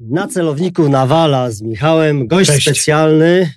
Na 0.00 0.28
celowniku 0.28 0.88
Nawala 0.88 1.50
z 1.50 1.62
Michałem, 1.62 2.26
gość 2.26 2.50
Cześć. 2.50 2.62
specjalny, 2.66 3.50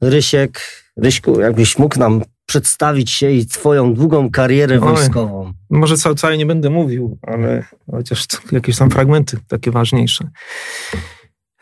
Rysiek. 0.00 0.60
Ryśku, 0.96 1.40
jakbyś 1.40 1.78
mógł 1.78 1.98
nam 1.98 2.22
przedstawić 2.46 3.10
się 3.10 3.30
i 3.30 3.46
twoją 3.46 3.94
długą 3.94 4.30
karierę 4.30 4.74
Oj. 4.74 4.80
wojskową. 4.80 5.52
Może 5.70 5.96
cał, 5.96 6.14
całe 6.14 6.38
nie 6.38 6.46
będę 6.46 6.70
mówił, 6.70 7.18
ale 7.22 7.64
chociaż 7.90 8.26
jakieś 8.52 8.78
tam 8.78 8.90
fragmenty 8.90 9.38
takie 9.48 9.70
ważniejsze. 9.70 10.30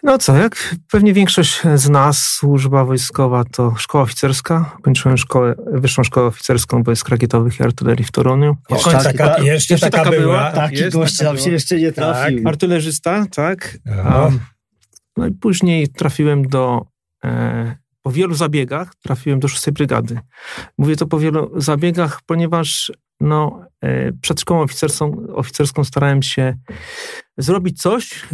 No 0.07 0.18
co, 0.18 0.36
jak 0.36 0.75
pewnie 0.91 1.12
większość 1.12 1.62
z 1.75 1.89
nas, 1.89 2.25
służba 2.25 2.84
wojskowa 2.84 3.45
to 3.45 3.75
szkoła 3.79 4.04
oficerska. 4.04 4.77
Kończyłem 4.82 5.18
szkołę, 5.18 5.54
wyższą 5.72 6.04
szkołę 6.04 6.27
oficerską 6.27 6.82
wojsk 6.82 7.09
rakietowych 7.09 7.61
i 7.61 7.62
artylerii 7.62 8.04
w 8.04 8.11
Toruniu. 8.11 8.57
Jeszcze 8.71 8.90
Jeszcze 8.90 9.12
taka- 9.12 9.29
taka, 9.29 9.43
jeszcze 9.43 9.75
jeszcze 9.75 9.90
taka, 9.90 10.04
taka 10.04 10.11
była. 10.11 10.22
była, 10.22 10.43
tak. 10.45 10.54
Taki 10.54 10.77
jest, 10.77 10.96
gość 10.96 11.21
nam 11.21 11.39
się 11.39 11.50
jeszcze 11.50 11.77
nie 11.77 11.93
trafił. 11.93 12.48
Artylerzysta, 12.48 13.27
tak. 13.34 13.79
Aha. 13.93 14.11
A, 14.14 14.30
no 15.17 15.26
i 15.26 15.32
później 15.32 15.89
trafiłem 15.89 16.48
do, 16.48 16.82
e, 17.25 17.76
po 18.03 18.11
wielu 18.11 18.34
zabiegach, 18.34 18.95
trafiłem 19.03 19.40
do 19.40 19.48
szóstej 19.48 19.73
brygady. 19.75 20.18
Mówię 20.79 20.96
to 20.96 21.07
po 21.07 21.18
wielu 21.18 21.50
zabiegach, 21.61 22.20
ponieważ 22.26 22.93
no, 23.20 23.65
przed 24.21 24.40
szkołą 24.40 24.61
oficerską, 24.61 25.26
oficerską 25.35 25.84
starałem 25.84 26.22
się 26.22 26.57
zrobić 27.39 27.82
coś, 27.82 28.25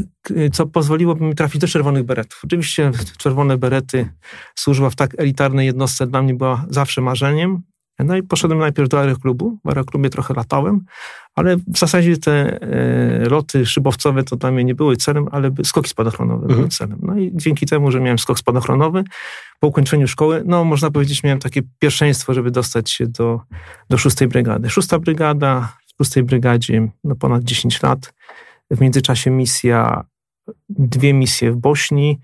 co 0.52 0.66
pozwoliłoby 0.66 1.24
mi 1.24 1.34
trafić 1.34 1.60
do 1.60 1.68
czerwonych 1.68 2.02
beretów. 2.02 2.40
Oczywiście 2.44 2.90
czerwone 3.18 3.58
berety, 3.58 4.08
służba 4.54 4.90
w 4.90 4.96
tak 4.96 5.14
elitarnej 5.18 5.66
jednostce 5.66 6.06
dla 6.06 6.22
mnie 6.22 6.34
była 6.34 6.66
zawsze 6.70 7.00
marzeniem. 7.00 7.62
No 7.98 8.16
i 8.16 8.22
poszedłem 8.22 8.58
najpierw 8.60 8.88
do 8.88 9.00
aeroklubu. 9.00 9.58
W 9.64 9.68
aeroklubie 9.68 10.10
trochę 10.10 10.34
latałem, 10.34 10.80
ale 11.34 11.56
w 11.56 11.78
zasadzie 11.78 12.16
te 12.16 12.60
e, 12.62 13.28
loty 13.28 13.66
szybowcowe 13.66 14.22
to 14.24 14.36
dla 14.36 14.50
mnie 14.50 14.64
nie 14.64 14.74
były 14.74 14.96
celem, 14.96 15.26
ale 15.32 15.50
by- 15.50 15.64
skoki 15.64 15.88
spadochronowe 15.90 16.40
były 16.46 16.52
Mhm. 16.52 16.70
celem. 16.70 16.98
No 17.02 17.18
i 17.18 17.30
dzięki 17.34 17.66
temu, 17.66 17.90
że 17.90 18.00
miałem 18.00 18.18
skok 18.18 18.38
spadochronowy, 18.38 19.04
po 19.60 19.66
ukończeniu 19.68 20.08
szkoły, 20.08 20.42
no 20.46 20.64
można 20.64 20.90
powiedzieć, 20.90 21.22
miałem 21.22 21.38
takie 21.38 21.62
pierwszeństwo, 21.78 22.34
żeby 22.34 22.50
dostać 22.50 22.90
się 22.90 23.06
do, 23.06 23.40
do 23.90 23.98
szóstej 23.98 24.28
brygady. 24.28 24.70
Szósta 24.70 24.98
brygada, 24.98 25.72
w 25.86 25.96
szóstej 26.02 26.22
brygadzie 26.22 26.88
no 27.04 27.14
ponad 27.14 27.42
10 27.44 27.82
lat. 27.82 28.12
W 28.70 28.80
międzyczasie 28.80 29.30
misja, 29.30 30.04
dwie 30.68 31.12
misje 31.14 31.52
w 31.52 31.56
Bośni, 31.56 32.20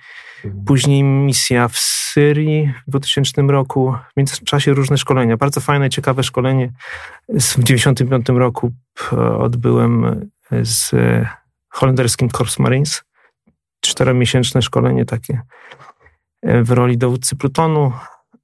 Później 0.67 1.03
misja 1.03 1.69
w 1.69 1.79
Syrii 1.79 2.73
w 2.87 2.91
2000 2.91 3.43
roku. 3.43 3.95
W 4.13 4.17
międzyczasie 4.17 4.75
różne 4.75 4.99
szkolenia. 4.99 5.37
Bardzo 5.37 5.61
fajne, 5.61 5.91
ciekawe 5.91 6.23
szkolenie. 6.23 6.73
W 7.29 7.39
1995 7.39 8.29
roku 8.29 8.73
p- 8.95 9.17
odbyłem 9.39 10.21
z 10.63 10.95
e, 10.95 11.29
holenderskim 11.69 12.29
Corps 12.29 12.59
Marines. 12.59 13.05
Czteromiesięczne 13.81 14.63
szkolenie 14.63 15.05
takie 15.05 15.41
e, 16.43 16.63
w 16.63 16.71
roli 16.71 16.99
dowódcy 16.99 17.37
plutonu. 17.37 17.93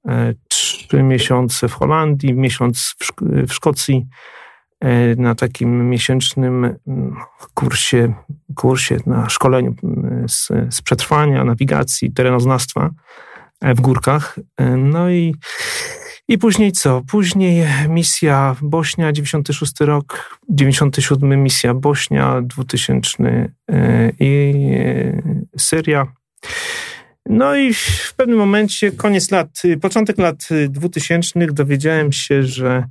E, 0.07 0.33
Trzy 0.49 1.03
miesiące 1.03 1.67
w 1.67 1.73
Holandii, 1.73 2.33
miesiąc 2.33 2.95
w, 2.99 3.05
Szk- 3.05 3.47
w 3.47 3.53
Szkocji 3.53 3.95
e, 3.95 4.05
na 5.17 5.35
takim 5.35 5.89
miesięcznym 5.89 6.65
mm, 6.65 7.15
kursie, 7.53 8.13
kursie 8.55 8.97
na 9.05 9.29
szkoleniu 9.29 9.75
mm, 9.83 10.29
z, 10.29 10.47
z 10.69 10.81
przetrwania, 10.81 11.43
nawigacji, 11.43 12.11
terenoznawstwa 12.11 12.89
e, 13.61 13.75
w 13.75 13.81
górkach. 13.81 14.39
E, 14.57 14.77
No 14.77 15.09
i, 15.09 15.35
i 16.27 16.37
później 16.37 16.71
co? 16.71 17.01
Później 17.07 17.67
misja 17.89 18.55
Bośnia, 18.61 19.11
96 19.11 19.73
rok, 19.79 20.39
97 20.49 21.43
misja 21.43 21.73
Bośnia, 21.73 22.41
2000 22.41 23.23
e, 23.71 24.11
i 24.19 24.53
e, 24.75 25.21
Syria. 25.57 26.07
No 27.25 27.55
i 27.55 27.73
w 27.73 28.13
pewnym 28.17 28.37
momencie, 28.37 28.91
koniec 28.91 29.31
lat, 29.31 29.61
początek 29.81 30.17
lat 30.17 30.47
2000 30.69 31.39
dowiedziałem 31.47 32.11
się, 32.11 32.43
że 32.43 32.87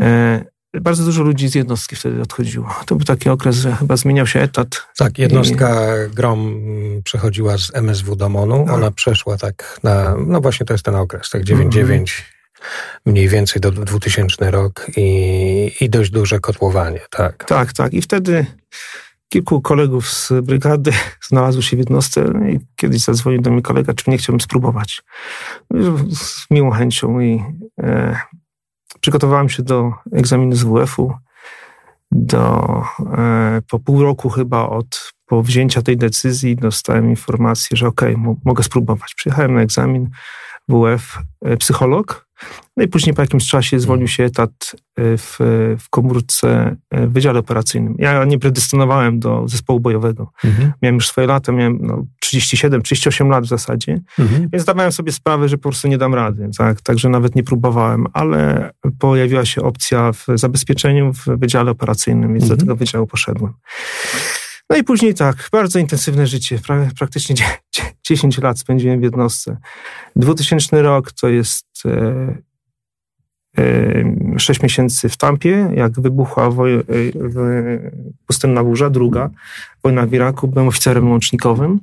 e, 0.00 0.53
bardzo 0.80 1.04
dużo 1.04 1.22
ludzi 1.22 1.48
z 1.48 1.54
jednostki 1.54 1.96
wtedy 1.96 2.22
odchodziło. 2.22 2.74
To 2.86 2.96
był 2.96 3.04
taki 3.04 3.28
okres, 3.28 3.56
że 3.56 3.76
chyba 3.76 3.96
zmieniał 3.96 4.26
się 4.26 4.40
etat. 4.40 4.86
Tak, 4.96 5.18
jednostka 5.18 5.86
GROM 6.14 6.40
mm, 6.40 7.02
przechodziła 7.02 7.58
z 7.58 7.70
MSW 7.74 8.16
do 8.16 8.28
MONU. 8.28 8.66
Ona 8.70 8.90
przeszła 8.90 9.36
tak 9.36 9.80
na, 9.82 10.16
no 10.26 10.40
właśnie 10.40 10.66
to 10.66 10.74
jest 10.74 10.84
ten 10.84 10.94
okres, 10.94 11.30
tak 11.30 11.44
99 11.44 12.34
mniej 13.06 13.28
więcej 13.28 13.60
do 13.60 13.70
2000 13.70 14.50
rok 14.50 14.86
i, 14.96 15.72
i 15.80 15.90
dość 15.90 16.10
duże 16.10 16.40
kotłowanie, 16.40 17.00
tak. 17.10 17.44
Tak, 17.44 17.72
tak. 17.72 17.94
I 17.94 18.02
wtedy 18.02 18.46
kilku 19.28 19.60
kolegów 19.60 20.10
z 20.10 20.32
brygady 20.42 20.92
znalazło 21.28 21.62
się 21.62 21.76
w 21.76 21.78
jednostce 21.78 22.24
no 22.34 22.48
i 22.48 22.60
kiedyś 22.76 23.02
zadzwonił 23.02 23.40
do 23.40 23.50
mnie 23.50 23.62
kolega, 23.62 23.94
czy 23.94 24.10
nie 24.10 24.18
chciałbym 24.18 24.40
spróbować. 24.40 25.02
Z 26.14 26.50
miłą 26.50 26.70
chęcią 26.70 27.20
i 27.20 27.42
e, 27.82 28.16
przygotowałem 29.00 29.48
się 29.48 29.62
do 29.62 29.92
egzaminu 30.12 30.56
z 30.56 30.64
WF-u. 30.64 31.12
Do, 32.12 32.82
e, 33.18 33.62
po 33.70 33.78
pół 33.78 34.02
roku 34.02 34.28
chyba 34.28 34.68
od 34.68 35.12
po 35.26 35.42
wzięcia 35.42 35.82
tej 35.82 35.96
decyzji 35.96 36.56
dostałem 36.56 37.10
informację, 37.10 37.76
że 37.76 37.86
mo- 38.16 38.36
mogę 38.44 38.62
spróbować. 38.62 39.14
Przyjechałem 39.14 39.54
na 39.54 39.60
egzamin 39.60 40.10
WF, 40.68 41.18
e, 41.44 41.56
psycholog, 41.56 42.23
no 42.76 42.84
i 42.84 42.88
później 42.88 43.14
po 43.14 43.22
jakimś 43.22 43.48
czasie 43.48 43.80
zwolnił 43.80 44.08
się 44.08 44.24
etat 44.24 44.50
e, 44.96 45.02
w, 45.18 45.36
w 45.78 45.88
komórce 45.90 46.76
e, 46.90 47.06
w 47.06 47.12
Wydziale 47.12 47.38
Operacyjnym. 47.38 47.94
Ja 47.98 48.24
nie 48.24 48.38
predystynowałem 48.38 49.20
do 49.20 49.48
zespołu 49.48 49.80
bojowego. 49.80 50.32
Miałem 50.82 50.94
już 50.94 51.08
swoje 51.08 51.26
lata, 51.26 51.52
miałem 51.52 51.78
no, 51.82 52.04
37, 52.20 52.82
38 52.82 53.28
lat 53.28 53.44
w 53.44 53.48
zasadzie, 53.48 54.00
Mhm. 54.18 54.48
więc 54.52 54.62
zdawałem 54.62 54.92
sobie 54.92 55.12
sprawę, 55.12 55.48
że 55.48 55.56
po 55.58 55.62
prostu 55.62 55.88
nie 55.88 55.98
dam 55.98 56.14
rady. 56.14 56.48
Tak? 56.58 56.80
Także 56.80 57.08
nawet 57.08 57.34
nie 57.34 57.42
próbowałem, 57.42 58.06
ale 58.12 58.70
pojawiła 58.98 59.44
się 59.44 59.62
opcja 59.62 60.12
w 60.12 60.26
zabezpieczeniu 60.34 61.12
w 61.12 61.24
Wydziale 61.26 61.70
Operacyjnym, 61.70 62.32
więc 62.32 62.42
Mhm. 62.44 62.58
do 62.58 62.64
tego 62.64 62.76
wydziału 62.76 63.06
poszedłem. 63.06 63.52
No 64.70 64.76
i 64.76 64.84
później 64.84 65.14
tak, 65.14 65.48
bardzo 65.52 65.78
intensywne 65.78 66.26
życie. 66.26 66.58
Pra, 66.58 66.88
praktycznie 66.98 67.34
dzie- 67.34 67.44
dzie- 67.74 67.92
10 68.02 68.38
lat 68.38 68.58
spędziłem 68.58 69.00
w 69.00 69.02
jednostce. 69.02 69.56
2000 70.16 70.82
rok 70.82 71.12
to 71.12 71.28
jest 71.28 71.66
e, 71.86 72.36
e, 73.58 74.38
6 74.38 74.62
miesięcy 74.62 75.08
w 75.08 75.16
Tampie, 75.16 75.70
jak 75.76 76.00
wybuchła 76.00 76.48
woj- 76.50 76.80
e, 76.80 77.90
pustynna 78.26 78.64
burza, 78.64 78.90
druga 78.90 79.30
wojna 79.82 80.06
w 80.06 80.12
Iraku. 80.14 80.48
Byłem 80.48 80.68
oficerem 80.68 81.10
łącznikowym. 81.10 81.80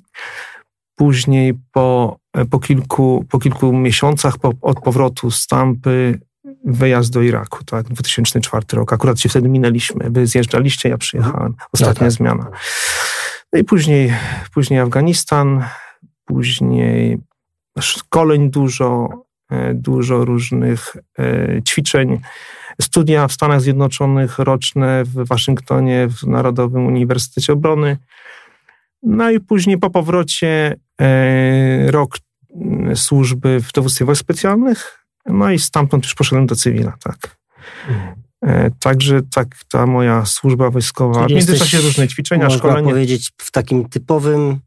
Później 0.95 1.53
po, 1.71 2.17
po, 2.49 2.59
kilku, 2.59 3.25
po 3.29 3.39
kilku 3.39 3.73
miesiącach 3.73 4.37
po, 4.37 4.53
od 4.61 4.79
powrotu 4.79 5.31
z 5.31 5.47
Tampy 5.47 6.19
wyjazd 6.65 7.13
do 7.13 7.21
Iraku, 7.21 7.63
tak, 7.63 7.87
2004 7.87 8.65
rok. 8.73 8.93
Akurat 8.93 9.19
się 9.19 9.29
wtedy 9.29 9.49
minęliśmy. 9.49 10.09
Wy 10.09 10.27
zjeżdżaliście, 10.27 10.89
ja 10.89 10.97
przyjechałem. 10.97 11.55
Ostatnia 11.73 12.07
tak. 12.07 12.11
zmiana. 12.11 12.51
No 13.53 13.59
i 13.59 13.63
później, 13.63 14.13
później 14.53 14.79
Afganistan, 14.79 15.63
później 16.25 17.17
szkoleń 17.79 18.49
dużo, 18.49 19.09
e, 19.51 19.73
dużo 19.73 20.25
różnych 20.25 20.95
e, 21.19 21.61
ćwiczeń, 21.63 22.19
studia 22.81 23.27
w 23.27 23.33
Stanach 23.33 23.61
Zjednoczonych 23.61 24.39
roczne 24.39 25.03
w 25.03 25.27
Waszyngtonie, 25.27 26.07
w 26.07 26.27
Narodowym 26.27 26.85
Uniwersytecie 26.85 27.53
Obrony. 27.53 27.97
No 29.03 29.31
i 29.31 29.39
później 29.39 29.77
po 29.77 29.89
powrocie 29.89 30.75
e, 31.01 31.91
rok 31.91 32.17
służby 32.95 33.59
w 33.59 33.71
dowództwie 33.71 34.05
wojsk 34.05 34.21
specjalnych, 34.21 35.00
no 35.25 35.51
i 35.51 35.59
stamtąd 35.59 36.03
już 36.03 36.15
poszedłem 36.15 36.45
do 36.47 36.55
cywila, 36.55 36.93
tak. 37.03 37.37
E, 38.45 38.71
Także 38.79 39.21
tak 39.35 39.47
ta 39.69 39.85
moja 39.85 40.25
służba 40.25 40.69
wojskowa, 40.69 41.27
w 41.27 41.29
międzyczasie 41.29 41.77
różne 41.81 42.07
ćwiczenia, 42.07 42.43
Można 42.43 42.57
szkolenia. 42.57 42.89
powiedzieć 42.89 43.31
w 43.37 43.51
takim 43.51 43.89
typowym 43.89 44.59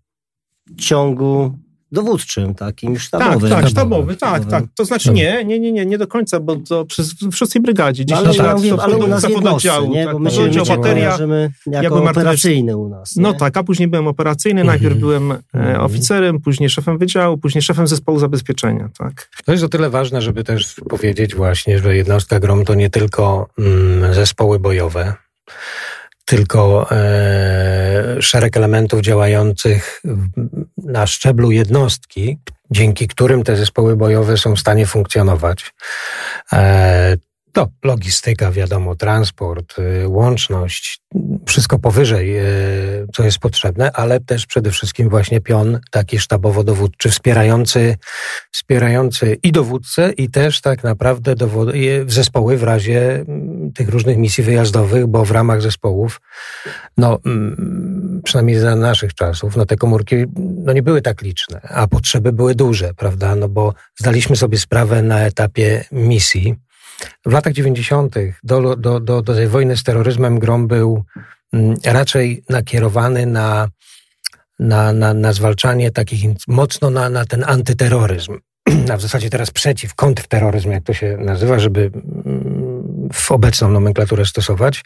ciągu 0.79 1.59
dowódczym, 1.95 2.55
takim 2.55 2.93
Tak, 2.95 3.03
sztabowym. 3.03 3.51
tak, 3.51 3.69
sztabowy, 3.69 4.17
tak, 4.17 4.29
Sztabowym. 4.43 4.51
tak. 4.51 4.65
To 4.77 4.85
znaczy 4.85 5.13
nie, 5.13 5.45
nie, 5.45 5.61
nie, 5.61 5.73
nie, 5.73 5.87
nie 5.87 5.99
do 5.99 6.07
końca, 6.07 6.41
bo 6.41 6.57
to 6.57 6.85
przez, 6.85 7.15
w 7.15 7.35
szóstej 7.35 7.63
brygadzie, 7.63 8.05
No, 8.11 8.17
10 8.17 8.41
ale, 8.41 8.49
lat, 8.49 8.65
ja 8.65 8.77
to 8.77 8.83
ale 8.83 8.97
u 8.97 9.07
nas 9.07 9.27
pododdziału, 9.35 9.91
nie? 9.95 10.05
tak, 10.05 10.13
Bo 10.13 10.19
my 10.19 10.31
się, 10.31 10.41
my 10.43 10.65
bateria. 10.77 11.19
jako 11.67 11.89
byłem 11.95 12.09
operacyjny 12.09 12.77
u 12.77 12.89
nas. 12.89 13.17
No 13.17 13.33
nie? 13.33 13.39
tak, 13.39 13.57
a 13.57 13.65
później 13.65 13.89
byłem 13.89 14.07
operacyjny, 14.07 14.61
Mhm. 14.61 14.79
najpierw 14.81 15.01
byłem 15.01 15.33
e, 15.33 15.39
Mhm. 15.55 15.81
oficerem, 15.81 16.41
później 16.41 16.71
szefem 16.71 16.99
wydziału, 16.99 17.39
później 17.39 17.63
szefem 17.63 17.87
zespołu 17.87 18.19
zabezpieczenia, 18.19 18.89
tak. 18.99 19.29
To 19.45 19.53
jest 19.53 19.65
o 19.65 19.69
tyle 19.69 19.91
ważne, 19.91 20.23
żeby 20.23 20.45
też 20.45 20.75
powiedzieć 20.89 21.35
właśnie, 21.35 21.79
że 21.79 21.97
jednostka 21.97 22.41
GROM 22.41 22.65
to 22.65 22.75
nie 22.75 22.91
tylko 22.91 23.49
mm, 23.59 24.15
zespoły 24.15 24.59
bojowe, 24.59 25.15
tylko 26.25 26.91
e, 26.91 28.23
szereg 28.23 28.57
elementów 28.57 29.01
działających 29.01 30.03
na 30.77 31.07
szczeblu 31.07 31.51
jednostki, 31.51 32.39
dzięki 32.71 33.09
którym 33.09 33.43
te 33.45 33.57
zespoły 33.57 33.97
bojowe 33.97 34.37
są 34.37 34.55
w 34.55 34.61
stanie 34.61 34.87
funkcjonować. 34.87 35.75
E, 36.53 37.17
To 37.55 37.69
logistyka, 37.85 38.51
wiadomo, 38.51 38.97
transport, 38.97 39.79
y, 39.79 40.09
łączność, 40.09 41.01
wszystko 41.47 41.79
powyżej, 41.79 42.39
y, 42.39 43.07
co 43.15 43.25
jest 43.25 43.39
potrzebne, 43.39 43.93
ale 43.93 44.21
też 44.21 44.47
przede 44.47 44.71
wszystkim 44.71 45.09
właśnie 45.09 45.41
pion 45.41 45.81
taki 45.91 46.19
sztabowo-dowódczy, 46.19 47.11
wspierający, 47.11 47.97
wspierający 48.53 49.37
i 49.43 49.53
dowódcę, 49.53 50.13
i 50.13 50.31
też 50.31 50.61
tak 50.61 50.85
naprawdę 50.85 51.35
w 52.05 52.13
zespoły 52.13 52.57
w 52.57 52.63
razie 52.63 53.15
mm, 53.15 53.73
tych 53.73 53.89
różnych 53.89 54.17
misji 54.17 54.45
wyjazdowych, 54.45 55.07
bo 55.07 55.25
w 55.25 55.31
ramach 55.31 55.63
zespołów, 55.63 56.21
no 56.97 57.19
mm, 57.27 58.21
przynajmniej 58.25 58.59
za 58.59 58.77
naszych 58.77 59.15
czasów, 59.15 59.57
no 59.57 59.67
te 59.67 59.77
komórki 59.77 60.17
no 60.37 60.73
nie 60.73 60.83
były 60.83 61.03
tak 61.03 61.23
liczne, 61.23 61.61
a 61.61 61.87
potrzeby 61.87 62.33
były 62.33 62.55
duże, 62.55 62.95
prawda? 62.95 63.37
No 63.37 63.49
bo 63.49 63.75
zdaliśmy 63.99 64.37
sobie 64.37 64.59
sprawę 64.59 65.03
na 65.03 65.21
etapie 65.21 65.85
misji, 65.93 66.64
w 67.27 67.33
latach 67.33 67.53
90. 67.53 68.15
Do, 68.43 68.77
do, 68.77 69.01
do, 69.01 69.23
do 69.23 69.35
tej 69.35 69.49
wojny 69.49 69.77
z 69.77 69.83
terroryzmem 69.83 70.39
grom 70.39 70.69
był 70.69 71.05
mm, 71.53 71.77
raczej 71.85 72.45
nakierowany 72.49 73.27
na, 73.27 73.69
na, 74.59 74.93
na, 74.93 75.15
na 75.15 75.33
zwalczanie 75.33 75.91
takich 75.91 76.31
mocno 76.49 76.91
na, 76.91 77.11
na 77.11 77.25
ten 77.25 77.45
antyterroryzm. 77.47 78.39
A 78.93 78.97
w 78.97 79.03
zasadzie 79.03 79.31
teraz 79.31 79.51
przeciw, 79.51 79.95
kontrterroryzm, 79.95 80.71
jak 80.71 80.85
to 80.85 80.93
się 80.93 81.17
nazywa, 81.21 81.59
żeby 81.59 81.91
mm, 82.27 83.09
w 83.13 83.33
obecną 83.33 83.69
nomenklaturę 83.69 84.27
stosować. 84.27 84.85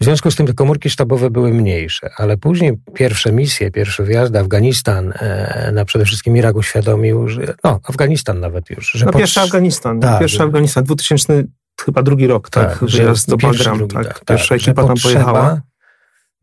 W 0.00 0.04
związku 0.04 0.30
z 0.30 0.36
tym 0.36 0.46
te 0.46 0.52
komórki 0.52 0.90
sztabowe 0.90 1.30
były 1.30 1.54
mniejsze, 1.54 2.10
ale 2.16 2.36
później 2.36 2.72
pierwsze 2.94 3.32
misje, 3.32 3.70
pierwsze 3.70 4.04
wjazdy, 4.04 4.38
Afganistan, 4.38 5.12
e, 5.16 5.70
na 5.74 5.84
przede 5.84 6.04
wszystkim 6.04 6.36
Irak 6.36 6.56
uświadomił, 6.56 7.28
że, 7.28 7.54
no, 7.64 7.80
Afganistan 7.88 8.40
nawet 8.40 8.70
już. 8.70 8.92
Że 8.92 9.06
no, 9.06 9.12
pierwszy 9.12 9.40
Afganistan, 9.40 10.00
tak, 10.00 10.20
pierwszy 10.20 10.36
że, 10.36 10.44
Afganistan, 10.44 10.84
2000 10.84 11.44
chyba 11.84 12.02
drugi 12.02 12.26
rok, 12.26 12.50
tak, 12.50 12.78
tak 12.78 12.90
wyjazd 12.90 13.28
do 13.28 13.36
Bagram, 13.36 13.78
drugi, 13.78 13.94
tak, 13.94 14.06
tak, 14.06 14.24
pierwsza 14.24 14.54
ekipa 14.54 14.84
tam 14.84 14.96
pojechała. 15.02 15.60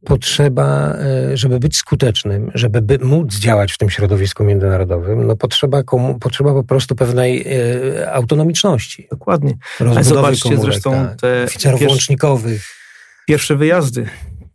Potrzeba, 0.06 0.94
e, 1.32 1.38
żeby 1.38 1.60
być 1.60 1.78
skutecznym, 1.78 2.52
żeby 2.54 2.82
by 2.82 3.00
móc 3.00 3.36
działać 3.36 3.74
w 3.74 3.78
tym 3.78 3.90
środowisku 3.90 4.44
międzynarodowym, 4.44 5.28
no 5.28 5.36
potrzeba, 5.36 5.84
komu, 5.84 6.20
potrzeba 6.20 6.54
po 6.54 6.64
prostu 6.64 6.96
pewnej 6.96 7.46
e, 7.48 8.14
autonomiczności. 8.14 9.08
Dokładnie. 9.12 9.58
Ale 9.80 10.04
zobaczcie 10.04 10.44
komórek, 10.44 10.64
zresztą 10.64 10.92
tak, 10.92 11.16
te 11.16 11.44
oficerów 11.44 11.80
pierwszy... 11.80 11.94
łącznikowych 11.94 12.79
Pierwsze 13.30 13.56
wyjazdy. 13.56 14.06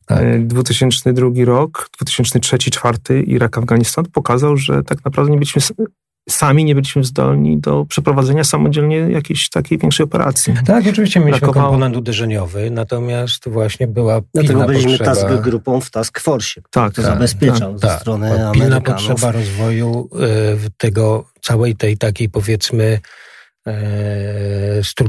Tak. 0.06 0.46
2002 0.46 1.26
e, 1.26 1.44
rok, 1.44 1.88
2003-2004 2.04 3.22
Irak, 3.26 3.58
Afganistan 3.58 4.04
pokazał, 4.04 4.56
że 4.56 4.82
tak 4.82 5.04
naprawdę 5.04 5.32
nie 5.32 5.38
byliśmy 5.38 5.62
sami 6.28 6.64
nie 6.64 6.74
byliśmy 6.74 7.04
zdolni 7.04 7.58
do 7.58 7.84
przeprowadzenia 7.88 8.44
samodzielnie 8.44 8.96
jakiejś 8.96 9.48
takiej 9.50 9.78
większej 9.78 10.04
operacji. 10.04 10.54
Tak, 10.66 10.84
oczywiście 10.86 11.20
mieliśmy 11.20 11.40
Brakowało... 11.40 11.66
komponent 11.66 11.96
uderzeniowy, 11.96 12.70
natomiast 12.70 13.48
właśnie 13.48 13.86
była 13.86 14.20
Dlatego 14.34 14.64
byliśmy 14.66 14.98
potrzeba... 14.98 15.14
task 15.14 15.42
grupą 15.42 15.80
w 15.80 15.90
task 15.90 16.20
force, 16.20 16.60
tak, 16.70 16.94
to 16.94 17.02
tak, 17.02 17.10
zabezpieczał 17.12 17.72
tak, 17.72 17.80
ze 17.80 17.86
tak, 17.86 18.00
strony 18.00 18.28
pilna 18.30 18.50
Amerykanów. 18.50 18.84
potrzeba 18.84 19.32
rozwoju 19.32 20.08
y, 20.66 20.70
tego 20.76 21.24
całej 21.40 21.76
tej 21.76 21.98
takiej 21.98 22.28
powiedzmy 22.28 23.00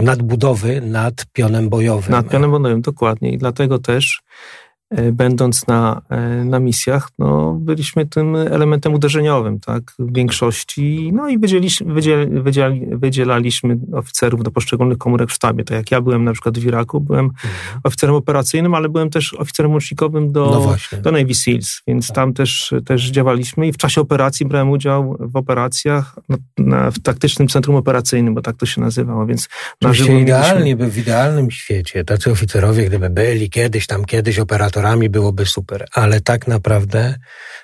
nadbudowy 0.01 0.81
nad 0.81 1.25
pionem 1.33 1.69
bojowym. 1.69 2.11
Nad 2.11 2.29
pionem 2.29 2.51
bojowym, 2.51 2.81
dokładnie. 2.81 3.31
I 3.31 3.37
dlatego 3.37 3.79
też 3.79 4.21
E, 4.21 4.64
będąc 5.11 5.67
na, 5.67 6.01
e, 6.09 6.45
na 6.45 6.59
misjach, 6.59 7.09
no, 7.19 7.53
byliśmy 7.61 8.05
tym 8.05 8.35
elementem 8.35 8.93
uderzeniowym, 8.93 9.59
tak, 9.59 9.83
w 9.99 10.15
większości, 10.15 11.11
no 11.13 11.29
i 11.29 11.37
wydzieliśmy, 11.37 11.93
wydziel, 11.93 12.43
wydziel, 12.43 12.79
wydzielaliśmy 12.97 13.77
oficerów 13.93 14.43
do 14.43 14.51
poszczególnych 14.51 14.97
komórek 14.97 15.29
w 15.29 15.33
sztabie, 15.33 15.63
tak 15.63 15.77
jak 15.77 15.91
ja 15.91 16.01
byłem 16.01 16.23
na 16.23 16.33
przykład 16.33 16.59
w 16.59 16.65
Iraku, 16.65 17.01
byłem 17.01 17.25
mhm. 17.25 17.53
oficerem 17.83 18.15
operacyjnym, 18.15 18.73
ale 18.73 18.89
byłem 18.89 19.09
też 19.09 19.33
oficerem 19.33 19.71
łącznikowym 19.71 20.31
do, 20.31 20.45
no 20.91 20.99
do 21.01 21.11
Navy 21.11 21.35
SEALs, 21.35 21.81
więc 21.87 22.07
tak. 22.07 22.15
tam 22.15 22.33
też, 22.33 22.73
też 22.85 23.09
działaliśmy. 23.09 23.67
I 23.67 23.71
w 23.71 23.77
czasie 23.77 24.01
operacji 24.01 24.45
brałem 24.45 24.69
udział 24.69 25.17
w 25.19 25.35
operacjach 25.35 26.15
na, 26.29 26.37
na, 26.57 26.91
w 26.91 26.99
taktycznym 26.99 27.47
centrum 27.47 27.75
operacyjnym, 27.75 28.33
bo 28.35 28.41
tak 28.41 28.55
to 28.55 28.65
się 28.65 28.81
nazywało, 28.81 29.25
więc 29.25 29.49
na 29.81 29.93
żywo 29.93 30.13
idealnie, 30.13 30.75
by 30.75 30.91
w 30.91 30.97
idealnym 30.97 31.51
świecie. 31.51 32.03
Tacy 32.03 32.31
oficerowie, 32.31 32.85
gdyby 32.85 33.09
byli 33.09 33.49
kiedyś 33.49 33.87
tam, 33.87 34.05
kiedyś 34.05 34.39
operatorami 34.75 35.09
byłoby 35.09 35.45
super, 35.45 35.85
ale 35.93 36.21
tak 36.21 36.47
naprawdę, 36.47 37.15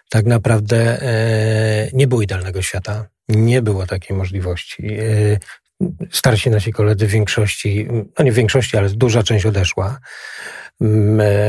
tak 0.10 0.26
naprawdę 0.26 1.02
e, 1.02 1.90
nie 1.94 2.08
było 2.08 2.22
idealnego 2.22 2.62
świata. 2.62 3.06
Nie 3.30 3.62
było 3.62 3.86
takiej 3.86 4.18
możliwości. 4.18 4.94
E, 4.94 5.38
starsi 6.12 6.50
nasi 6.50 6.72
koledzy 6.72 7.08
w 7.08 7.10
większości, 7.10 7.88
no 8.20 8.26
nie 8.26 8.32
w 8.32 8.36
większości, 8.36 8.78
ale 8.78 8.90
duża 8.90 9.24
część 9.24 9.46
odeszła. 9.46 10.00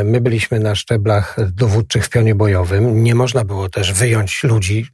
My 0.04 0.20
byliśmy 0.20 0.60
na 0.60 0.74
szczeblach 0.74 1.36
dowódczych 1.52 2.04
w 2.04 2.08
pionie 2.08 2.34
bojowym. 2.34 3.02
Nie 3.02 3.14
można 3.14 3.44
było 3.44 3.68
też 3.68 3.92
wyjąć 3.92 4.44
ludzi 4.44 4.86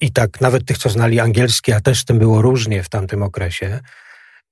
i 0.00 0.12
tak 0.12 0.40
nawet 0.40 0.64
tych, 0.64 0.78
co 0.78 0.88
znali 0.88 1.20
angielski, 1.20 1.72
a 1.72 1.80
też 1.80 2.00
z 2.00 2.04
tym 2.04 2.18
było 2.18 2.42
różnie 2.42 2.82
w 2.82 2.88
tamtym 2.88 3.22
okresie. 3.22 3.80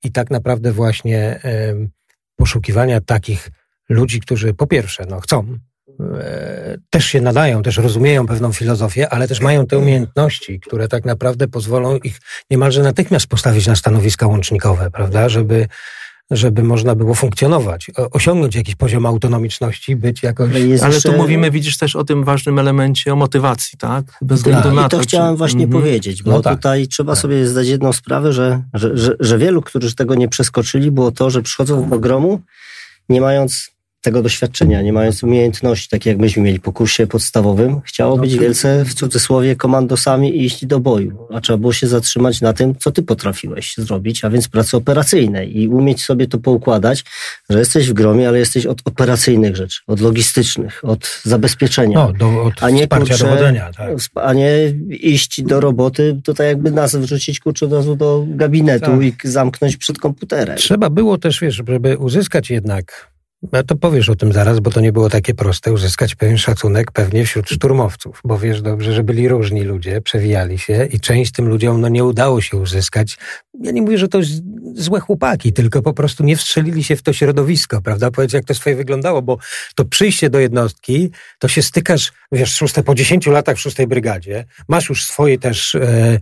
I 0.04 0.12
tak 0.12 0.30
naprawdę 0.30 0.72
właśnie 0.72 1.40
poszukiwania 2.36 3.00
takich 3.00 3.50
ludzi, 3.88 4.20
którzy 4.20 4.54
po 4.54 4.66
pierwsze 4.66 5.06
no, 5.10 5.20
chcą, 5.20 5.58
e, 6.20 6.76
też 6.90 7.06
się 7.06 7.20
nadają, 7.20 7.62
też 7.62 7.76
rozumieją 7.76 8.26
pewną 8.26 8.52
filozofię, 8.52 9.08
ale 9.08 9.28
też 9.28 9.40
mają 9.40 9.66
te 9.66 9.78
umiejętności, 9.78 10.60
które 10.60 10.88
tak 10.88 11.04
naprawdę 11.04 11.48
pozwolą 11.48 11.96
ich 11.96 12.20
niemalże 12.50 12.82
natychmiast 12.82 13.26
postawić 13.26 13.66
na 13.66 13.76
stanowiska 13.76 14.26
łącznikowe, 14.26 14.90
prawda, 14.90 15.28
żeby 15.28 15.68
żeby 16.30 16.62
można 16.62 16.94
było 16.94 17.14
funkcjonować, 17.14 17.90
osiągnąć 17.96 18.54
jakiś 18.54 18.74
poziom 18.74 19.06
autonomiczności, 19.06 19.96
być 19.96 20.22
jakoś... 20.22 20.50
Ale, 20.54 20.82
ale 20.82 21.00
tu 21.00 21.12
mówimy, 21.12 21.50
widzisz, 21.50 21.78
też 21.78 21.96
o 21.96 22.04
tym 22.04 22.24
ważnym 22.24 22.58
elemencie, 22.58 23.12
o 23.12 23.16
motywacji, 23.16 23.78
tak? 23.78 24.04
Bez 24.22 24.38
względu 24.38 24.62
tak, 24.62 24.74
na 24.74 24.80
i 24.86 24.88
to. 24.88 24.96
to 24.96 25.02
chciałem 25.02 25.34
czy... 25.34 25.38
właśnie 25.38 25.64
mm 25.64 25.70
-hmm. 25.70 25.80
powiedzieć, 25.80 26.22
bo 26.22 26.30
no 26.30 26.40
tak. 26.40 26.56
tutaj 26.56 26.88
trzeba 26.88 27.12
tak. 27.12 27.22
sobie 27.22 27.46
zdać 27.46 27.68
jedną 27.68 27.92
sprawę, 27.92 28.32
że, 28.32 28.62
że, 28.74 28.96
że, 28.96 29.16
że 29.20 29.38
wielu, 29.38 29.62
którzy 29.62 29.94
tego 29.94 30.14
nie 30.14 30.28
przeskoczyli, 30.28 30.90
było 30.90 31.10
to, 31.10 31.30
że 31.30 31.42
przychodzą 31.42 31.88
do 31.88 31.98
gromu, 31.98 32.40
nie 33.08 33.20
mając 33.20 33.70
tego 34.00 34.22
doświadczenia, 34.22 34.82
nie 34.82 34.92
mając 34.92 35.22
umiejętności, 35.22 35.88
takie 35.88 36.10
jak 36.10 36.18
myśmy 36.18 36.42
mieli 36.42 36.60
po 36.60 36.72
kursie 36.72 37.06
podstawowym, 37.06 37.80
chciało 37.80 38.16
no, 38.16 38.22
być 38.22 38.38
wielce 38.38 38.84
w 38.84 38.94
cudzysłowie 38.94 39.56
komandosami 39.56 40.36
i 40.36 40.44
iść 40.44 40.66
do 40.66 40.80
boju. 40.80 41.26
A 41.34 41.40
trzeba 41.40 41.56
było 41.56 41.72
się 41.72 41.86
zatrzymać 41.86 42.40
na 42.40 42.52
tym, 42.52 42.74
co 42.78 42.90
ty 42.90 43.02
potrafiłeś 43.02 43.74
zrobić, 43.76 44.24
a 44.24 44.30
więc 44.30 44.48
pracy 44.48 44.76
operacyjnej 44.76 45.58
i 45.60 45.68
umieć 45.68 46.04
sobie 46.04 46.26
to 46.26 46.38
poukładać, 46.38 47.04
że 47.50 47.58
jesteś 47.58 47.88
w 47.88 47.92
gromie, 47.92 48.28
ale 48.28 48.38
jesteś 48.38 48.66
od 48.66 48.80
operacyjnych 48.84 49.56
rzeczy, 49.56 49.80
od 49.86 50.00
logistycznych, 50.00 50.84
od 50.84 51.20
zabezpieczenia. 51.22 51.98
No, 51.98 52.12
do, 52.12 52.42
od 52.42 52.62
a 52.62 52.70
nie 52.70 52.88
kurczę, 52.88 53.18
dowodzenia, 53.18 53.70
tak. 53.76 53.90
A 54.14 54.32
nie 54.32 54.50
iść 54.90 55.42
do 55.42 55.60
roboty, 55.60 56.20
to 56.24 56.34
tak 56.34 56.46
jakby 56.46 56.70
nas 56.70 56.96
wrzucić 56.96 57.40
kurczę 57.40 57.66
od 57.66 57.72
razu 57.72 57.96
do 57.96 58.24
gabinetu 58.28 58.86
tak. 58.86 59.02
i 59.02 59.14
zamknąć 59.24 59.76
przed 59.76 59.98
komputerem. 59.98 60.56
Trzeba 60.56 60.90
było 60.90 61.18
też, 61.18 61.40
wiesz, 61.40 61.54
żeby 61.54 61.98
uzyskać 61.98 62.50
jednak 62.50 63.17
no 63.42 63.62
to 63.62 63.76
powiesz 63.76 64.08
o 64.08 64.14
tym 64.14 64.32
zaraz, 64.32 64.60
bo 64.60 64.70
to 64.70 64.80
nie 64.80 64.92
było 64.92 65.10
takie 65.10 65.34
proste 65.34 65.72
uzyskać 65.72 66.14
pewien 66.14 66.38
szacunek 66.38 66.92
pewnie 66.92 67.24
wśród 67.24 67.50
szturmowców, 67.50 68.20
bo 68.24 68.38
wiesz 68.38 68.62
dobrze, 68.62 68.92
że 68.92 69.04
byli 69.04 69.28
różni 69.28 69.62
ludzie, 69.62 70.00
przewijali 70.00 70.58
się 70.58 70.84
i 70.84 71.00
część 71.00 71.32
tym 71.32 71.48
ludziom 71.48 71.80
no, 71.80 71.88
nie 71.88 72.04
udało 72.04 72.40
się 72.40 72.56
uzyskać. 72.56 73.18
Ja 73.62 73.72
nie 73.72 73.82
mówię, 73.82 73.98
że 73.98 74.08
to 74.08 74.18
złe 74.74 75.00
chłopaki, 75.00 75.52
tylko 75.52 75.82
po 75.82 75.92
prostu 75.92 76.24
nie 76.24 76.36
wstrzelili 76.36 76.84
się 76.84 76.96
w 76.96 77.02
to 77.02 77.12
środowisko, 77.12 77.82
prawda? 77.82 78.10
Powiedz, 78.10 78.32
jak 78.32 78.44
to 78.44 78.54
swoje 78.54 78.76
wyglądało, 78.76 79.22
bo 79.22 79.38
to 79.74 79.84
przyjście 79.84 80.30
do 80.30 80.38
jednostki, 80.38 81.10
to 81.38 81.48
się 81.48 81.62
stykasz, 81.62 82.12
wiesz, 82.32 82.54
szóste, 82.54 82.82
po 82.82 82.94
10 82.94 83.26
latach 83.26 83.56
w 83.56 83.60
szóstej 83.60 83.86
brygadzie, 83.86 84.44
masz 84.68 84.88
już 84.88 85.04
swoje 85.04 85.38
też... 85.38 85.74
E, 85.74 86.20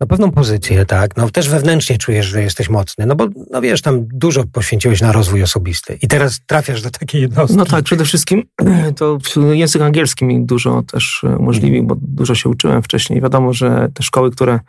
na 0.00 0.06
pewną 0.06 0.30
pozycję, 0.30 0.86
tak. 0.86 1.16
No 1.16 1.30
też 1.30 1.48
wewnętrznie 1.48 1.98
czujesz, 1.98 2.26
że 2.26 2.42
jesteś 2.42 2.68
mocny, 2.68 3.06
no 3.06 3.16
bo 3.16 3.28
no 3.50 3.60
wiesz, 3.60 3.82
tam 3.82 4.06
dużo 4.12 4.44
poświęciłeś 4.52 5.00
na 5.00 5.12
rozwój 5.12 5.42
osobisty 5.42 5.98
i 6.02 6.08
teraz 6.08 6.40
trafiasz 6.46 6.82
do 6.82 6.90
takiej 6.90 7.20
jednostki. 7.20 7.58
No 7.58 7.64
tak, 7.64 7.84
przede 7.84 8.04
wszystkim 8.04 8.42
to 8.98 9.18
język 9.52 9.82
angielski 9.82 10.24
mi 10.24 10.46
dużo 10.46 10.82
też 10.82 11.24
umożliwił, 11.38 11.84
bo 11.84 11.96
dużo 12.00 12.34
się 12.34 12.48
uczyłem 12.48 12.82
wcześniej. 12.82 13.20
Wiadomo, 13.20 13.52
że 13.52 13.88
te 13.94 14.02
szkoły, 14.02 14.30
które 14.30 14.60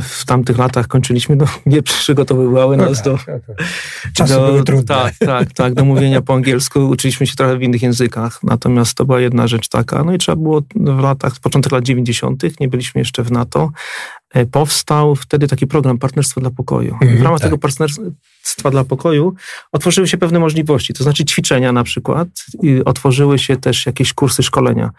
w 0.00 0.24
tamtych 0.24 0.58
latach 0.58 0.86
kończyliśmy, 0.86 1.36
no, 1.36 1.44
nie 1.66 1.82
przygotowywały 1.82 2.76
nas 2.76 2.88
no 2.88 2.94
tak, 2.94 3.04
do... 3.04 3.32
Tak, 3.32 3.46
tak. 3.46 3.66
Czasy 4.14 4.34
do, 4.34 4.46
były 4.46 4.64
trudne. 4.64 4.84
Tak, 4.84 5.14
tak, 5.18 5.52
tak, 5.52 5.74
do 5.74 5.84
mówienia 5.84 6.22
po 6.22 6.34
angielsku. 6.34 6.88
Uczyliśmy 6.88 7.26
się 7.26 7.36
trochę 7.36 7.56
w 7.56 7.62
innych 7.62 7.82
językach, 7.82 8.42
natomiast 8.42 8.94
to 8.94 9.04
była 9.04 9.20
jedna 9.20 9.46
rzecz 9.46 9.68
taka. 9.68 10.04
No 10.04 10.14
i 10.14 10.18
trzeba 10.18 10.36
było 10.36 10.62
w 10.74 11.00
latach, 11.00 11.34
w 11.34 11.40
początek 11.40 11.72
lat 11.72 11.84
90., 11.84 12.60
nie 12.60 12.68
byliśmy 12.68 12.98
jeszcze 12.98 13.22
w 13.22 13.32
NATO, 13.32 13.70
e, 13.70 14.21
powstał 14.50 15.14
wtedy 15.14 15.48
taki 15.48 15.66
program 15.66 15.98
Partnerstwo 15.98 16.40
dla 16.40 16.50
Pokoju. 16.50 16.98
Mm, 17.02 17.18
w 17.18 17.22
ramach 17.22 17.40
tak. 17.40 17.46
tego 17.46 17.58
Partnerstwa 17.58 18.70
dla 18.70 18.84
Pokoju 18.84 19.34
otworzyły 19.72 20.08
się 20.08 20.18
pewne 20.18 20.38
możliwości, 20.38 20.94
to 20.94 21.04
znaczy 21.04 21.24
ćwiczenia 21.24 21.72
na 21.72 21.84
przykład, 21.84 22.28
i 22.62 22.84
otworzyły 22.84 23.38
się 23.38 23.56
też 23.56 23.86
jakieś 23.86 24.12
kursy 24.12 24.42
szkolenia. 24.42 24.90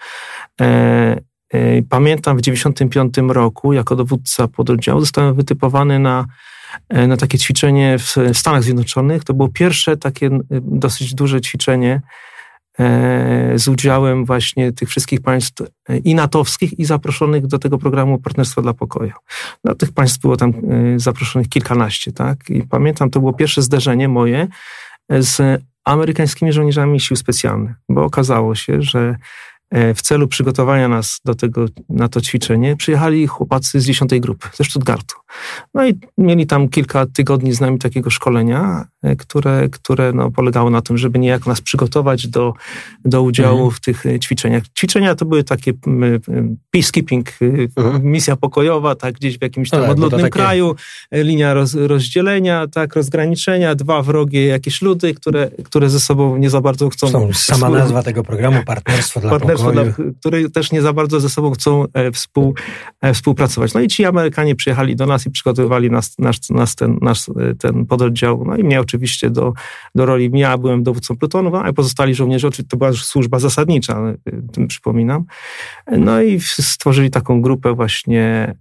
E, 0.61 1.21
E, 1.53 1.81
pamiętam 1.89 2.37
w 2.37 2.41
1995 2.41 3.33
roku, 3.33 3.73
jako 3.73 3.95
dowódca 3.95 4.47
pododdziału, 4.47 4.99
zostałem 4.99 5.35
wytypowany 5.35 5.99
na 5.99 6.25
na 7.07 7.17
takie 7.17 7.37
ćwiczenie 7.37 7.97
w 7.99 8.15
Stanach 8.33 8.63
Zjednoczonych. 8.63 9.23
To 9.23 9.33
było 9.33 9.49
pierwsze 9.49 9.97
takie 9.97 10.29
dosyć 10.61 11.15
duże 11.15 11.41
ćwiczenie 11.41 12.01
z 13.55 13.67
udziałem 13.67 14.25
właśnie 14.25 14.71
tych 14.71 14.89
wszystkich 14.89 15.21
państw 15.21 15.63
i 16.03 16.15
natowskich, 16.15 16.79
i 16.79 16.85
zaproszonych 16.85 17.47
do 17.47 17.59
tego 17.59 17.77
programu 17.77 18.19
Partnerstwa 18.19 18.61
dla 18.61 18.73
Pokoju. 18.73 19.13
No, 19.63 19.75
tych 19.75 19.91
państw 19.91 20.19
było 20.19 20.37
tam 20.37 20.53
zaproszonych 20.95 21.49
kilkanaście, 21.49 22.11
tak? 22.11 22.49
I 22.49 22.63
pamiętam, 22.63 23.09
to 23.09 23.19
było 23.19 23.33
pierwsze 23.33 23.61
zderzenie 23.61 24.07
moje 24.07 24.47
z 25.09 25.61
amerykańskimi 25.85 26.53
żołnierzami 26.53 26.99
sił 26.99 27.17
specjalnych, 27.17 27.75
bo 27.89 28.03
okazało 28.03 28.55
się, 28.55 28.81
że 28.81 28.99
e, 28.99 29.15
w 29.95 30.01
celu 30.01 30.27
przygotowania 30.27 30.87
nas 30.87 31.19
do 31.25 31.35
tego, 31.35 31.65
na 31.89 32.07
to 32.07 32.21
ćwiczenie 32.21 32.75
przyjechali 32.75 33.27
chłopacy 33.27 33.81
z 33.81 33.85
10 33.85 34.19
grupy, 34.19 34.47
ze 34.53 34.63
Stuttgartu. 34.63 35.15
No 35.73 35.87
i 35.87 35.99
mieli 36.17 36.47
tam 36.47 36.69
kilka 36.69 37.05
tygodni 37.05 37.53
z 37.53 37.61
nami 37.61 37.79
takiego 37.79 38.09
szkolenia, 38.09 38.87
e, 39.03 39.15
które, 39.15 39.69
które 39.69 40.13
no, 40.13 40.31
polegało 40.31 40.69
na 40.69 40.81
tym, 40.81 40.97
żeby 40.97 41.19
niejako 41.19 41.49
nas 41.49 41.61
przygotować 41.61 42.27
do, 42.27 42.53
do 43.05 43.21
udziału 43.21 43.57
mhm. 43.57 43.71
w 43.71 43.79
tych 43.79 44.05
e, 44.05 44.19
ćwiczeniach. 44.19 44.63
Ćwiczenia 44.77 45.15
to 45.15 45.25
były 45.25 45.43
takie 45.43 45.73
peacekeeping, 46.71 47.29
mhm. 47.77 48.03
misja 48.03 48.35
pokojowa, 48.35 48.95
tak, 48.95 49.15
gdzieś 49.15 49.37
w 49.37 49.41
jakimś 49.41 49.69
tam 49.69 49.81
tak, 49.81 49.91
odludnym 49.91 50.21
takie... 50.21 50.31
kraju, 50.31 50.75
linia 51.11 51.53
roz, 51.53 51.75
rozdzielenia, 51.75 52.67
tak, 52.67 52.95
rozgraniczenia, 52.95 53.75
dwa 53.75 54.01
wrogie 54.01 54.45
jakieś 54.45 54.81
ludy, 54.81 55.13
które, 55.13 55.51
które 55.63 55.89
ze 55.89 55.99
sobą 55.99 56.37
nie 56.37 56.49
za 56.49 56.61
bardzo 56.61 56.89
chcą... 56.89 57.09
Są, 57.09 57.33
sama 57.33 57.69
nazwa 57.69 58.03
tego 58.03 58.23
programu, 58.23 58.59
Partnerstwo 58.65 59.19
dla 59.19 59.29
Partnerstwo 59.29 59.62
Które 60.19 60.49
też 60.49 60.71
nie 60.71 60.81
za 60.81 60.93
bardzo 60.93 61.19
ze 61.19 61.29
sobą 61.29 61.51
chcą 61.51 61.85
współ, 62.13 62.53
współpracować. 63.13 63.73
No 63.73 63.81
i 63.81 63.87
ci 63.87 64.05
Amerykanie 64.05 64.55
przyjechali 64.55 64.95
do 64.95 65.05
nas 65.05 65.25
i 65.25 65.31
przygotowywali 65.31 65.91
nas, 65.91 66.19
nas, 66.19 66.49
nas 66.49 66.75
ten, 66.75 66.97
nasz, 67.01 67.25
ten 67.59 67.85
pododdział. 67.85 68.43
No 68.45 68.57
i 68.57 68.63
mnie 68.63 68.81
oczywiście 68.81 69.29
do, 69.29 69.53
do 69.95 70.05
roli, 70.05 70.31
ja 70.33 70.57
byłem 70.57 70.83
dowódcą 70.83 71.17
plutonu, 71.17 71.55
a 71.55 71.73
pozostali 71.73 72.15
żołnierze, 72.15 72.49
to 72.69 72.77
była 72.77 72.93
służba 72.93 73.39
zasadnicza, 73.39 74.01
tym 74.51 74.67
przypominam. 74.67 75.25
No 75.91 76.21
i 76.21 76.39
stworzyli 76.39 77.09
taką 77.09 77.41
grupę 77.41 77.73
właśnie 77.73 78.55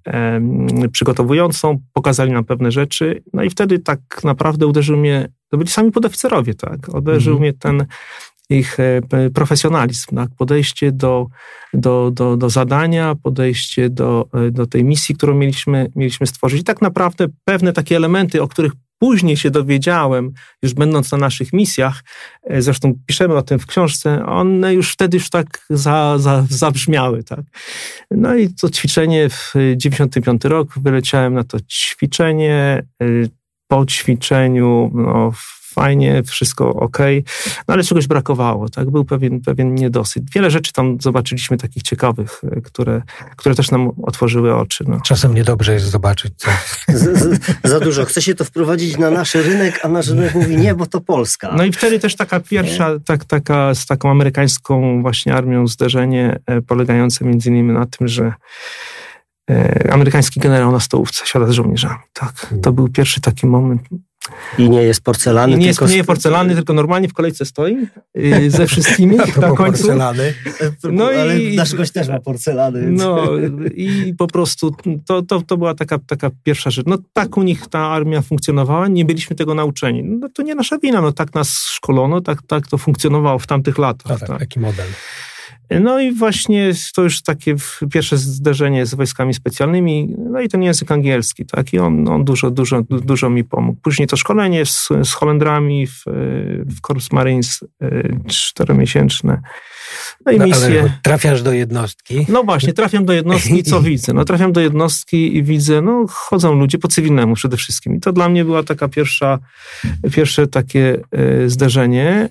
przygotowującą, 0.92 1.80
pokazali 1.92 2.32
nam 2.32 2.44
pewne 2.44 2.70
rzeczy, 2.70 3.22
no 3.32 3.42
i 3.42 3.50
wtedy 3.50 3.78
tak 3.78 4.00
naprawdę 4.24 4.66
uderzył 4.66 4.96
mnie, 4.96 5.28
to 5.48 5.56
byli 5.56 5.70
sami 5.70 5.90
podoficerowie, 5.90 6.54
tak, 6.54 6.94
uderzył 6.94 7.32
mhm. 7.32 7.40
mnie 7.40 7.52
ten 7.52 7.86
ich 8.52 8.80
e, 8.80 9.00
profesjonalizm, 9.34 10.16
tak? 10.16 10.30
podejście 10.38 10.92
do, 10.92 11.26
do, 11.74 12.10
do, 12.10 12.36
do 12.36 12.50
zadania, 12.50 13.14
podejście 13.22 13.90
do, 13.90 14.28
e, 14.34 14.50
do 14.50 14.66
tej 14.66 14.84
misji, 14.84 15.14
którą 15.14 15.34
mieliśmy, 15.34 15.90
mieliśmy 15.96 16.26
stworzyć. 16.26 16.60
I 16.60 16.64
tak 16.64 16.82
naprawdę 16.82 17.26
pewne 17.44 17.72
takie 17.72 17.96
elementy, 17.96 18.42
o 18.42 18.48
których 18.48 18.72
później 18.98 19.36
się 19.36 19.50
dowiedziałem, 19.50 20.32
już 20.62 20.74
będąc 20.74 21.12
na 21.12 21.18
naszych 21.18 21.52
misjach, 21.52 22.04
e, 22.44 22.62
zresztą 22.62 22.94
piszemy 23.06 23.34
o 23.36 23.42
tym 23.42 23.58
w 23.58 23.66
książce, 23.66 24.26
one 24.26 24.74
już 24.74 24.92
wtedy 24.92 25.16
już 25.16 25.30
tak 25.30 25.66
za, 25.70 26.18
za, 26.18 26.46
zabrzmiały. 26.50 27.24
Tak? 27.24 27.40
No 28.10 28.34
i 28.34 28.48
to 28.48 28.70
ćwiczenie 28.70 29.28
w 29.28 29.52
95 29.76 30.44
rok, 30.44 30.68
wyleciałem 30.76 31.34
na 31.34 31.44
to 31.44 31.58
ćwiczenie, 31.60 32.82
po 33.68 33.86
ćwiczeniu 33.86 34.90
no, 34.94 35.32
fajnie, 35.72 36.22
wszystko 36.22 36.74
ok, 36.74 36.98
no 37.68 37.74
ale 37.74 37.82
czegoś 37.82 38.06
brakowało, 38.06 38.68
tak? 38.68 38.90
Był 38.90 39.04
pewien, 39.04 39.40
pewien 39.40 39.74
niedosyt. 39.74 40.30
Wiele 40.34 40.50
rzeczy 40.50 40.72
tam 40.72 41.00
zobaczyliśmy 41.00 41.56
takich 41.56 41.82
ciekawych, 41.82 42.40
e, 42.52 42.60
które, 42.60 43.02
które 43.36 43.54
też 43.54 43.70
nam 43.70 43.90
otworzyły 44.02 44.54
oczy. 44.54 44.84
No. 44.88 45.00
Czasem 45.00 45.34
niedobrze 45.34 45.72
jest 45.72 45.86
zobaczyć 45.86 46.32
coś. 46.36 46.84
za 47.64 47.80
dużo. 47.80 48.04
Chce 48.04 48.22
się 48.22 48.34
to 48.34 48.44
wprowadzić 48.44 48.98
na 48.98 49.10
nasz 49.10 49.34
rynek, 49.34 49.80
a 49.82 49.88
nasz 49.88 50.08
rynek 50.08 50.34
mówi 50.34 50.56
nie, 50.56 50.74
bo 50.74 50.86
to 50.86 51.00
Polska. 51.00 51.54
No 51.56 51.64
i 51.64 51.72
wtedy 51.72 51.98
też 51.98 52.16
taka 52.16 52.40
pierwsza, 52.40 52.98
tak, 53.04 53.24
taka 53.24 53.74
z 53.74 53.86
taką 53.86 54.10
amerykańską 54.10 55.02
właśnie 55.02 55.34
armią 55.34 55.66
zderzenie 55.66 56.38
e, 56.46 56.62
polegające 56.62 57.24
między 57.24 57.48
innymi 57.48 57.72
na 57.72 57.86
tym, 57.86 58.08
że 58.08 58.32
e, 59.50 59.92
amerykański 59.92 60.40
generał 60.40 60.72
na 60.72 60.80
stołówce 60.80 61.26
siada 61.26 61.46
z 61.46 61.50
żołnierzami. 61.50 62.00
Tak, 62.12 62.46
to 62.62 62.72
był 62.72 62.88
pierwszy 62.88 63.20
taki 63.20 63.46
moment. 63.46 63.82
I 64.58 64.70
nie 64.70 64.82
jest 64.82 65.00
porcelany. 65.00 65.52
I 65.52 65.58
nie, 65.58 65.68
tylko... 65.68 65.88
jest, 65.88 66.06
porcelany, 66.06 66.54
tylko 66.54 66.72
normalnie 66.72 67.08
w 67.08 67.12
kolejce 67.12 67.44
stoi 67.44 67.76
yy, 68.14 68.50
ze 68.50 68.66
wszystkimi 68.66 69.16
na 69.40 69.50
końcu. 69.50 69.56
Porcelany. 69.56 70.34
No 70.92 71.04
Ale 71.06 71.40
i, 71.40 71.56
nasz 71.56 71.74
gość 71.74 71.92
też 71.92 72.08
ma 72.08 72.20
porcelany. 72.20 72.90
No 72.90 73.26
i 73.74 74.14
po 74.18 74.26
prostu 74.26 74.76
to, 75.06 75.22
to, 75.22 75.42
to 75.42 75.56
była 75.56 75.74
taka, 75.74 75.98
taka 75.98 76.30
pierwsza 76.42 76.70
rzecz. 76.70 76.86
No 76.86 76.98
tak 77.12 77.36
u 77.36 77.42
nich 77.42 77.66
ta 77.66 77.78
armia 77.78 78.22
funkcjonowała, 78.22 78.88
nie 78.88 79.04
byliśmy 79.04 79.36
tego 79.36 79.54
nauczeni. 79.54 80.02
No 80.02 80.28
to 80.34 80.42
nie 80.42 80.54
nasza 80.54 80.78
wina, 80.78 81.00
no 81.00 81.12
tak 81.12 81.34
nas 81.34 81.58
szkolono, 81.58 82.20
tak, 82.20 82.42
tak 82.42 82.66
to 82.66 82.78
funkcjonowało 82.78 83.38
w 83.38 83.46
tamtych 83.46 83.78
latach. 83.78 84.12
No 84.12 84.18
tak, 84.18 84.28
tak. 84.28 84.38
Taki 84.38 84.60
model. 84.60 84.86
No 85.80 86.00
i 86.00 86.12
właśnie 86.12 86.72
to 86.94 87.02
już 87.02 87.22
takie 87.22 87.54
pierwsze 87.92 88.16
zderzenie 88.16 88.86
z 88.86 88.94
wojskami 88.94 89.34
specjalnymi, 89.34 90.14
no 90.30 90.40
i 90.40 90.48
ten 90.48 90.62
język 90.62 90.92
angielski, 90.92 91.46
tak, 91.46 91.72
i 91.72 91.78
on, 91.78 92.08
on 92.08 92.24
dużo, 92.24 92.50
dużo, 92.50 92.82
dużo 92.82 93.30
mi 93.30 93.44
pomógł. 93.44 93.80
Później 93.82 94.08
to 94.08 94.16
szkolenie 94.16 94.66
z, 94.66 94.88
z 95.04 95.12
Holendrami 95.12 95.86
w, 95.86 96.02
w 96.66 96.80
Corps 96.80 97.12
Marines 97.12 97.64
e, 97.82 98.02
czteromiesięczne. 98.26 99.40
No 100.26 100.32
i 100.32 100.38
no, 100.38 100.46
trafiasz 101.02 101.42
do 101.42 101.52
jednostki. 101.52 102.26
No 102.28 102.44
właśnie, 102.44 102.72
trafiam 102.72 103.04
do 103.04 103.12
jednostki, 103.12 103.62
co 103.62 103.82
widzę? 103.90 104.12
No 104.12 104.24
trafiam 104.24 104.52
do 104.52 104.60
jednostki 104.60 105.36
i 105.36 105.42
widzę, 105.42 105.82
no 105.82 106.06
chodzą 106.08 106.54
ludzie 106.54 106.78
po 106.78 106.88
cywilnemu 106.88 107.34
przede 107.34 107.56
wszystkim. 107.56 107.94
I 107.94 108.00
to 108.00 108.12
dla 108.12 108.28
mnie 108.28 108.44
była 108.44 108.62
taka 108.62 108.88
pierwsza, 108.88 109.38
pierwsze 110.12 110.46
takie 110.46 111.00
e, 111.12 111.48
zderzenie 111.48 112.28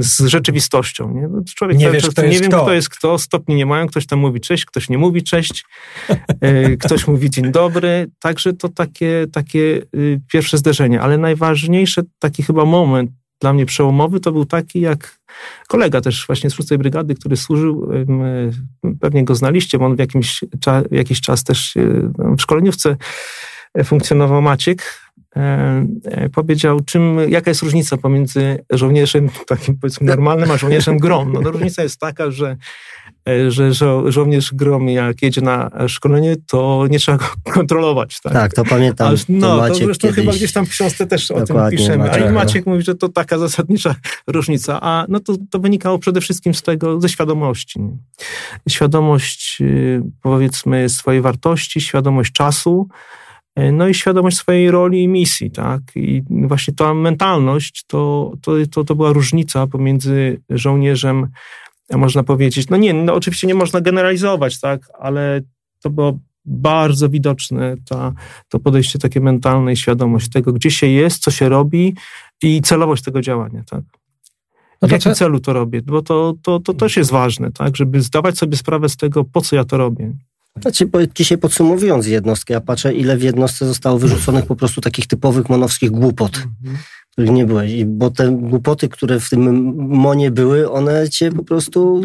z 0.00 0.20
rzeczywistością. 0.26 1.14
Nie? 1.14 1.28
No, 1.28 1.42
człowiek 1.56 1.78
nie, 1.78 1.90
wiesz, 1.90 2.04
nie 2.16 2.40
wiem, 2.40 2.50
kto. 2.50 2.62
kto 2.62 2.72
jest 2.72 2.88
kto, 2.88 3.18
stopni 3.18 3.54
nie 3.54 3.66
mają, 3.66 3.86
ktoś 3.86 4.06
tam 4.06 4.18
mówi 4.18 4.40
cześć, 4.40 4.64
ktoś 4.64 4.88
nie 4.88 4.98
mówi 4.98 5.22
cześć, 5.22 5.64
e, 6.40 6.76
ktoś 6.84 7.06
mówi 7.06 7.30
dzień 7.30 7.52
dobry. 7.52 8.10
Także 8.18 8.52
to 8.52 8.68
takie, 8.68 9.26
takie 9.32 9.82
y, 9.94 10.20
pierwsze 10.32 10.58
zderzenie. 10.58 11.00
Ale 11.00 11.18
najważniejszy 11.18 12.02
taki 12.18 12.42
chyba 12.42 12.64
moment 12.64 13.10
dla 13.40 13.52
mnie 13.52 13.66
przełomowy 13.66 14.20
to 14.20 14.32
był 14.32 14.44
taki, 14.44 14.80
jak 14.80 15.18
kolega 15.68 16.00
też 16.00 16.26
właśnie 16.26 16.50
z 16.50 16.54
6 16.54 16.68
Brygady, 16.68 17.14
który 17.14 17.36
służył, 17.36 17.88
pewnie 19.00 19.24
go 19.24 19.34
znaliście, 19.34 19.78
bo 19.78 19.86
on 19.86 19.96
w 19.96 19.98
jakimś 19.98 20.44
jakiś 20.90 21.20
czas 21.20 21.44
też 21.44 21.74
w 22.38 22.42
szkoleniówce 22.42 22.96
funkcjonował 23.84 24.42
Maciek, 24.42 24.82
e, 24.82 24.84
e, 24.84 25.03
powiedział, 26.32 26.80
czym, 26.80 27.18
jaka 27.28 27.50
jest 27.50 27.62
różnica 27.62 27.96
pomiędzy 27.96 28.64
żołnierzem 28.70 29.28
takim 29.46 29.78
powiedzmy 29.78 30.06
normalnym, 30.06 30.50
a 30.50 30.56
żołnierzem 30.56 30.98
grom. 30.98 31.32
No, 31.32 31.40
no 31.40 31.50
różnica 31.50 31.82
jest 31.82 32.00
taka, 32.00 32.30
że 32.30 32.56
E, 33.28 33.50
że 33.50 33.72
żo 33.72 34.12
żołnierz 34.12 34.54
gromi, 34.54 34.94
jak 34.94 35.22
jedzie 35.22 35.40
na 35.40 35.70
szkolenie, 35.88 36.36
to 36.46 36.84
nie 36.90 36.98
trzeba 36.98 37.18
go 37.18 37.26
kontrolować. 37.52 38.20
Tak, 38.20 38.32
tak 38.32 38.52
to 38.52 38.64
pamiętam. 38.64 39.08
Ale, 39.08 39.16
no, 39.28 39.58
to, 39.58 39.68
to 39.68 39.74
zresztą 39.74 40.12
chyba 40.12 40.32
gdzieś 40.32 40.52
tam 40.52 40.66
w 40.66 40.70
książce 40.70 41.06
też 41.06 41.30
o 41.30 41.40
tym 41.44 41.56
piszemy. 41.70 41.98
Maciek, 41.98 42.22
a 42.22 42.30
i 42.30 42.32
Maciek 42.32 42.66
no. 42.66 42.72
mówi, 42.72 42.84
że 42.84 42.94
to 42.94 43.08
taka 43.08 43.38
zasadnicza 43.38 43.94
różnica. 44.26 44.78
A 44.82 45.06
no 45.08 45.20
to, 45.20 45.34
to 45.50 45.58
wynikało 45.58 45.98
przede 45.98 46.20
wszystkim 46.20 46.54
z 46.54 46.62
tego, 46.62 47.00
ze 47.00 47.08
świadomości. 47.08 47.80
Świadomość, 48.68 49.58
y, 49.60 50.02
powiedzmy, 50.22 50.88
swojej 50.88 51.20
wartości, 51.20 51.80
świadomość 51.80 52.32
czasu, 52.32 52.88
no 53.72 53.88
i 53.88 53.94
świadomość 53.94 54.36
swojej 54.36 54.70
roli 54.70 55.02
i 55.02 55.08
misji, 55.08 55.50
tak? 55.50 55.80
I 55.94 56.22
właśnie 56.30 56.74
ta 56.74 56.94
mentalność 56.94 57.84
to, 57.86 58.32
to, 58.42 58.52
to, 58.70 58.84
to 58.84 58.94
była 58.94 59.12
różnica 59.12 59.66
pomiędzy 59.66 60.40
żołnierzem 60.50 61.28
można 61.90 62.22
powiedzieć. 62.22 62.68
No 62.70 62.76
nie, 62.76 62.94
no 62.94 63.14
oczywiście 63.14 63.46
nie 63.46 63.54
można 63.54 63.80
generalizować, 63.80 64.60
tak, 64.60 64.88
ale 64.98 65.40
to 65.82 65.90
było 65.90 66.18
bardzo 66.44 67.08
widoczne 67.08 67.76
ta, 67.88 68.12
to 68.48 68.60
podejście 68.60 68.98
takie 68.98 69.20
mentalne 69.20 69.72
i 69.72 69.76
świadomość 69.76 70.30
tego, 70.30 70.52
gdzie 70.52 70.70
się 70.70 70.86
jest, 70.86 71.22
co 71.22 71.30
się 71.30 71.48
robi 71.48 71.94
i 72.42 72.62
celowość 72.62 73.02
tego 73.02 73.20
działania, 73.20 73.62
tak. 73.70 73.84
No 74.82 74.88
w 74.88 74.90
jakim 74.90 75.12
co? 75.12 75.18
celu 75.18 75.40
to 75.40 75.52
robię? 75.52 75.82
Bo 75.82 76.02
to, 76.02 76.34
to, 76.42 76.60
to 76.60 76.74
też 76.74 76.96
jest 76.96 77.10
ważne, 77.10 77.52
tak, 77.52 77.76
żeby 77.76 78.00
zdawać 78.00 78.38
sobie 78.38 78.56
sprawę 78.56 78.88
z 78.88 78.96
tego, 78.96 79.24
po 79.24 79.40
co 79.40 79.56
ja 79.56 79.64
to 79.64 79.76
robię. 79.76 80.12
Znaczy, 80.62 80.90
dzisiaj 81.14 81.38
podsumowując 81.38 82.06
jednostki, 82.06 82.52
ja 82.52 82.60
patrzę, 82.60 82.94
ile 82.94 83.16
w 83.16 83.22
jednostce 83.22 83.66
zostało 83.66 83.98
wyrzuconych 83.98 84.46
po 84.46 84.56
prostu 84.56 84.80
takich 84.80 85.06
typowych 85.06 85.48
monowskich 85.48 85.90
głupot. 85.90 86.36
Mhm 86.36 86.76
których 87.14 87.30
nie 87.30 87.46
byłeś. 87.46 87.84
Bo 87.84 88.10
te 88.10 88.28
głupoty, 88.30 88.88
które 88.88 89.20
w 89.20 89.30
tym 89.30 89.74
monie 89.88 90.30
były, 90.30 90.70
one 90.70 91.08
cię 91.10 91.32
po 91.32 91.44
prostu 91.44 92.04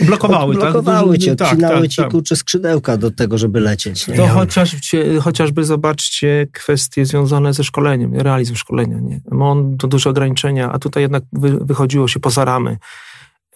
blokowały, 0.00 0.54
blokowały 0.54 1.18
tak? 1.18 1.24
cię, 1.24 1.32
odcinały 1.32 1.80
tak, 1.80 1.90
ci 1.90 1.96
tak, 2.02 2.10
kurczę 2.10 2.36
skrzydełka 2.36 2.96
do 2.96 3.10
tego, 3.10 3.38
żeby 3.38 3.60
lecieć. 3.60 4.08
Nie? 4.08 4.16
To 4.16 4.26
chociaż, 4.26 4.76
chociażby 5.20 5.64
zobaczcie 5.64 6.46
kwestie 6.52 7.06
związane 7.06 7.52
ze 7.52 7.64
szkoleniem, 7.64 8.14
realizm 8.14 8.54
szkolenia. 8.54 9.00
Nie? 9.00 9.20
MON 9.30 9.76
to 9.76 9.88
duże 9.88 10.10
ograniczenia, 10.10 10.72
a 10.72 10.78
tutaj 10.78 11.02
jednak 11.02 11.22
wychodziło 11.60 12.08
się 12.08 12.20
poza 12.20 12.44
ramy. 12.44 12.76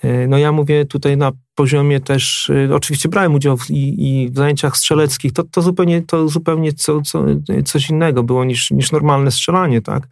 E, 0.02 0.26
no 0.26 0.38
ja 0.38 0.52
mówię 0.52 0.84
tutaj 0.84 1.16
na 1.16 1.32
poziomie 1.54 2.00
też, 2.00 2.50
y, 2.50 2.74
oczywiście 2.74 3.08
brałem 3.08 3.34
udział 3.34 3.56
w, 3.56 3.70
i, 3.70 4.06
i 4.08 4.30
w 4.30 4.36
zajęciach 4.36 4.76
strzeleckich, 4.76 5.32
to, 5.32 5.42
to 5.44 5.62
zupełnie, 5.62 6.02
to 6.02 6.28
zupełnie 6.28 6.72
co, 6.72 7.00
co, 7.02 7.24
coś 7.64 7.90
innego 7.90 8.22
było 8.22 8.44
niż, 8.44 8.70
niż 8.70 8.92
normalne 8.92 9.30
strzelanie, 9.30 9.82
tak? 9.82 10.02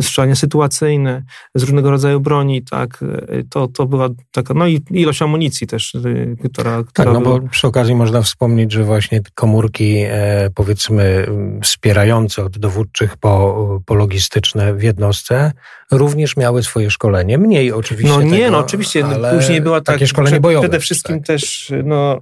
Strzelanie 0.00 0.36
sytuacyjne, 0.36 1.22
z 1.54 1.62
różnego 1.62 1.90
rodzaju 1.90 2.20
broni, 2.20 2.62
tak? 2.62 3.04
To, 3.50 3.68
to 3.68 3.86
była 3.86 4.08
taka, 4.30 4.54
no 4.54 4.66
i 4.66 4.80
ilość 4.90 5.22
amunicji 5.22 5.66
też, 5.66 5.94
y, 5.94 6.36
która... 6.44 6.82
która 6.84 7.12
tak, 7.12 7.14
no 7.14 7.20
była... 7.20 7.40
bo 7.40 7.48
przy 7.48 7.66
okazji 7.66 7.94
można 7.94 8.22
wspomnieć, 8.22 8.72
że 8.72 8.84
właśnie 8.84 9.20
komórki 9.34 9.96
e, 9.98 10.50
powiedzmy 10.54 11.26
wspierające 11.62 12.44
od 12.44 12.58
dowódczych 12.58 13.16
po, 13.16 13.80
po 13.86 13.94
logistyczne 13.94 14.74
w 14.74 14.82
jednostce 14.82 15.52
również 15.90 16.36
miały 16.36 16.62
swoje 16.62 16.90
szkolenie. 16.90 17.38
Mniej 17.38 17.72
oczywiście 17.72 18.16
No 18.16 18.22
nie, 18.22 18.38
tego, 18.38 18.50
no 18.50 18.58
oczywiście, 18.58 19.04
później 19.34 19.60
była 19.60 19.80
tak, 19.80 19.94
takie 19.96 20.06
szkolenie 20.06 20.40
bojowe. 20.40 20.68
Wszystkim 20.88 21.16
tak. 21.16 21.26
też, 21.26 21.72
no, 21.84 22.20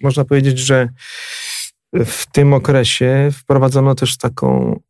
można 0.00 0.24
powiedzieć, 0.24 0.58
że 0.58 0.88
w 1.92 2.26
tym 2.32 2.54
okresie 2.54 3.28
wprowadzono 3.32 3.94
też 3.94 4.16
taką 4.18 4.80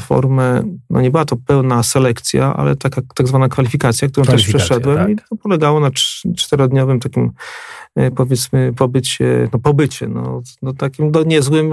formę, 0.00 0.62
no 0.90 1.00
nie 1.00 1.10
była 1.10 1.24
to 1.24 1.36
pełna 1.36 1.82
selekcja, 1.82 2.56
ale 2.56 2.76
taka 2.76 3.02
tak 3.14 3.28
zwana 3.28 3.48
kwalifikacja, 3.48 4.08
którą 4.08 4.26
też 4.26 4.46
przeszedłem 4.46 4.96
tak. 4.96 5.10
i 5.10 5.16
to 5.16 5.36
polegało 5.36 5.80
na 5.80 5.90
czterodniowym 6.36 7.00
takim 7.00 7.32
E, 7.96 8.10
powiedzmy 8.10 8.72
pobycie, 8.76 9.48
no 9.52 9.58
pobycie, 9.58 10.08
no, 10.08 10.42
no 10.62 10.72
takim 10.72 11.10
no, 11.10 11.22
niezłym, 11.22 11.72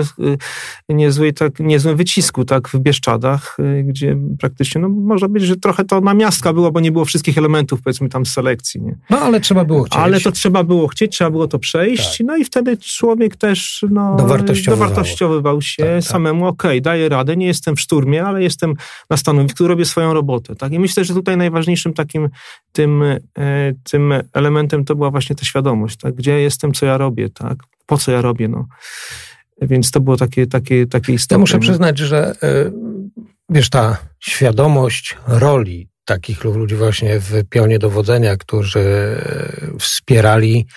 e, 0.90 0.94
niezły, 0.94 1.34
tak, 1.34 1.60
niezłym 1.60 1.96
wycisku, 1.98 2.46
tak, 2.46 2.70
w 2.70 2.80
Bieszczadach, 2.80 3.58
e, 3.60 3.84
gdzie 3.84 4.18
praktycznie, 4.40 4.82
no 4.82 4.90
można 4.90 5.28
powiedzieć, 5.28 5.50
że 5.50 5.56
trochę 5.56 5.86
to 5.86 6.02
namiastka 6.02 6.54
była, 6.54 6.72
bo 6.72 6.80
nie 6.80 6.92
było 6.92 7.06
wszystkich 7.06 7.38
elementów, 7.38 7.82
powiedzmy 7.82 8.10
tam 8.10 8.26
z 8.26 8.34
selekcji, 8.34 8.82
nie? 8.82 8.96
No, 9.10 9.20
ale 9.20 9.40
trzeba 9.40 9.66
było 9.66 9.84
chcieć. 9.84 10.00
Ale 10.00 10.20
to 10.20 10.32
trzeba 10.32 10.64
było 10.64 10.88
chcieć, 10.88 11.12
trzeba 11.12 11.30
było 11.30 11.48
to 11.48 11.60
przejść, 11.60 12.18
tak. 12.18 12.28
no 12.28 12.38
i 12.38 12.46
wtedy 12.46 12.78
człowiek 12.78 13.36
też, 13.36 13.86
no, 13.92 14.16
dowartościowywał, 14.16 14.90
dowartościowywał 14.90 15.62
się 15.62 15.84
tak, 15.84 15.94
tak. 15.94 16.04
samemu, 16.04 16.48
okej, 16.48 16.72
okay, 16.72 16.82
daję 16.82 17.10
radę, 17.10 17.38
nie 17.38 17.48
jestem 17.48 17.76
w 17.78 17.82
szturmie, 17.82 18.24
ale 18.24 18.44
jestem 18.44 18.74
na 19.10 19.18
stanowisku, 19.18 19.68
robię 19.68 19.86
swoją 19.86 20.14
robotę, 20.14 20.56
tak? 20.56 20.74
I 20.74 20.80
myślę, 20.80 21.06
że 21.06 21.14
tutaj 21.14 21.38
najważniejszym 21.38 21.94
takim 21.94 22.30
tym, 22.72 23.04
tym 23.84 24.14
elementem 24.34 24.86
to 24.86 24.96
była 24.96 25.12
właśnie 25.12 25.36
ta 25.36 25.46
świadomość, 25.46 25.98
tak? 25.98 26.16
gdzie 26.16 26.40
jestem, 26.40 26.74
co 26.74 26.86
ja 26.86 26.98
robię, 26.98 27.30
tak? 27.30 27.58
Po 27.86 27.98
co 27.98 28.12
ja 28.12 28.22
robię, 28.22 28.48
no. 28.48 28.68
Więc 29.62 29.92
to 29.92 30.00
było 30.00 30.18
takie, 30.18 30.48
takie, 30.48 30.88
takie 30.88 31.14
istotne. 31.14 31.36
Ja 31.36 31.40
muszę 31.40 31.60
przyznać, 31.60 31.98
że 31.98 32.36
y, 32.44 32.72
wiesz, 33.50 33.70
ta 33.70 33.98
świadomość 34.20 35.18
roli 35.28 35.90
takich 36.06 36.44
ludzi 36.44 36.76
właśnie 36.76 37.20
w 37.20 37.44
pionie 37.50 37.80
dowodzenia, 37.80 38.38
którzy 38.38 38.80
y, 38.80 39.80
wspierali, 39.80 40.68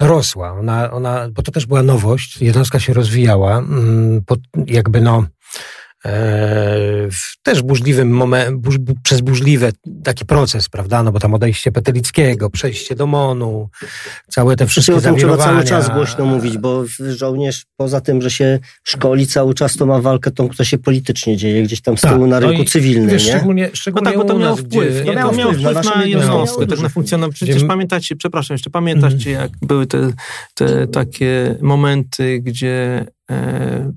rosła. 0.00 0.52
Ona, 0.52 0.90
ona, 0.90 1.28
bo 1.30 1.42
to 1.42 1.52
też 1.52 1.66
była 1.66 1.82
nowość, 1.82 2.40
jednostka 2.40 2.80
się 2.80 2.92
rozwijała, 2.92 3.58
mm, 3.58 4.22
jakby 4.66 5.00
no 5.00 5.24
E, 5.24 5.41
też 7.42 7.62
burzliwym 7.62 8.10
moment, 8.10 8.56
burz, 8.56 8.76
przez 9.02 9.20
burzliwy 9.20 9.72
taki 10.04 10.24
proces, 10.24 10.68
prawda, 10.68 11.02
no 11.02 11.12
bo 11.12 11.18
tam 11.18 11.34
odejście 11.34 11.72
Petelickiego, 11.72 12.50
przejście 12.50 12.94
do 12.94 13.06
MONU, 13.06 13.68
całe 14.28 14.56
te 14.56 14.66
wszystkie 14.66 14.92
znaczy, 14.92 15.04
zawirowania. 15.04 15.42
Trzeba 15.42 15.64
cały 15.64 15.82
czas 15.82 15.94
głośno 15.96 16.26
mówić, 16.26 16.58
bo 16.58 16.84
żołnierz 17.16 17.64
poza 17.76 18.00
tym, 18.00 18.22
że 18.22 18.30
się 18.30 18.58
szkoli 18.84 19.26
cały 19.26 19.54
czas, 19.54 19.76
to 19.76 19.86
ma 19.86 20.00
walkę 20.00 20.30
tą, 20.30 20.48
która 20.48 20.64
się 20.64 20.78
politycznie 20.78 21.36
dzieje 21.36 21.62
gdzieś 21.62 21.80
tam 21.80 21.98
z 21.98 22.00
tyłu 22.00 22.20
tak, 22.20 22.30
na 22.30 22.40
no 22.40 22.46
rynku 22.46 22.62
no 22.62 22.70
cywilnym, 22.70 23.08
wiesz, 23.08 23.26
nie? 23.26 23.32
Szczególnie, 23.32 23.70
szczególnie 23.72 24.04
no 24.04 24.10
tak, 24.10 24.18
bo 24.18 24.34
to 24.34 24.38
miało 24.38 24.56
wpływ, 24.56 24.94
nie? 24.94 25.04
To 25.04 25.12
miało 25.12 25.32
wpływ, 25.32 25.58
wpływ 25.58 25.74
na, 25.74 25.96
na 25.96 26.04
jednostkę, 26.04 26.66
tak 26.66 26.80
na 26.80 26.88
funkcjonowanie. 26.88 27.32
Przecież 27.34 27.56
gdzie... 27.56 27.66
pamiętacie, 27.66 28.16
przepraszam, 28.16 28.54
jeszcze 28.54 28.70
pamiętacie, 28.70 29.30
mm. 29.30 29.42
jak 29.42 29.52
były 29.62 29.86
te, 29.86 30.12
te 30.54 30.86
takie 30.86 31.56
momenty, 31.60 32.40
gdzie 32.40 33.06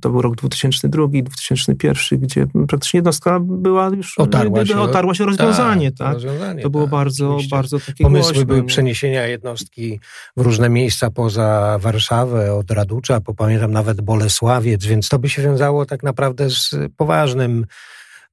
to 0.01 0.10
był 0.10 0.22
rok 0.22 0.36
2002, 0.36 1.08
2001, 1.08 2.20
gdzie 2.20 2.48
praktycznie 2.68 2.98
jednostka 2.98 3.39
była 3.39 3.88
już 3.88 4.20
otarła 4.20 4.65
się, 4.65 4.80
otarła 4.80 5.13
się 5.13 5.25
rozwiązanie. 5.25 5.92
Tak, 5.92 5.98
tak? 5.98 6.13
Rozwiązanie, 6.13 6.63
to 6.63 6.70
było 6.70 6.84
tak, 6.84 6.92
bardzo, 6.92 7.30
oczywiście. 7.30 7.56
bardzo 7.56 7.80
takie 7.80 8.04
Pomysły 8.04 8.34
głośne, 8.34 8.46
były 8.46 8.63
przeniesienia 8.63 9.27
jednostki 9.27 10.00
w 10.38 10.42
różne 10.42 10.70
miejsca 10.70 11.12
poza 11.12 11.77
Warszawę, 11.82 12.54
od 12.54 12.72
Raducza, 12.72 13.22
po 13.22 13.34
pamiętam 13.34 13.72
nawet 13.72 14.01
Bolesławiec, 14.01 14.86
więc 14.86 15.10
to 15.10 15.20
by 15.20 15.30
się 15.30 15.42
wiązało 15.42 15.86
tak 15.86 16.03
naprawdę 16.03 16.50
z 16.50 16.75
poważnym 16.98 17.66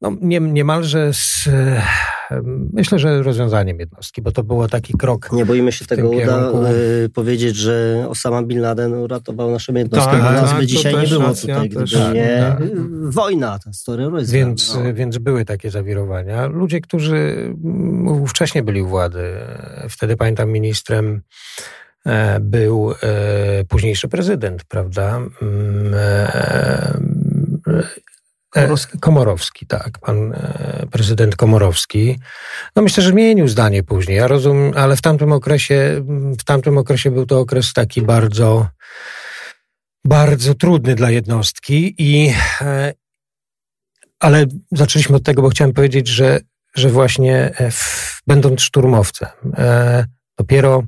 no, 0.02 0.12
nie, 0.20 0.40
niemalże 0.40 1.12
z, 1.12 1.48
myślę, 2.72 2.98
że 2.98 3.22
rozwiązaniem 3.22 3.80
jednostki, 3.80 4.22
bo 4.22 4.32
to 4.32 4.42
było 4.42 4.68
taki 4.68 4.92
krok. 4.92 5.32
Nie 5.32 5.46
boimy 5.46 5.72
się 5.72 5.84
tego 5.84 6.10
uda 6.10 6.50
y, 7.04 7.08
powiedzieć, 7.08 7.56
że 7.56 8.06
Osama 8.08 8.42
Bin 8.42 8.60
Laden 8.60 8.94
uratował 8.94 9.50
naszą 9.50 9.74
jednostkę, 9.74 10.12
tak, 10.12 10.22
bo 10.22 10.30
nas 10.30 10.50
tak, 10.50 10.58
by 10.58 10.66
dzisiaj 10.66 10.94
nie 10.96 11.06
było 11.06 11.22
racja, 11.22 11.54
tutaj, 11.54 11.68
gdyby 11.68 11.84
też, 11.84 12.14
nie 12.14 12.56
tak. 12.58 12.80
wojna 13.10 13.58
z 13.72 13.84
terroryzmem. 13.84 14.40
Więc, 14.40 14.78
no. 14.84 14.94
więc 14.94 15.18
były 15.18 15.44
takie 15.44 15.70
zawirowania. 15.70 16.46
Ludzie, 16.46 16.80
którzy 16.80 17.16
mm, 17.64 18.26
wcześniej 18.26 18.64
byli 18.64 18.82
u 18.82 18.88
władzy, 18.88 19.32
wtedy 19.88 20.16
pamiętam 20.16 20.50
ministrem 20.50 21.22
e, 22.06 22.40
był 22.40 22.92
e, 22.92 23.64
późniejszy 23.64 24.08
prezydent, 24.08 24.64
prawda? 24.64 25.20
Komorowski. 28.52 28.98
Komorowski, 28.98 29.66
tak, 29.66 29.98
pan 29.98 30.32
e, 30.32 30.86
prezydent 30.90 31.36
Komorowski. 31.36 32.18
No 32.76 32.82
myślę, 32.82 33.02
że 33.02 33.10
zmienił 33.10 33.48
zdanie 33.48 33.82
później. 33.82 34.16
Ja 34.16 34.28
rozumiem, 34.28 34.72
ale 34.76 34.96
w 34.96 35.02
tamtym 35.02 35.32
okresie, 35.32 36.04
w 36.40 36.44
tamtym 36.44 36.78
okresie 36.78 37.10
był 37.10 37.26
to 37.26 37.40
okres 37.40 37.72
taki 37.72 38.02
bardzo, 38.02 38.68
bardzo 40.04 40.54
trudny 40.54 40.94
dla 40.94 41.10
jednostki 41.10 41.94
i, 41.98 42.34
e, 42.60 42.92
ale 44.20 44.46
zaczęliśmy 44.72 45.16
od 45.16 45.22
tego, 45.22 45.42
bo 45.42 45.48
chciałem 45.48 45.72
powiedzieć, 45.72 46.08
że, 46.08 46.40
że 46.74 46.88
właśnie 46.88 47.36
e, 47.36 47.70
w, 47.70 48.22
będąc 48.26 48.60
szturmowcem, 48.60 49.28
dopiero 50.38 50.82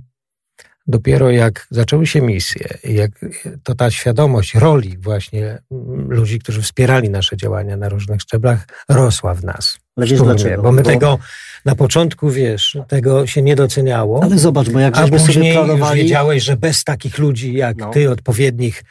dopiero 0.86 1.30
jak 1.30 1.66
zaczęły 1.70 2.06
się 2.06 2.20
misje, 2.20 2.68
jak 2.84 3.10
to 3.62 3.74
ta 3.74 3.90
świadomość 3.90 4.54
roli 4.54 4.98
właśnie 4.98 5.58
ludzi, 6.08 6.38
którzy 6.38 6.62
wspierali 6.62 7.10
nasze 7.10 7.36
działania 7.36 7.76
na 7.76 7.88
różnych 7.88 8.20
szczeblach, 8.20 8.66
rosła 8.88 9.34
w 9.34 9.44
nas. 9.44 9.78
Ale 9.96 10.06
wiesz 10.06 10.22
dlaczego? 10.22 10.62
Bo 10.62 10.72
my 10.72 10.82
bo... 10.82 10.90
tego 10.90 11.18
na 11.64 11.74
początku, 11.74 12.30
wiesz, 12.30 12.78
tego 12.88 13.26
się 13.26 13.42
nie 13.42 13.56
doceniało. 13.56 14.22
Ale 14.22 14.38
zobacz, 14.38 14.70
bo 14.70 14.80
jak 14.80 14.96
żeśmy 14.96 15.18
sobie 15.20 15.52
planowali... 15.52 16.02
wiedziałeś, 16.02 16.42
że 16.42 16.56
bez 16.56 16.84
takich 16.84 17.18
ludzi 17.18 17.54
jak 17.54 17.76
no. 17.76 17.90
ty, 17.90 18.10
odpowiednich 18.10 18.84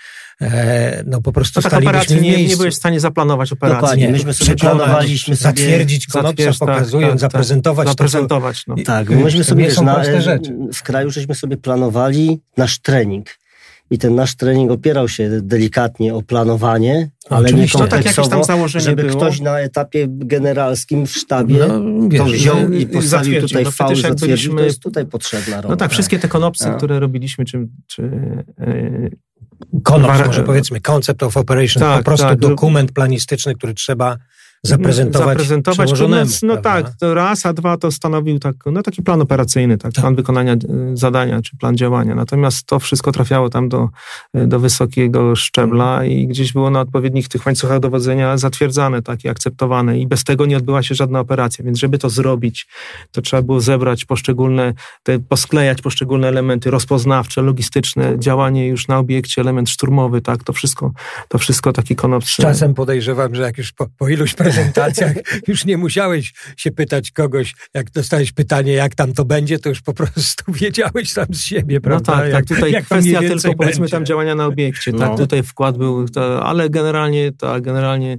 no 1.06 1.22
po 1.22 1.32
prostu 1.32 1.62
no 1.64 1.70
tak 1.70 1.82
operacji 1.82 2.22
nie, 2.22 2.48
nie 2.48 2.58
byłeś 2.58 2.74
w 2.74 2.78
stanie 2.78 3.00
zaplanować 3.00 3.52
operacji. 3.52 3.82
Dokładnie, 3.82 4.10
myśmy 4.10 4.34
sobie 4.34 4.56
planowaliśmy 4.56 5.36
sobie... 5.36 5.64
Zatwierdzić 5.64 6.08
konopca, 6.08 6.46
tak, 6.46 6.58
pokazując, 6.60 7.12
tak, 7.12 7.20
zaprezentować. 7.20 7.88
Tak, 7.88 7.94
zaprezentować, 7.94 8.64
no. 8.68 8.76
Tak, 8.86 9.10
myśmy 9.10 9.44
sobie, 9.44 9.66
wiesz, 9.66 9.82
na, 9.82 10.02
w 10.74 10.84
kraju 10.84 11.12
żeśmy 11.12 11.36
sobie 11.36 11.58
planowali 11.58 12.42
nasz 12.58 12.80
trening. 12.80 13.30
I 13.92 13.98
ten 13.98 14.16
nasz 14.16 14.36
trening 14.36 14.72
opierał 14.72 15.10
się 15.10 15.30
delikatnie 15.42 16.16
o 16.16 16.22
planowanie, 16.22 17.10
ale 17.30 17.46
Oczywiście. 17.46 17.78
nie 17.78 17.82
kompleksowo, 17.88 18.38
no 18.38 18.46
tak 18.46 18.82
żeby 18.82 19.04
było. 19.04 19.16
ktoś 19.16 19.42
na 19.42 19.60
etapie 19.60 20.06
generalskim 20.10 21.08
w 21.08 21.12
sztabie 21.12 21.66
no, 21.68 22.10
wiesz, 22.10 22.22
to 22.22 22.26
wziął 22.26 22.72
i 22.72 22.86
postawił 22.86 23.42
tutaj 23.42 23.64
no, 23.64 23.72
faul, 23.72 23.96
zatwierdził, 23.96 24.28
byliśmy... 24.28 24.56
to 24.56 24.66
jest 24.66 24.80
tutaj 24.80 25.06
potrzebna 25.06 25.56
rola. 25.56 25.70
No 25.70 25.76
tak, 25.76 25.92
wszystkie 25.92 26.20
te 26.20 26.28
konopsy, 26.28 26.70
no. 26.70 26.78
które 26.78 27.00
robiliśmy, 27.00 27.46
czy, 27.46 27.68
czy 27.88 28.02
yy, 28.60 29.12
Konops, 29.84 30.26
może 30.26 30.44
powiedzmy, 30.44 30.82
concept 30.82 31.24
of 31.24 31.38
operation, 31.38 31.82
tak, 31.82 31.98
po 31.98 32.04
prostu 32.04 32.28
tak. 32.28 32.40
dokument 32.40 32.92
planistyczny, 32.92 33.56
który 33.56 33.74
trzeba 33.74 34.18
zaprezentować, 34.64 35.28
zaprezentować 35.28 35.92
No 36.44 36.58
tak, 36.58 36.92
raz, 37.02 37.46
a 37.46 37.54
dwa 37.54 37.78
to 37.78 37.92
stanowił 37.92 38.40
tak, 38.40 38.56
no 38.66 38.82
taki 38.82 39.04
plan 39.04 39.22
operacyjny, 39.22 39.78
tak, 39.78 39.94
tak. 39.94 40.02
plan 40.02 40.16
wykonania 40.16 40.54
e, 40.54 40.58
zadania, 40.94 41.42
czy 41.42 41.58
plan 41.58 41.78
działania. 41.78 42.16
Natomiast 42.16 42.66
to 42.66 42.80
wszystko 42.80 43.12
trafiało 43.12 43.50
tam 43.50 43.70
do, 43.70 43.90
e, 44.34 44.48
do 44.48 44.60
wysokiego 44.60 45.36
szczebla 45.36 46.06
i 46.06 46.28
gdzieś 46.28 46.54
było 46.54 46.70
na 46.70 46.82
odpowiednich 46.82 47.28
tych 47.28 47.46
łańcuchach 47.46 47.80
dowodzenia 47.80 48.38
zatwierdzane, 48.38 49.02
tak, 49.02 49.24
i 49.24 49.30
akceptowane 49.30 50.00
i 50.00 50.08
bez 50.08 50.24
tego 50.24 50.46
nie 50.46 50.58
odbyła 50.58 50.84
się 50.84 50.96
żadna 50.96 51.20
operacja, 51.20 51.66
więc 51.66 51.80
żeby 51.80 51.98
to 51.98 52.10
zrobić, 52.10 52.68
to 53.12 53.22
trzeba 53.22 53.42
było 53.42 53.62
zebrać 53.62 54.06
poszczególne, 54.06 54.74
te, 55.04 55.20
posklejać 55.20 55.82
poszczególne 55.82 56.28
elementy 56.28 56.72
rozpoznawcze, 56.72 57.42
logistyczne, 57.42 58.20
działanie 58.20 58.68
już 58.68 58.88
na 58.88 58.98
obiekcie, 58.98 59.42
element 59.42 59.70
szturmowy, 59.70 60.22
tak, 60.22 60.44
to 60.44 60.54
wszystko, 60.54 60.92
to 61.28 61.38
wszystko 61.38 61.74
taki 61.74 61.96
konops. 61.96 62.36
Czasem 62.36 62.74
podejrzewam, 62.74 63.36
że 63.36 63.42
jak 63.42 63.58
już 63.58 63.72
po, 63.72 63.88
po 63.98 64.10
iluś 64.10 64.36
prezentacjach 64.56 65.16
już 65.48 65.66
nie 65.66 65.78
musiałeś 65.78 66.34
się 66.58 66.72
pytać 66.72 67.12
kogoś, 67.12 67.56
jak 67.74 67.92
dostałeś 67.92 68.32
pytanie, 68.32 68.74
jak 68.74 68.96
tam 68.96 69.14
to 69.14 69.26
będzie, 69.26 69.60
to 69.60 69.70
już 69.70 69.82
po 69.82 69.94
prostu 69.94 70.52
wiedziałeś 70.62 71.12
sam 71.12 71.26
z 71.30 71.42
siebie, 71.42 71.76
no 71.76 71.82
prawda? 71.82 72.16
No 72.16 72.22
tak, 72.22 72.32
tak. 72.32 72.46
Tutaj 72.46 72.72
jak 72.72 72.86
kwestia 72.86 73.20
tylko 73.20 73.54
powiedzmy 73.54 73.90
tam 73.90 74.06
działania 74.06 74.36
na 74.36 74.46
obiekcie, 74.46 74.92
tak? 74.92 75.00
no. 75.00 75.08
tak? 75.08 75.18
Tutaj 75.18 75.44
wkład 75.44 75.78
był, 75.78 76.10
to, 76.10 76.46
ale 76.46 76.70
generalnie, 76.70 77.32
tak, 77.32 77.64
generalnie 77.64 78.18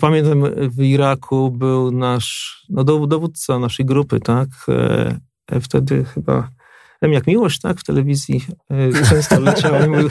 pamiętam 0.00 0.44
w 0.70 0.82
Iraku 0.82 1.50
był 1.50 1.90
nasz, 1.90 2.62
no 2.68 2.84
dowódca 2.84 3.58
naszej 3.58 3.86
grupy, 3.86 4.20
tak? 4.20 4.48
E, 4.68 5.18
e, 5.52 5.60
wtedy 5.60 6.04
chyba 6.04 6.55
Jak 7.12 7.26
miłość, 7.26 7.60
tak? 7.60 7.80
W 7.80 7.84
telewizji 7.84 8.44
e, 8.70 9.08
często 9.10 9.40
leciały. 9.40 10.08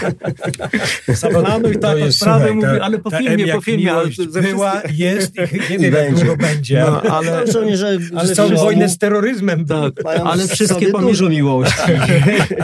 Zaplanuj 1.08 1.80
tak, 1.80 1.98
sprawę, 2.10 2.54
mówię, 2.54 2.84
ale 2.84 2.98
po 2.98 3.10
filmie, 3.10 3.54
po 3.54 3.62
filmie. 3.62 3.94
Ale 3.94 4.08
była, 4.42 4.82
jest 4.94 5.34
i 5.70 5.72
nie 5.72 5.80
wiem, 5.92 5.94
jak 5.94 6.16
długo 6.16 6.38
będzie. 6.38 6.80
No, 6.80 7.02
ale, 7.02 7.32
ale, 7.32 8.00
ale 8.16 8.36
całą 8.36 8.56
wojnę 8.56 8.90
z 8.90 8.98
terroryzmem. 8.98 9.66
Tak, 9.66 9.94
ale 10.24 10.48
wszystkie 10.48 10.92
dużo 10.92 11.30
miłości. 11.30 11.76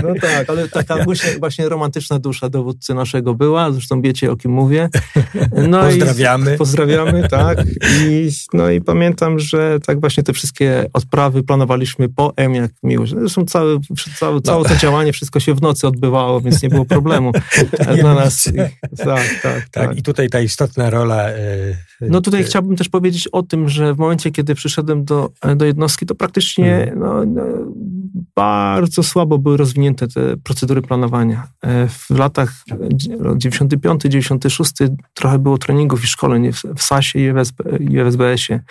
No 0.03 0.13
tak, 0.21 0.49
ale 0.49 0.69
taka 0.69 1.03
właśnie, 1.03 1.39
właśnie 1.39 1.69
romantyczna 1.69 2.19
dusza 2.19 2.49
dowódcy 2.49 2.93
naszego 2.93 3.33
była, 3.33 3.71
zresztą 3.71 4.01
wiecie 4.01 4.31
o 4.31 4.35
kim 4.35 4.51
mówię. 4.51 4.89
No 5.69 5.83
pozdrawiamy. 5.83 6.55
I, 6.55 6.57
pozdrawiamy, 6.57 7.27
tak. 7.27 7.63
I, 8.01 8.29
no 8.53 8.69
i 8.69 8.81
pamiętam, 8.81 9.39
że 9.39 9.79
tak 9.85 9.99
właśnie 9.99 10.23
te 10.23 10.33
wszystkie 10.33 10.85
odprawy 10.93 11.43
planowaliśmy 11.43 12.09
po 12.09 12.33
M 12.35 12.55
jak 12.55 12.71
miłość. 12.83 13.13
Zresztą 13.17 13.45
całe, 14.21 14.41
całe, 14.41 14.63
no. 14.63 14.69
to 14.69 14.75
działanie, 14.75 15.13
wszystko 15.13 15.39
się 15.39 15.53
w 15.53 15.61
nocy 15.61 15.87
odbywało, 15.87 16.41
więc 16.41 16.63
nie 16.63 16.69
było 16.69 16.85
problemu 16.85 17.31
dla 18.01 18.13
nas. 18.13 18.43
Tak, 18.97 19.05
tak, 19.05 19.41
tak, 19.43 19.69
tak. 19.69 19.97
I 19.97 20.03
tutaj 20.03 20.29
ta 20.29 20.39
istotna 20.39 20.89
rola. 20.89 21.29
Yy, 21.29 21.75
no 22.01 22.21
tutaj 22.21 22.39
yy. 22.39 22.45
chciałbym 22.45 22.75
też 22.75 22.89
powiedzieć 22.89 23.27
o 23.27 23.43
tym, 23.43 23.69
że 23.69 23.93
w 23.93 23.97
momencie, 23.97 24.31
kiedy 24.31 24.55
przyszedłem 24.55 25.05
do, 25.05 25.29
do 25.55 25.65
jednostki, 25.65 26.05
to 26.05 26.15
praktycznie 26.15 26.65
hmm. 26.65 26.99
no, 26.99 27.25
no, 27.25 27.41
bardzo 28.35 29.03
słabo 29.03 29.37
były 29.37 29.57
rozwinięte 29.57 30.07
te 30.07 30.37
procedury 30.37 30.81
planowania. 30.81 31.47
E, 31.63 31.87
w 31.87 32.09
latach 32.09 32.53
95, 33.35 34.01
96 34.01 34.71
trochę 35.13 35.39
było 35.39 35.57
treningów 35.57 36.03
i 36.03 36.07
szkoleń 36.07 36.51
w 36.75 36.83
SAS-ie 36.83 37.29
i 37.79 37.97
w 37.97 38.07
SBS-ie, 38.07 38.63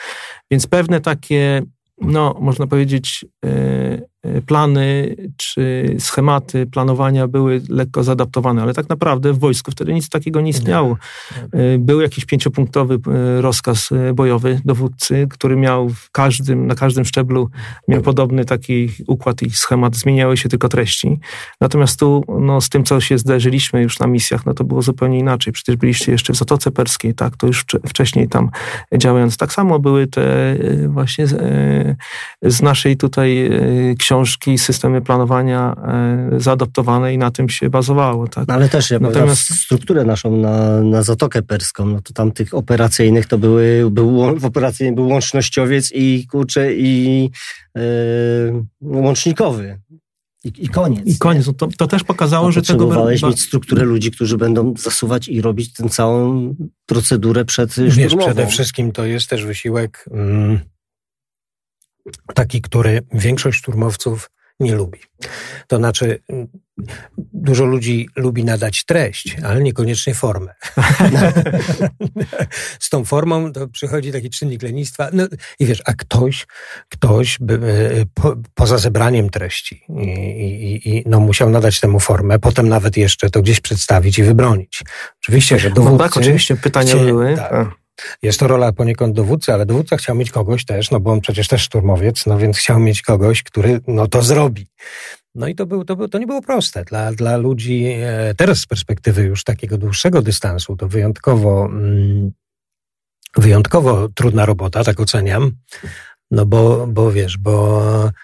więc 0.51 0.67
pewne 0.67 1.01
takie, 1.01 1.63
no 2.01 2.37
można 2.41 2.67
powiedzieć, 2.67 3.25
e, 3.45 3.51
E, 3.91 4.10
plany 4.47 5.17
czy 5.37 5.97
schematy 5.99 6.67
planowania 6.67 7.29
były 7.29 7.63
lekko 7.69 8.05
zaadaptowane, 8.05 8.63
ale 8.63 8.75
tak 8.75 8.89
naprawdę 8.89 9.33
w 9.33 9.39
wojsku 9.39 9.71
wtedy 9.71 9.95
nic 9.95 10.09
takiego 10.09 10.41
nie 10.41 10.51
istniało. 10.51 10.97
E, 11.53 11.79
był 11.79 12.01
jakiś 12.01 12.25
pięciopunktowy 12.25 12.95
e, 12.95 13.41
rozkaz 13.41 13.91
bojowy 14.15 14.61
dowódcy, 14.65 15.27
który 15.31 15.57
miał 15.57 15.89
w 15.89 16.11
każdym, 16.11 16.67
na 16.67 16.75
każdym 16.75 17.05
szczeblu 17.05 17.51
miał 17.89 18.03
podobny 18.03 18.45
taki 18.45 18.89
układ 19.07 19.43
i 19.43 19.51
schemat, 19.51 19.97
zmieniały 19.97 20.37
się 20.37 20.49
tylko 20.49 20.69
treści. 20.69 21.19
Natomiast 21.61 22.01
tu 22.01 22.25
no, 22.41 22.61
z 22.61 22.69
tym, 22.69 22.85
co 22.85 23.01
się 23.01 23.19
zdarzyliśmy 23.19 23.83
już 23.83 23.99
na 23.99 24.07
misjach, 24.07 24.47
no 24.47 24.55
to 24.55 24.65
było 24.65 24.83
zupełnie 24.83 25.19
inaczej. 25.19 25.53
Przecież 25.53 25.77
byliście 25.77 26.13
jeszcze 26.13 26.33
w 26.33 26.37
Zatoce 26.37 26.71
Perskiej, 26.71 27.15
tak, 27.15 27.37
to 27.37 27.47
już 27.47 27.65
wcześniej 27.89 28.29
tam 28.29 28.51
działając. 28.97 29.37
Tak 29.37 29.53
samo 29.53 29.79
były 29.79 30.07
te 30.07 30.57
właśnie 30.89 31.27
z, 31.27 31.37
z 32.43 32.63
naszej 32.63 32.97
tutaj 32.97 33.51
książki 33.99 34.10
książki, 34.11 34.59
systemy 34.59 35.03
planowania 35.03 35.75
e, 35.75 36.41
zaadoptowane 36.41 37.15
i 37.15 37.19
na 37.19 37.31
tym 37.31 37.49
się 37.49 37.71
bazowało. 37.71 38.29
Tak? 38.29 38.49
No 38.49 38.55
ale 38.55 38.69
też 38.69 38.91
ja 38.91 38.99
Natomiast 38.99 39.55
strukturę 39.55 40.05
naszą 40.05 40.37
na, 40.37 40.81
na 40.81 41.03
Zatokę 41.03 41.43
Perską, 41.43 41.87
no 41.87 42.01
to 42.03 42.13
tam 42.13 42.33
tych 42.33 42.55
operacyjnych 42.55 43.27
to 43.27 43.39
były, 43.39 43.91
był, 43.91 44.39
w 44.39 44.45
operacyjnym 44.45 44.95
był 44.95 45.09
łącznościowiec 45.09 45.93
i 45.95 46.27
kurczę 46.27 46.75
i 46.75 47.23
yy, 47.75 47.83
łącznikowy. 48.81 49.81
I, 50.45 50.53
I, 50.65 50.69
koniec. 50.69 51.07
I 51.07 51.19
koniec. 51.19 51.47
No 51.47 51.53
to, 51.53 51.69
to 51.79 51.87
też 51.87 52.05
pokazało, 52.05 52.49
A 52.49 52.51
że 52.51 52.63
tego... 52.63 52.79
Potrzebowałeś 52.79 53.23
mieć 53.23 53.43
strukturę 53.43 53.85
ludzi, 53.85 54.11
którzy 54.11 54.39
będą 54.39 54.75
zasuwać 54.79 55.29
i 55.29 55.41
robić 55.41 55.73
tę 55.73 55.89
całą 55.89 56.55
procedurę 56.87 57.45
przed 57.45 57.75
Wiesz, 57.75 57.95
szturmową. 57.95 58.27
przede 58.27 58.47
wszystkim 58.47 58.93
to 58.93 59.05
jest 59.05 59.31
też 59.31 59.45
wysiłek... 59.45 60.05
Mm 60.13 60.61
taki, 62.35 62.61
który 62.61 63.01
większość 63.13 63.59
szturmowców 63.59 64.31
nie 64.61 64.75
lubi. 64.75 64.99
To 65.67 65.77
znaczy, 65.77 66.19
dużo 67.17 67.65
ludzi 67.65 68.09
lubi 68.17 68.45
nadać 68.45 68.85
treść, 68.85 69.37
ale 69.45 69.63
niekoniecznie 69.63 70.15
formę. 70.15 70.55
Z 72.81 72.91
tą 72.91 73.05
formą 73.05 73.53
to 73.53 73.69
przychodzi 73.69 74.13
taki 74.13 74.31
czynnik 74.31 74.63
lenistwa. 74.63 75.09
No, 75.13 75.25
I 75.59 75.67
wiesz, 75.67 75.83
a 75.87 75.93
ktoś, 75.93 76.47
ktoś 76.89 77.39
by, 77.41 77.55
e, 77.55 78.07
po, 78.15 78.37
poza 78.55 78.79
zebraniem 78.79 79.31
treści 79.31 79.85
i, 79.89 80.03
i, 80.03 80.97
i, 80.97 81.05
no, 81.07 81.21
musiał 81.21 81.51
nadać 81.51 81.81
temu 81.81 82.01
formę, 82.01 82.39
potem 82.39 82.69
nawet 82.69 82.97
jeszcze 82.97 83.31
to 83.31 83.43
gdzieś 83.43 83.61
przedstawić 83.61 84.19
i 84.19 84.23
wybronić. 84.23 84.83
Oczywiście, 85.23 85.59
że 85.59 85.71
dowódcy... 85.71 85.93
No 85.93 85.99
tak, 85.99 86.17
oczywiście 86.17 86.57
pytania 86.57 86.97
były. 86.97 87.37
Tak, 87.37 87.81
jest 88.23 88.41
to 88.41 88.49
rola 88.49 88.73
poniekąd 88.73 89.15
dowódcy, 89.15 89.53
ale 89.53 89.67
dowódca 89.67 89.97
chciał 89.97 90.17
mieć 90.17 90.31
kogoś 90.31 90.65
też, 90.65 90.91
no 90.91 91.01
bo 91.01 91.13
on 91.13 91.21
przecież 91.21 91.49
też 91.49 91.63
szturmowiec, 91.63 92.27
no 92.27 92.39
więc 92.39 92.59
chciał 92.59 92.81
mieć 92.81 93.03
kogoś, 93.03 93.43
który 93.43 93.81
no 93.87 94.07
to 94.07 94.23
zrobi. 94.23 94.67
No 95.35 95.49
i 95.49 95.55
to, 95.55 95.67
był, 95.67 95.85
to, 95.85 95.97
był, 95.97 96.09
to 96.09 96.19
nie 96.19 96.27
było 96.27 96.43
proste. 96.43 96.85
Dla, 96.85 97.13
dla 97.13 97.37
ludzi 97.37 97.87
e, 98.03 98.35
teraz 98.37 98.59
z 98.59 98.67
perspektywy 98.67 99.23
już 99.23 99.45
takiego 99.45 99.79
dłuższego 99.79 100.23
dystansu 100.23 100.77
to 100.77 100.89
wyjątkowo, 100.89 101.67
mm, 101.67 102.33
wyjątkowo 103.37 104.09
trudna 104.09 104.47
robota, 104.47 104.85
tak 104.85 105.01
oceniam. 105.01 105.53
No 106.31 106.47
bo, 106.47 106.87
bo 106.87 107.13
wiesz, 107.13 107.39
bo 107.39 107.83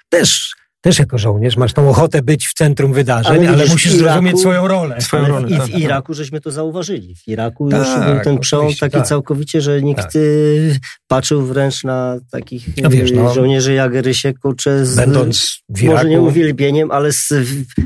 też 0.08 0.56
też 0.86 0.98
jako 0.98 1.18
żołnierz 1.18 1.56
masz 1.56 1.72
tą 1.72 1.90
ochotę 1.90 2.22
być 2.22 2.46
w 2.46 2.54
centrum 2.54 2.92
wydarzeń, 2.92 3.46
ale, 3.46 3.48
ale 3.48 3.66
musisz 3.66 3.94
Iraku, 3.94 3.98
zrozumieć 3.98 4.40
swoją 4.40 4.68
rolę. 4.68 5.00
Swoją 5.00 5.26
rolę 5.26 5.48
I 5.48 5.54
w 5.54 5.58
tak, 5.58 5.70
tak. 5.70 5.80
Iraku 5.80 6.14
żeśmy 6.14 6.40
to 6.40 6.50
zauważyli. 6.50 7.14
W 7.14 7.28
Iraku 7.28 7.68
tak, 7.68 7.78
już 7.78 8.06
był 8.06 8.24
ten 8.24 8.38
przełom 8.38 8.74
taki 8.80 8.96
tak. 8.96 9.06
całkowicie, 9.06 9.60
że 9.60 9.82
nikt 9.82 10.02
tak. 10.02 10.16
Y, 10.16 10.78
patrzył 11.06 11.42
wręcz 11.42 11.84
na 11.84 12.16
takich 12.30 12.68
no 12.82 12.90
wiesz, 12.90 13.12
no, 13.12 13.34
żołnierzy 13.34 13.74
jak 13.74 13.94
Rysie, 13.94 14.34
kurczę, 14.34 14.86
z, 14.86 14.96
Będąc 14.96 15.62
w 15.68 15.82
Iraku, 15.82 15.96
może 15.96 16.08
nie 16.08 16.20
uwielbieniem, 16.20 16.90
ale 16.90 17.12
z 17.12 17.28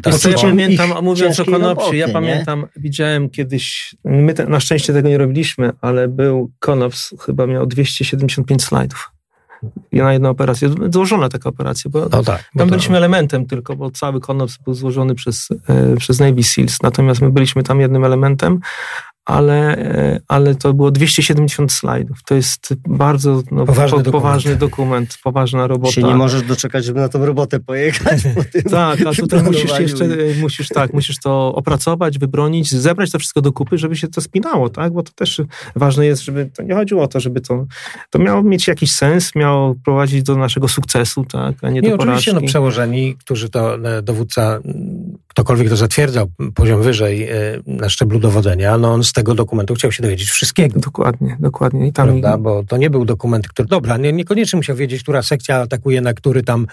tak, 0.02 0.18
to 0.18 0.30
ja 0.30 0.36
pamiętam, 0.36 0.92
mówiąc 1.02 1.40
o 1.40 1.44
konopsie, 1.44 1.96
ja 1.96 2.08
pamiętam, 2.08 2.60
nie? 2.60 2.82
widziałem 2.82 3.30
kiedyś, 3.30 3.94
my 4.04 4.34
te, 4.34 4.46
na 4.46 4.60
szczęście 4.60 4.92
tego 4.92 5.08
nie 5.08 5.18
robiliśmy, 5.18 5.72
ale 5.80 6.08
był 6.08 6.50
konops, 6.58 7.14
chyba 7.20 7.46
miał 7.46 7.66
275 7.66 8.64
slajdów 8.64 9.10
na 9.92 10.12
jedną 10.12 10.28
operację. 10.28 10.70
Złożona 10.92 11.28
taka 11.28 11.48
operacja, 11.48 11.90
bo 11.90 12.00
no 12.00 12.22
tak, 12.22 12.50
tam 12.58 12.68
byliśmy 12.68 12.96
elementem 12.96 13.46
tylko, 13.46 13.76
bo 13.76 13.90
cały 13.90 14.20
konops 14.20 14.56
był 14.56 14.74
złożony 14.74 15.14
przez, 15.14 15.48
e, 15.68 15.96
przez 15.96 16.20
Navy 16.20 16.42
Seals, 16.42 16.82
natomiast 16.82 17.20
my 17.20 17.30
byliśmy 17.30 17.62
tam 17.62 17.80
jednym 17.80 18.04
elementem, 18.04 18.60
ale, 19.30 19.76
e, 19.78 20.20
ale 20.28 20.54
to 20.54 20.74
było 20.74 20.90
270 20.90 21.72
slajdów. 21.72 22.18
To 22.26 22.34
jest 22.34 22.74
bardzo 22.88 23.42
no, 23.50 23.66
poważny, 23.66 23.98
po, 23.98 24.02
dokument. 24.02 24.22
poważny 24.22 24.56
dokument, 24.56 25.18
poważna 25.24 25.66
robota. 25.66 25.92
Się 25.92 26.02
nie 26.02 26.14
możesz 26.14 26.42
doczekać, 26.42 26.84
żeby 26.84 27.00
na 27.00 27.08
tą 27.08 27.26
robotę 27.26 27.60
pojechać. 27.60 28.22
tak, 28.70 29.00
a 29.06 29.12
tutaj 29.12 29.42
musisz 29.42 29.78
jeszcze, 29.78 30.08
musisz 30.40 30.68
tak, 30.68 30.92
musisz 30.92 31.18
to 31.18 31.54
opracować, 31.54 32.18
wybronić, 32.18 32.70
zebrać 32.70 33.10
to 33.10 33.18
wszystko 33.18 33.40
do 33.40 33.52
kupy, 33.52 33.78
żeby 33.78 33.96
się 33.96 34.08
to 34.08 34.20
spinało, 34.20 34.68
tak? 34.68 34.92
Bo 34.92 35.02
to 35.02 35.12
też 35.12 35.42
ważne 35.76 36.06
jest, 36.06 36.22
żeby 36.22 36.50
to 36.56 36.62
nie 36.62 36.74
chodziło 36.74 37.02
o 37.02 37.08
to, 37.08 37.20
żeby 37.20 37.40
to, 37.40 37.66
to 38.10 38.18
miało 38.18 38.42
mieć 38.42 38.68
jakiś 38.68 38.92
sens, 38.92 39.34
miało 39.34 39.74
prowadzić 39.84 40.22
do 40.22 40.36
naszego 40.36 40.68
sukcesu, 40.68 41.24
tak? 41.24 41.54
A 41.62 41.70
nie, 41.70 41.80
nie 41.80 41.88
do 41.88 41.94
oczywiście, 41.94 42.32
no 42.32 42.40
przełożeni, 42.40 43.16
którzy 43.16 43.48
to 43.48 43.74
e, 43.74 44.02
dowódca, 44.02 44.60
ktokolwiek 45.28 45.68
to 45.68 45.76
zatwierdzał 45.76 46.26
poziom 46.54 46.82
wyżej 46.82 47.22
e, 47.22 47.34
na 47.66 47.88
szczeblu 47.88 48.18
dowodzenia, 48.18 48.78
no 48.78 48.92
on 48.92 49.04
z 49.04 49.12
tego 49.20 49.35
dokumentu 49.35 49.74
chciał 49.74 49.92
się 49.92 50.02
dowiedzieć 50.02 50.30
wszystkiego. 50.30 50.80
Dokładnie, 50.80 51.37
dokładnie. 51.40 51.87
I 51.87 51.92
tam... 51.92 52.09
Prawda? 52.09 52.38
Bo 52.38 52.64
to 52.64 52.76
nie 52.76 52.90
był 52.90 53.04
dokument, 53.04 53.48
który... 53.48 53.68
Dobra, 53.68 53.96
nie, 53.96 54.12
niekoniecznie 54.12 54.56
musiał 54.56 54.76
wiedzieć, 54.76 55.02
która 55.02 55.22
sekcja 55.22 55.56
atakuje 55.56 56.00
na 56.00 56.14
który 56.14 56.42
tam 56.42 56.66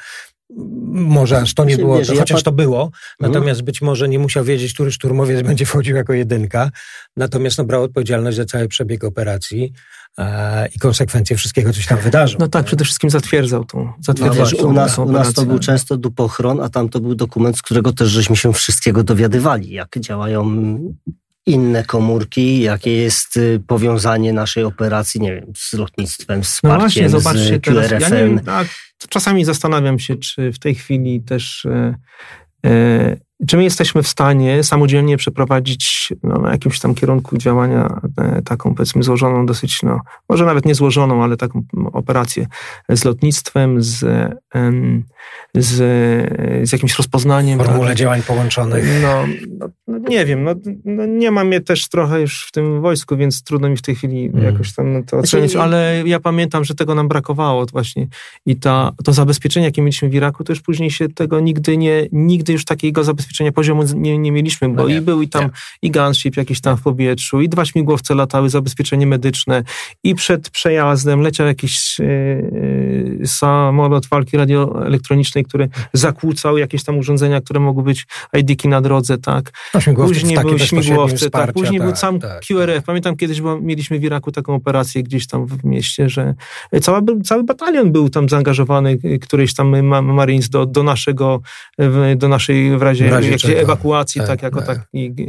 może 0.89 1.37
aż 1.37 1.53
to 1.53 1.65
nie 1.65 1.77
było, 1.77 1.97
wiesz, 1.97 2.11
chociaż 2.19 2.43
to 2.43 2.51
było, 2.51 2.83
mhm. 2.83 2.93
natomiast 3.19 3.61
być 3.61 3.81
może 3.81 4.09
nie 4.09 4.19
musiał 4.19 4.43
wiedzieć, 4.43 4.73
który 4.73 4.91
szturmowiec 4.91 5.41
będzie 5.47 5.65
wchodził 5.65 5.95
jako 5.95 6.13
jedynka, 6.13 6.71
natomiast 7.17 7.57
no, 7.57 7.63
brał 7.63 7.83
odpowiedzialność 7.83 8.37
za 8.37 8.45
cały 8.45 8.67
przebieg 8.67 9.03
operacji 9.03 9.73
e, 10.17 10.67
i 10.75 10.79
konsekwencje 10.79 11.37
wszystkiego, 11.37 11.73
co 11.73 11.81
się 11.81 11.87
tam 11.87 11.99
wydarzyło. 11.99 12.39
No 12.39 12.47
tak, 12.47 12.65
przede 12.65 12.85
wszystkim 12.85 13.09
zatwierdzał 13.09 13.65
tą, 13.65 13.93
zatwierdzał 14.01 14.45
no, 14.45 14.51
wiesz, 14.51 14.53
u, 14.53 14.73
nas, 14.73 14.99
u 14.99 15.11
nas 15.11 15.33
to 15.33 15.45
był 15.45 15.59
często 15.59 15.97
dupochron, 15.97 16.61
a 16.61 16.69
tam 16.69 16.89
to 16.89 16.99
był 16.99 17.15
dokument, 17.15 17.57
z 17.57 17.61
którego 17.61 17.93
też 17.93 18.09
żeśmy 18.09 18.35
się 18.35 18.53
wszystkiego 18.53 19.03
dowiadywali, 19.03 19.71
jak 19.71 19.99
działają 19.99 20.43
inne 21.47 21.83
komórki, 21.83 22.61
jakie 22.61 22.93
jest 22.93 23.37
y, 23.37 23.61
powiązanie 23.67 24.33
naszej 24.33 24.63
operacji, 24.63 25.21
nie 25.21 25.35
wiem, 25.35 25.53
z 25.55 25.73
lotnictwem, 25.73 26.43
z 26.43 26.63
no 26.63 26.75
właśnie, 26.79 27.09
zobaczcie 27.09 27.59
z. 27.59 27.89
Teraz, 27.89 28.11
ja 28.11 28.41
tak, 28.45 28.67
czasami 29.09 29.45
zastanawiam 29.45 29.99
się, 29.99 30.15
czy 30.15 30.51
w 30.51 30.59
tej 30.59 30.75
chwili 30.75 31.21
też 31.21 31.65
e, 31.65 31.95
e, 32.65 33.17
czy 33.47 33.57
my 33.57 33.63
jesteśmy 33.63 34.03
w 34.03 34.07
stanie 34.07 34.63
samodzielnie 34.63 35.17
przeprowadzić 35.17 36.13
no, 36.23 36.37
na 36.39 36.51
jakimś 36.51 36.79
tam 36.79 36.95
kierunku 36.95 37.37
działania 37.37 38.01
e, 38.17 38.41
taką, 38.41 38.75
powiedzmy, 38.75 39.03
złożoną 39.03 39.45
dosyć, 39.45 39.83
no, 39.83 40.01
może 40.29 40.45
nawet 40.45 40.65
nie 40.65 40.75
złożoną, 40.75 41.23
ale 41.23 41.37
taką 41.37 41.63
operację 41.93 42.47
z 42.89 43.05
lotnictwem, 43.05 43.81
z, 43.81 43.99
z, 45.55 45.75
z 46.69 46.71
jakimś 46.71 46.97
rozpoznaniem. 46.97 47.59
Formule 47.59 47.87
tak? 47.87 47.97
działań 47.97 48.21
połączonych. 48.21 48.85
No, 49.01 49.25
no, 49.59 49.69
no, 49.87 50.09
nie 50.09 50.25
wiem, 50.25 50.43
no, 50.43 50.55
no, 50.85 51.05
nie 51.05 51.31
mam 51.31 51.51
je 51.51 51.61
też 51.61 51.87
trochę 51.87 52.21
już 52.21 52.47
w 52.47 52.51
tym 52.51 52.81
wojsku, 52.81 53.17
więc 53.17 53.43
trudno 53.43 53.69
mi 53.69 53.77
w 53.77 53.81
tej 53.81 53.95
chwili 53.95 54.31
hmm. 54.31 54.53
jakoś 54.53 54.73
tam 54.73 55.03
to 55.03 55.17
znaczy, 55.17 55.37
ocenić, 55.37 55.55
ale 55.55 56.03
ja 56.05 56.19
pamiętam, 56.19 56.65
że 56.65 56.75
tego 56.75 56.95
nam 56.95 57.07
brakowało 57.07 57.65
właśnie 57.65 58.07
i 58.45 58.55
ta, 58.55 58.91
to 59.03 59.13
zabezpieczenie, 59.13 59.65
jakie 59.65 59.81
mieliśmy 59.81 60.09
w 60.09 60.13
Iraku, 60.13 60.43
to 60.43 60.51
już 60.51 60.61
później 60.61 60.91
się 60.91 61.09
tego 61.09 61.39
nigdy 61.39 61.77
nie, 61.77 62.07
nigdy 62.11 62.53
już 62.53 62.65
takiego 62.65 63.03
zabezpieczenia 63.03 63.26
zabezpieczenia 63.27 63.51
poziomu 63.51 63.83
nie, 63.95 64.17
nie 64.17 64.31
mieliśmy, 64.31 64.69
bo 64.69 64.83
no 64.83 64.89
nie, 64.89 64.95
i 64.95 65.01
był 65.01 65.21
i 65.21 65.29
tam 65.29 65.43
nie. 65.43 65.49
i 65.81 65.91
gunship 65.91 66.37
jakiś 66.37 66.61
tam 66.61 66.77
w 66.77 66.81
powietrzu, 66.81 67.41
i 67.41 67.49
dwa 67.49 67.65
śmigłowce 67.65 68.15
latały, 68.15 68.49
zabezpieczenie 68.49 69.07
medyczne, 69.07 69.63
i 70.03 70.15
przed 70.15 70.49
przejazdem 70.49 71.21
leciał 71.21 71.47
jakiś 71.47 71.99
yy, 71.99 73.21
samolot 73.25 74.07
walki 74.07 74.37
radioelektronicznej, 74.37 75.45
który 75.45 75.69
zakłócał 75.93 76.57
jakieś 76.57 76.83
tam 76.83 76.97
urządzenia, 76.97 77.41
które 77.41 77.59
mogły 77.59 77.83
być 77.83 78.05
ID-ki 78.33 78.67
na 78.67 78.81
drodze, 78.81 79.17
tak. 79.17 79.51
No, 79.73 79.81
później 79.95 80.37
były 80.37 80.59
śmigłowce, 80.59 81.29
tak. 81.29 81.53
Później 81.53 81.79
tak, 81.79 81.87
był 81.87 81.95
sam 81.95 82.19
tak, 82.19 82.41
QRF. 82.47 82.75
Tak. 82.75 82.85
Pamiętam 82.85 83.15
kiedyś, 83.15 83.41
bo 83.41 83.61
mieliśmy 83.61 83.99
w 83.99 84.03
Iraku 84.03 84.31
taką 84.31 84.55
operację 84.55 85.03
gdzieś 85.03 85.27
tam 85.27 85.45
w 85.45 85.63
mieście, 85.63 86.09
że 86.09 86.33
cała, 86.81 87.01
cały 87.23 87.43
batalion 87.43 87.91
był 87.91 88.09
tam 88.09 88.29
zaangażowany, 88.29 88.97
któryś 89.21 89.55
tam 89.55 89.85
Marines 90.03 90.49
do, 90.49 90.65
do 90.65 90.83
naszego, 90.83 91.41
do 92.15 92.27
naszej 92.27 92.77
w 92.77 92.81
razie, 92.81 93.09
razie 93.17 93.31
jakiejś 93.31 93.63
ewakuacji, 93.63 94.21
tak, 94.21 94.27
tak 94.27 94.43
jako 94.43 94.61
tak. 94.61 94.87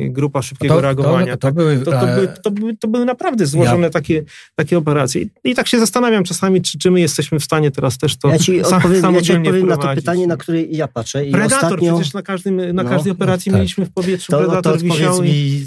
grupa 0.09 0.43
szybkiego 0.43 0.75
to, 0.75 0.81
reagowania. 0.81 1.37
To, 1.37 1.49
to, 1.49 1.55
były, 1.55 1.79
to, 1.79 1.91
były, 1.91 2.29
to, 2.43 2.51
były, 2.51 2.77
to 2.77 2.89
były 2.89 3.05
naprawdę 3.05 3.47
złożone 3.47 3.87
ja. 3.87 3.91
takie, 3.91 4.25
takie 4.55 4.79
operacje. 4.79 5.25
I 5.45 5.55
tak 5.55 5.69
się 5.69 5.79
zastanawiam 5.79 6.25
czasami, 6.25 6.63
czy, 6.63 6.79
czy 6.79 6.91
my 6.91 7.01
jesteśmy 7.01 7.39
w 7.39 7.45
stanie 7.45 7.71
teraz 7.71 7.99
też 7.99 8.19
to 8.19 8.29
Ja 8.29 8.39
ci 8.39 8.63
odpowiem, 8.63 9.15
ja 9.15 9.23
ci 9.23 9.33
odpowiem 9.33 9.67
na 9.67 9.77
to 9.77 9.95
pytanie, 9.95 10.27
na 10.27 10.37
które 10.37 10.63
ja 10.63 10.89
patrzę. 10.89 11.27
I 11.27 11.33
Predator, 11.33 11.65
ostatnio... 11.65 11.95
przecież 11.95 12.15
na, 12.15 12.23
każdym, 12.23 12.57
na 12.57 12.83
no, 12.83 12.91
każdej 12.91 13.13
operacji 13.13 13.53
tak. 13.53 13.59
mieliśmy 13.59 13.87
w 13.87 13.93
powietrzu 13.93 14.33
to, 14.33 14.39
Predator 14.39 14.79
to 14.79 14.85
wisiał. 14.85 15.21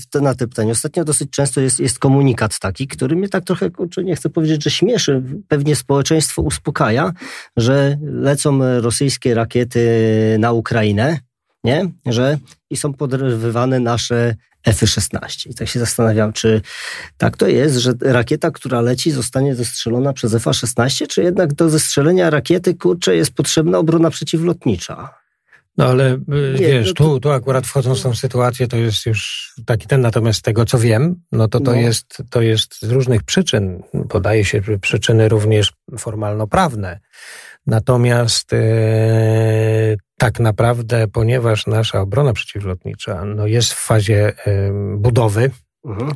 to 0.09 0.21
na 0.21 0.35
to 0.35 0.47
pytanie. 0.47 0.71
Ostatnio 0.71 1.05
dosyć 1.05 1.29
często 1.29 1.61
jest, 1.61 1.79
jest 1.79 1.99
komunikat 1.99 2.59
taki, 2.59 2.87
który 2.87 3.15
mnie 3.15 3.29
tak 3.29 3.43
trochę, 3.43 3.69
kurczę, 3.69 4.03
nie 4.03 4.15
chcę 4.15 4.29
powiedzieć, 4.29 4.63
że 4.63 4.71
śmieszy. 4.71 5.23
Pewnie 5.47 5.75
społeczeństwo 5.75 6.41
uspokaja, 6.41 7.13
że 7.57 7.97
lecą 8.01 8.81
rosyjskie 8.81 9.33
rakiety 9.33 9.81
na 10.39 10.51
Ukrainę, 10.51 11.19
nie? 11.63 11.89
Że 12.05 12.37
i 12.69 12.77
są 12.77 12.93
podrywane 12.93 13.79
nasze 13.79 14.35
F-16. 14.65 15.49
I 15.49 15.55
tak 15.55 15.67
się 15.67 15.79
zastanawiam, 15.79 16.33
czy 16.33 16.61
tak 17.17 17.37
to 17.37 17.47
jest, 17.47 17.75
że 17.75 17.93
rakieta, 18.01 18.51
która 18.51 18.81
leci, 18.81 19.11
zostanie 19.11 19.55
zestrzelona 19.55 20.13
przez 20.13 20.33
F-16, 20.33 21.07
czy 21.07 21.23
jednak 21.23 21.53
do 21.53 21.69
zestrzelenia 21.69 22.29
rakiety, 22.29 22.75
kurczę, 22.75 23.15
jest 23.15 23.33
potrzebna 23.33 23.77
obrona 23.77 24.09
przeciwlotnicza? 24.09 25.21
No 25.77 25.85
ale 25.85 26.13
y, 26.13 26.19
Nie, 26.59 26.67
wiesz, 26.67 26.87
no 26.87 26.93
to... 26.93 27.03
tu, 27.03 27.19
tu 27.19 27.31
akurat 27.31 27.67
wchodząc 27.67 27.99
w 27.99 28.03
tą 28.03 28.15
sytuację, 28.15 28.67
to 28.67 28.77
jest 28.77 29.05
już 29.05 29.51
taki 29.65 29.87
ten, 29.87 30.01
natomiast 30.01 30.39
z 30.39 30.41
tego 30.41 30.65
co 30.65 30.79
wiem, 30.79 31.15
no 31.31 31.47
to 31.47 31.59
to, 31.59 31.71
no. 31.71 31.77
Jest, 31.77 32.23
to 32.29 32.41
jest 32.41 32.81
z 32.81 32.91
różnych 32.91 33.23
przyczyn. 33.23 33.83
Podaje 34.09 34.45
się 34.45 34.61
przyczyny 34.81 35.29
również 35.29 35.73
formalno-prawne. 35.97 36.99
Natomiast 37.65 38.53
e, 38.53 38.57
tak 40.21 40.39
naprawdę, 40.39 41.07
ponieważ 41.07 41.67
nasza 41.67 42.01
obrona 42.01 42.33
przeciwlotnicza 42.33 43.25
no, 43.25 43.47
jest 43.47 43.73
w 43.73 43.85
fazie 43.85 44.33
e, 44.45 44.71
budowy, 44.97 45.51
Mhm. 45.85 46.11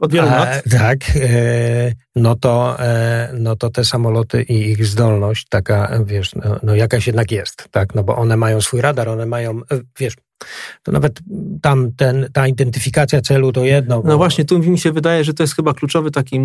Od 0.00 0.12
wielu 0.12 0.26
lat. 0.26 0.62
tak, 0.78 0.98
e, 1.16 1.92
no, 2.16 2.34
to, 2.36 2.76
e, 2.80 3.30
no 3.32 3.56
to 3.56 3.70
te 3.70 3.84
samoloty 3.84 4.42
i 4.42 4.70
ich 4.70 4.86
zdolność 4.86 5.46
taka, 5.48 5.98
wiesz, 6.04 6.34
no, 6.34 6.58
no 6.62 6.74
jakaś 6.74 7.06
jednak 7.06 7.30
jest, 7.30 7.68
tak, 7.70 7.94
no 7.94 8.02
bo 8.04 8.16
one 8.16 8.36
mają 8.36 8.60
swój 8.60 8.80
radar, 8.80 9.08
one 9.08 9.26
mają, 9.26 9.60
e, 9.72 9.80
wiesz, 9.98 10.14
to 10.82 10.92
nawet 10.92 11.20
tam 11.62 11.92
ten, 11.96 12.28
ta 12.32 12.48
identyfikacja 12.48 13.20
celu 13.20 13.52
to 13.52 13.64
jedno. 13.64 13.96
No 13.96 14.02
bo... 14.02 14.08
No 14.08 14.16
właśnie, 14.16 14.44
tu 14.44 14.58
mi 14.58 14.78
się 14.78 14.92
wydaje, 14.92 15.24
że 15.24 15.34
to 15.34 15.42
jest 15.42 15.56
chyba 15.56 15.74
kluczowy 15.74 16.10
taki, 16.10 16.40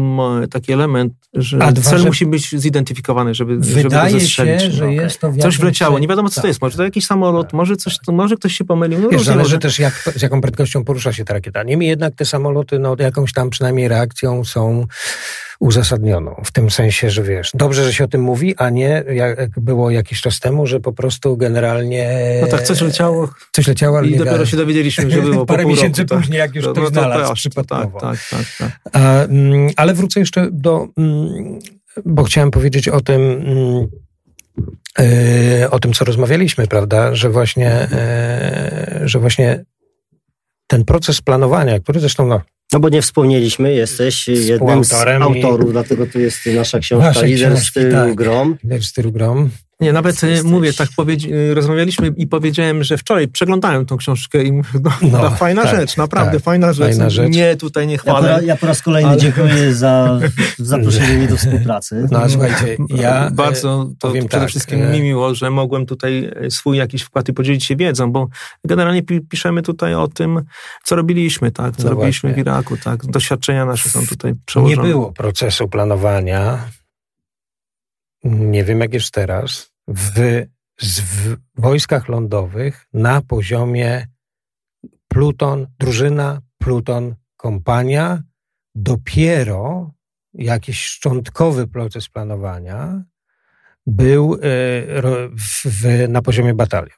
taki 0.51 0.73
element, 0.73 1.13
że 1.33 1.63
A 1.63 1.73
cel 1.73 2.05
musi 2.05 2.25
być 2.25 2.59
zidentyfikowany, 2.59 3.33
żeby, 3.33 3.57
wydaje 3.59 4.19
żeby 4.19 4.25
się, 4.25 4.59
że 4.59 4.83
okay. 4.83 4.95
jest 4.95 5.19
to 5.19 5.33
Coś 5.41 5.57
wleciało, 5.57 5.99
nie 5.99 6.07
wiadomo 6.07 6.29
co 6.29 6.35
tak, 6.35 6.41
to 6.41 6.47
jest, 6.47 6.61
może 6.61 6.77
to 6.77 6.83
jakiś 6.83 7.05
samolot, 7.05 7.53
może, 7.53 7.75
coś, 7.75 7.97
tak. 7.97 8.15
może 8.15 8.35
ktoś 8.35 8.53
się 8.53 8.65
pomylił. 8.65 8.99
No 8.99 9.09
Wiesz, 9.09 9.23
zależy 9.23 9.43
może... 9.43 9.59
też 9.59 9.79
jak, 9.79 10.09
z 10.15 10.21
jaką 10.21 10.41
prędkością 10.41 10.83
porusza 10.83 11.13
się 11.13 11.25
ta 11.25 11.33
rakieta. 11.33 11.63
Niemniej 11.63 11.89
jednak 11.89 12.15
te 12.15 12.25
samoloty 12.25 12.79
no, 12.79 12.95
jakąś 12.99 13.33
tam 13.33 13.49
przynajmniej 13.49 13.87
reakcją 13.87 14.43
są 14.43 14.87
uzasadnioną. 15.59 16.41
W 16.45 16.51
tym 16.51 16.69
sensie, 16.69 17.09
że 17.09 17.23
wiesz, 17.23 17.51
dobrze, 17.53 17.83
że 17.83 17.93
się 17.93 18.03
o 18.03 18.07
tym 18.07 18.21
mówi, 18.21 18.55
a 18.57 18.69
nie 18.69 19.03
jak 19.13 19.59
było 19.59 19.91
jakiś 19.91 20.21
czas 20.21 20.39
temu, 20.39 20.67
że 20.67 20.79
po 20.79 20.93
prostu 20.93 21.37
generalnie... 21.37 22.09
No 22.41 22.47
tak, 22.47 22.61
coś 22.61 22.81
leciało. 22.81 23.29
Coś 23.51 23.67
leciało, 23.67 23.97
ale 23.97 24.07
I 24.07 24.17
dopiero 24.17 24.45
się 24.45 24.57
dowiedzieliśmy, 24.57 25.11
że 25.11 25.21
było 25.21 25.45
Parę 25.55 25.65
miesięcy 25.65 26.01
roku, 26.01 26.09
tak. 26.09 26.19
później, 26.19 26.39
tak. 26.39 26.47
jak 26.47 26.55
już 26.55 26.65
no, 26.65 26.71
ktoś 26.71 26.83
no, 26.83 26.89
znalazł 26.89 27.27
tak, 27.27 27.35
przypadkowo. 27.35 27.99
Tak, 27.99 28.19
tak, 28.29 28.45
tak. 28.57 28.79
A, 28.93 29.23
mm, 29.23 29.69
ale 29.75 29.93
wrócę 29.93 30.19
jeszcze 30.19 30.47
do... 30.51 30.87
Mm, 30.97 31.59
bo 32.05 32.23
chciałem 32.23 32.51
powiedzieć 32.51 32.89
o 32.89 33.01
tym... 33.01 33.21
Mm, 33.21 33.87
e, 34.99 35.71
o 35.71 35.79
tym, 35.79 35.93
co 35.93 36.05
rozmawialiśmy, 36.05 36.67
prawda, 36.67 37.15
że 37.15 37.29
właśnie, 37.29 37.71
e, 37.71 39.01
że 39.05 39.19
właśnie 39.19 39.65
ten 40.67 40.85
proces 40.85 41.21
planowania, 41.21 41.79
który 41.79 41.99
zresztą 41.99 42.27
no, 42.27 42.41
no 42.73 42.79
bo 42.79 42.89
nie 42.89 43.01
wspomnieliśmy, 43.01 43.73
jesteś 43.73 44.27
jednym 44.27 44.83
z 44.83 44.93
autorów, 44.93 45.69
i... 45.69 45.71
dlatego 45.71 46.07
tu 46.07 46.19
jest 46.19 46.45
nasza 46.45 46.79
książka 46.79 47.21
Lider 47.21 47.51
książki, 47.51 47.69
stylu 47.69 47.91
tak. 47.91 48.15
Grom. 48.15 48.57
Lider 48.63 48.83
stylu 48.83 49.11
Grom. 49.11 49.49
Nie, 49.79 49.93
nawet 49.93 50.23
Jesteś... 50.23 50.43
mówię, 50.43 50.73
tak 50.73 50.89
y, 51.31 51.53
rozmawialiśmy 51.53 52.07
i 52.17 52.27
powiedziałem, 52.27 52.83
że 52.83 52.97
wczoraj 52.97 53.27
przeglądałem 53.27 53.85
tą 53.85 53.97
książkę 53.97 54.43
i 54.43 54.51
mówię, 54.51 54.69
no, 54.83 54.91
no, 55.01 55.09
no 55.21 55.29
fajna 55.29 55.63
tak, 55.63 55.75
rzecz, 55.75 55.97
naprawdę 55.97 56.31
tak, 56.31 56.43
fajna, 56.43 56.73
rzecz. 56.73 56.87
fajna 56.87 57.09
rzecz. 57.09 57.35
Nie, 57.35 57.55
tutaj 57.55 57.87
nie 57.87 57.97
chwalę. 57.97 58.29
Ja 58.29 58.37
po, 58.37 58.43
ja 58.43 58.55
po 58.55 58.67
raz 58.67 58.81
kolejny 58.81 59.09
ale... 59.09 59.19
dziękuję 59.19 59.73
za 59.73 60.19
zaproszenie 60.57 61.13
mnie 61.13 61.27
do 61.27 61.37
współpracy. 61.37 62.07
No, 62.11 62.29
słuchajcie, 62.29 62.77
ja 62.89 63.29
Bardzo 63.31 63.89
to, 63.99 64.07
to 64.07 64.13
przede 64.13 64.27
tak, 64.27 64.49
wszystkim 64.49 64.83
e- 64.83 64.91
mi 64.91 65.01
miło, 65.01 65.35
że 65.35 65.49
mogłem 65.49 65.85
tutaj 65.85 66.31
swój 66.49 66.77
jakiś 66.77 67.01
wkład 67.01 67.29
i 67.29 67.33
podzielić 67.33 67.65
się 67.65 67.75
wiedzą, 67.75 68.11
bo 68.11 68.27
generalnie 68.65 69.03
piszemy 69.03 69.61
tutaj 69.61 69.95
o 69.95 70.07
tym, 70.07 70.41
co 70.83 70.95
robiliśmy, 70.95 71.51
tak, 71.51 71.75
co 71.75 71.83
no 71.83 71.89
robiliśmy 71.89 72.29
właśnie. 72.29 72.43
w 72.43 72.47
Iraku, 72.47 72.77
tak, 72.77 73.05
doświadczenia 73.05 73.65
nasze 73.65 73.89
są 73.89 74.07
tutaj 74.07 74.33
przełożone. 74.45 74.87
Nie 74.87 74.93
było 74.93 75.11
procesu 75.11 75.67
planowania, 75.67 76.59
nie 78.27 78.63
wiem 78.63 78.79
jak 78.79 78.93
jest 78.93 79.11
teraz, 79.11 79.71
w, 79.87 80.45
w 80.81 81.37
wojskach 81.55 82.07
lądowych 82.07 82.85
na 82.93 83.21
poziomie 83.21 84.07
pluton, 85.07 85.67
drużyna, 85.79 86.41
pluton, 86.57 87.15
kompania. 87.37 88.23
Dopiero 88.75 89.91
jakiś 90.33 90.83
szczątkowy 90.83 91.67
proces 91.67 92.09
planowania 92.09 93.03
był 93.87 94.33
e, 94.33 94.37
w, 95.37 95.65
w, 95.65 96.09
na 96.09 96.21
poziomie 96.21 96.53
batalion. 96.53 96.97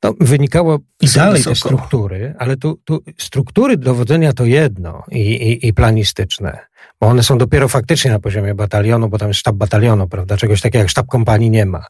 To 0.00 0.14
wynikało 0.20 0.78
i 1.00 1.06
dalej 1.06 1.44
te 1.44 1.54
struktury, 1.54 2.34
ale 2.38 2.56
tu, 2.56 2.80
tu 2.84 3.02
struktury 3.18 3.76
dowodzenia 3.76 4.32
to 4.32 4.44
jedno 4.44 5.04
i, 5.10 5.18
i, 5.18 5.68
i, 5.68 5.74
planistyczne, 5.74 6.58
bo 7.00 7.06
one 7.06 7.22
są 7.22 7.38
dopiero 7.38 7.68
faktycznie 7.68 8.10
na 8.10 8.18
poziomie 8.18 8.54
batalionu, 8.54 9.08
bo 9.08 9.18
tam 9.18 9.28
jest 9.28 9.40
sztab 9.40 9.56
batalionu, 9.56 10.08
prawda? 10.08 10.36
Czegoś 10.36 10.60
takiego 10.60 10.78
jak 10.78 10.90
sztab 10.90 11.06
kompanii 11.06 11.50
nie 11.50 11.66
ma. 11.66 11.86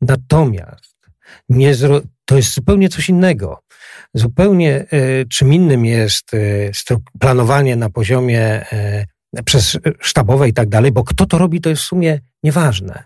Natomiast 0.00 0.96
nie 1.48 1.74
zro... 1.74 2.00
to 2.24 2.36
jest 2.36 2.54
zupełnie 2.54 2.88
coś 2.88 3.08
innego. 3.08 3.62
Zupełnie 4.14 4.86
y, 4.92 5.26
czym 5.30 5.52
innym 5.52 5.84
jest 5.84 6.34
y, 6.34 6.72
planowanie 7.20 7.76
na 7.76 7.90
poziomie 7.90 8.72
y, 8.72 9.42
przez 9.44 9.78
sztabowe 10.00 10.48
i 10.48 10.52
tak 10.52 10.68
dalej, 10.68 10.92
bo 10.92 11.04
kto 11.04 11.26
to 11.26 11.38
robi, 11.38 11.60
to 11.60 11.70
jest 11.70 11.82
w 11.82 11.86
sumie 11.86 12.20
nieważne. 12.42 13.04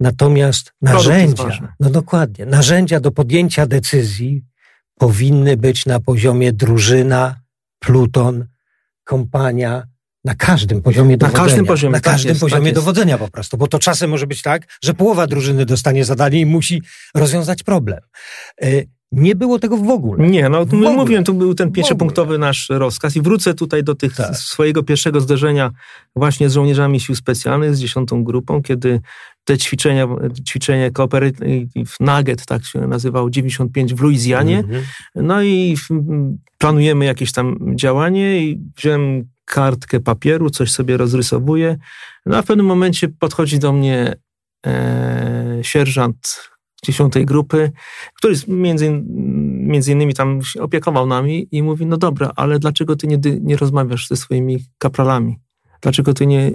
Natomiast 0.00 0.72
narzędzia, 0.82 1.72
no 1.80 1.90
dokładnie, 1.90 2.46
narzędzia 2.46 3.00
do 3.00 3.10
podjęcia 3.10 3.66
decyzji 3.66 4.44
powinny 4.98 5.56
być 5.56 5.86
na 5.86 6.00
poziomie 6.00 6.52
drużyna, 6.52 7.40
pluton, 7.78 8.46
kompania, 9.04 9.86
na 10.24 10.34
każdym 10.34 10.82
poziomie 10.82 11.10
na 11.10 11.16
dowodzenia. 11.16 11.44
Każdym 11.44 11.66
poziomie, 11.66 11.92
na 11.92 12.00
tak 12.00 12.12
każdym 12.12 12.28
jest, 12.28 12.40
poziomie 12.40 12.66
tak 12.66 12.74
dowodzenia 12.74 13.18
po 13.18 13.28
prostu, 13.28 13.56
bo 13.56 13.66
to 13.66 13.78
czasem 13.78 14.10
może 14.10 14.26
być 14.26 14.42
tak, 14.42 14.78
że 14.84 14.94
połowa 14.94 15.26
drużyny 15.26 15.66
dostanie 15.66 16.04
zadanie 16.04 16.40
i 16.40 16.46
musi 16.46 16.82
rozwiązać 17.14 17.62
problem. 17.62 18.00
Y, 18.64 18.88
Nie 19.12 19.34
było 19.34 19.58
tego 19.58 19.76
w 19.76 19.90
ogóle. 19.90 20.28
Nie, 20.28 20.48
no 20.48 20.64
w 20.64 20.72
mówiłem, 20.72 21.24
tu 21.24 21.34
był 21.34 21.54
ten 21.54 21.72
pięciopunktowy 21.72 22.38
nasz 22.38 22.68
rozkaz 22.68 23.16
i 23.16 23.22
wrócę 23.22 23.54
tutaj 23.54 23.84
do 23.84 23.94
tych 23.94 24.14
tak. 24.16 24.36
swojego 24.36 24.82
pierwszego 24.82 25.20
zderzenia 25.20 25.70
właśnie 26.16 26.50
z 26.50 26.52
żołnierzami 26.52 27.00
sił 27.00 27.14
specjalnych, 27.14 27.76
z 27.76 27.80
dziesiątą 27.80 28.24
grupą, 28.24 28.62
kiedy 28.62 29.00
te 29.44 29.58
ćwiczenia, 29.58 30.06
ćwiczenie 30.48 30.90
Cooperative 30.90 31.96
Nugget, 32.00 32.46
tak 32.46 32.64
się 32.64 32.80
nazywało, 32.80 33.30
95 33.30 33.94
w 33.94 34.00
Luizjanie. 34.00 34.58
Mm 34.58 34.70
-hmm. 34.70 34.82
No 35.14 35.42
i 35.42 35.76
planujemy 36.58 37.04
jakieś 37.04 37.32
tam 37.32 37.58
działanie 37.76 38.38
i 38.38 38.60
wziąłem 38.76 39.28
kartkę 39.50 40.00
papieru, 40.00 40.50
coś 40.50 40.72
sobie 40.72 40.96
rozrysowuję. 40.96 41.78
No 42.26 42.36
a 42.36 42.42
w 42.42 42.46
pewnym 42.46 42.66
momencie 42.66 43.08
podchodzi 43.08 43.58
do 43.58 43.72
mnie 43.72 44.16
e, 44.66 45.58
sierżant 45.62 46.50
dziesiątej 46.84 47.26
grupy, 47.26 47.72
który 48.14 48.34
między, 48.48 49.02
między 49.72 49.92
innymi 49.92 50.14
tam 50.14 50.40
opiekował 50.60 51.06
nami 51.06 51.48
i 51.52 51.62
mówi, 51.62 51.86
no 51.86 51.96
dobra, 51.96 52.32
ale 52.36 52.58
dlaczego 52.58 52.96
ty 52.96 53.06
nie, 53.06 53.18
nie 53.40 53.56
rozmawiasz 53.56 54.08
ze 54.08 54.16
swoimi 54.16 54.58
kapralami? 54.78 55.38
Dlaczego 55.80 56.14
ty 56.14 56.26
nie, 56.26 56.50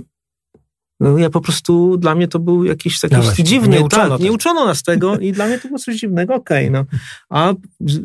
no 0.99 1.17
ja 1.17 1.29
po 1.29 1.41
prostu, 1.41 1.97
dla 1.97 2.15
mnie 2.15 2.27
to 2.27 2.39
był 2.39 2.63
jakiś 2.63 2.99
taki 2.99 3.15
no 3.15 3.21
dziwny, 3.37 3.77
nie 3.77 3.83
uczono, 3.83 4.09
tak, 4.09 4.19
nie 4.19 4.31
uczono 4.31 4.65
nas 4.65 4.83
tego 4.83 5.17
i 5.17 5.31
dla 5.31 5.47
mnie 5.47 5.59
to 5.59 5.67
było 5.67 5.79
coś 5.79 5.95
dziwnego, 5.95 6.35
okej, 6.35 6.69
okay, 6.69 6.71
no. 6.71 6.85
A 7.29 7.53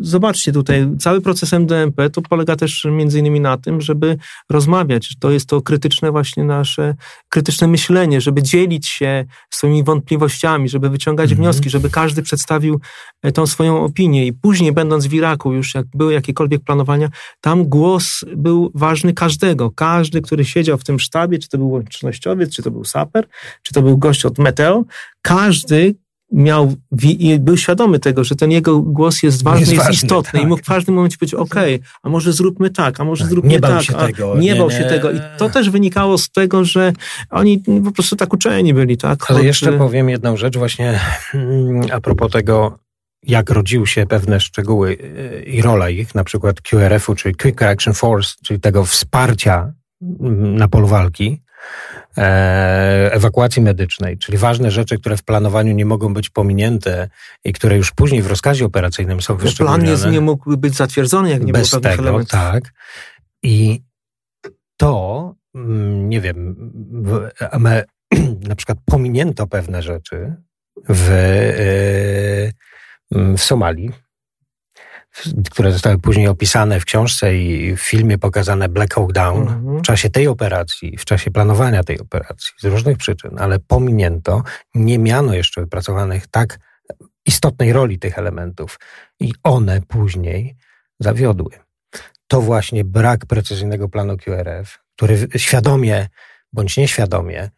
zobaczcie 0.01 0.53
tutaj, 0.53 0.89
cały 0.99 1.21
proces 1.21 1.53
MDMP 1.53 2.11
to 2.11 2.23
polega 2.23 2.57
też 2.57 2.87
między 2.91 3.19
innymi 3.19 3.41
na 3.41 3.57
tym, 3.57 3.81
żeby 3.81 4.17
rozmawiać, 4.51 5.17
to 5.21 5.31
jest 5.31 5.47
to 5.47 5.63
krytyczne 5.63 6.11
właśnie 6.11 6.45
nasze, 6.45 6.95
krytyczne 7.29 7.67
myślenie, 7.67 8.21
żeby 8.21 8.43
dzielić 8.43 8.89
się 8.89 9.25
swoimi 9.51 9.85
wątpliwościami, 9.85 10.69
żeby 10.69 10.91
wyciągać 10.91 11.31
mhm. 11.31 11.45
wnioski, 11.45 11.71
żeby 11.71 11.91
każdy 11.91 12.23
przedstawił 12.23 12.81
e, 13.23 13.33
tą 13.33 13.47
swoją 13.47 13.85
opinię 13.85 14.27
i 14.27 14.33
później 14.33 14.73
będąc 14.73 15.07
w 15.07 15.15
Iraku 15.15 15.53
już, 15.53 15.75
jak 15.75 15.87
były 15.95 16.13
jakiekolwiek 16.13 16.65
planowania, 16.65 17.09
tam 17.41 17.65
głos 17.65 18.25
był 18.37 18.71
ważny 18.75 19.13
każdego, 19.13 19.71
każdy, 19.71 20.21
który 20.21 20.45
siedział 20.45 20.79
w 20.79 20.85
tym 20.85 20.99
sztabie, 21.01 21.39
czy 21.39 21.49
to 21.49 21.59
był 21.59 21.71
łącznościowiec, 21.71 22.55
czy 22.57 22.63
to 22.63 22.71
był 22.71 22.80
był 22.81 22.85
saper, 22.85 23.27
czy 23.63 23.75
to 23.75 23.83
był 23.83 23.99
gość 23.99 24.25
od 24.25 24.39
Meteo, 24.39 24.85
każdy 25.23 25.95
miał 26.33 26.75
i 27.03 27.39
był 27.39 27.57
świadomy 27.57 27.99
tego, 27.99 28.25
że 28.25 28.37
ten 28.37 28.51
jego 28.51 28.81
głos 28.81 29.23
jest 29.23 29.43
ważny, 29.43 29.61
jest, 29.61 29.73
jest 29.73 29.85
ważny, 29.85 29.95
istotny 29.95 30.33
tak. 30.33 30.43
i 30.43 30.47
mógł 30.47 30.63
w 30.63 30.67
każdym 30.67 30.95
momencie 30.95 31.19
powiedzieć, 31.19 31.35
okej, 31.35 31.75
okay, 31.75 31.89
a 32.03 32.09
może 32.09 32.33
zróbmy 32.33 32.71
tak, 32.71 33.01
a 33.01 33.05
może 33.05 33.25
tak, 33.25 33.31
zróbmy 33.31 33.51
nie 33.51 33.61
tak. 33.61 33.83
Się 33.83 33.93
tego, 33.93 34.35
nie, 34.35 34.41
nie 34.41 34.57
bał 34.57 34.71
się 34.71 34.85
tego. 34.85 35.11
I 35.11 35.21
to 35.39 35.51
też 35.51 35.71
wynikało 35.71 36.19
z 36.19 36.31
tego, 36.31 36.65
że 36.65 36.93
oni 37.31 37.63
po 37.85 37.93
prostu 37.93 38.17
tak 38.17 38.33
uczeni 38.33 38.75
byli, 38.75 38.97
tak? 38.97 39.31
Ale 39.31 39.39
Od... 39.39 39.45
jeszcze 39.45 39.73
powiem 39.73 40.09
jedną 40.09 40.37
rzecz 40.37 40.57
właśnie 40.57 41.01
mm, 41.35 41.83
a 41.93 42.01
propos 42.01 42.33
tego, 42.33 42.79
jak 43.23 43.51
rodziły 43.51 43.87
się 43.87 44.07
pewne 44.07 44.41
szczegóły 44.41 44.91
y, 44.91 45.45
i 45.47 45.63
rola 45.63 45.91
ich, 45.91 46.15
na 46.15 46.25
przykład 46.25 46.61
QRF-u, 46.61 47.15
czyli 47.15 47.35
Quick 47.35 47.61
Reaction 47.61 47.95
Force, 47.95 48.35
czyli 48.45 48.61
tego 48.61 48.85
wsparcia 48.85 49.73
mm, 50.03 50.57
na 50.57 50.69
polu 50.69 50.87
walki, 50.87 51.43
ewakuacji 53.11 53.63
medycznej, 53.63 54.19
czyli 54.19 54.39
ważne 54.39 54.71
rzeczy, 54.71 54.99
które 54.99 55.17
w 55.17 55.23
planowaniu 55.23 55.73
nie 55.75 55.87
mogą 55.87 56.15
być 56.15 56.31
pominięte 56.31 57.09
i 57.45 57.53
które 57.53 57.77
już 57.77 57.93
później 57.93 58.23
w 58.23 58.27
rozkazie 58.27 58.65
operacyjnym 58.65 59.21
są 59.21 59.37
wyszczególnione. 59.37 59.83
Plan 59.85 59.93
jest, 59.93 60.07
nie 60.07 60.21
mógł 60.21 60.57
być 60.57 60.75
zatwierdzony, 60.75 61.31
jak 61.31 61.45
nie 61.45 61.53
Bez 61.53 61.71
było 61.71 61.81
tego, 61.81 62.03
elementów. 62.03 62.31
tak. 62.31 62.73
I 63.43 63.83
to, 64.77 65.35
mm, 65.55 66.09
nie 66.09 66.21
wiem, 66.21 66.57
w, 67.05 67.29
na 68.49 68.57
przykład 68.57 68.79
pominięto 68.85 69.47
pewne 69.47 69.83
rzeczy 69.83 70.35
w, 70.89 71.09
e, 73.13 73.35
w 73.37 73.41
Somalii, 73.41 73.91
które 75.51 75.73
zostały 75.73 75.99
później 75.99 76.29
opisane 76.29 76.81
w 76.81 76.85
książce 76.85 77.37
i 77.37 77.77
w 77.77 77.81
filmie 77.81 78.19
pokazane 78.19 78.69
Black 78.69 78.95
Hawk 78.95 79.13
Down, 79.13 79.43
mhm. 79.43 79.79
w 79.79 79.83
czasie 79.83 80.11
tej 80.11 80.29
operacji, 80.29 80.97
w 80.97 81.05
czasie 81.05 81.31
planowania 81.31 81.85
tej 81.85 82.01
operacji, 82.01 82.53
z 82.59 82.65
różnych 82.65 82.99
przyczyn, 82.99 83.31
ale 83.39 83.59
pominięto, 83.59 84.43
nie 84.75 84.99
miano 84.99 85.35
jeszcze 85.35 85.61
wypracowanych 85.61 86.27
tak 86.27 86.59
istotnej 87.27 87.73
roli 87.73 87.99
tych 87.99 88.19
elementów 88.19 88.79
i 89.21 89.33
one 89.43 89.81
później 89.89 90.57
zawiodły. 91.01 91.51
To 92.27 92.41
właśnie 92.41 92.85
brak 92.85 93.27
precyzyjnego 93.27 93.89
planu 93.89 94.17
QRF, 94.17 94.79
który 94.97 95.29
świadomie 95.37 96.09
bądź 96.53 96.77
nieświadomie 96.77 97.51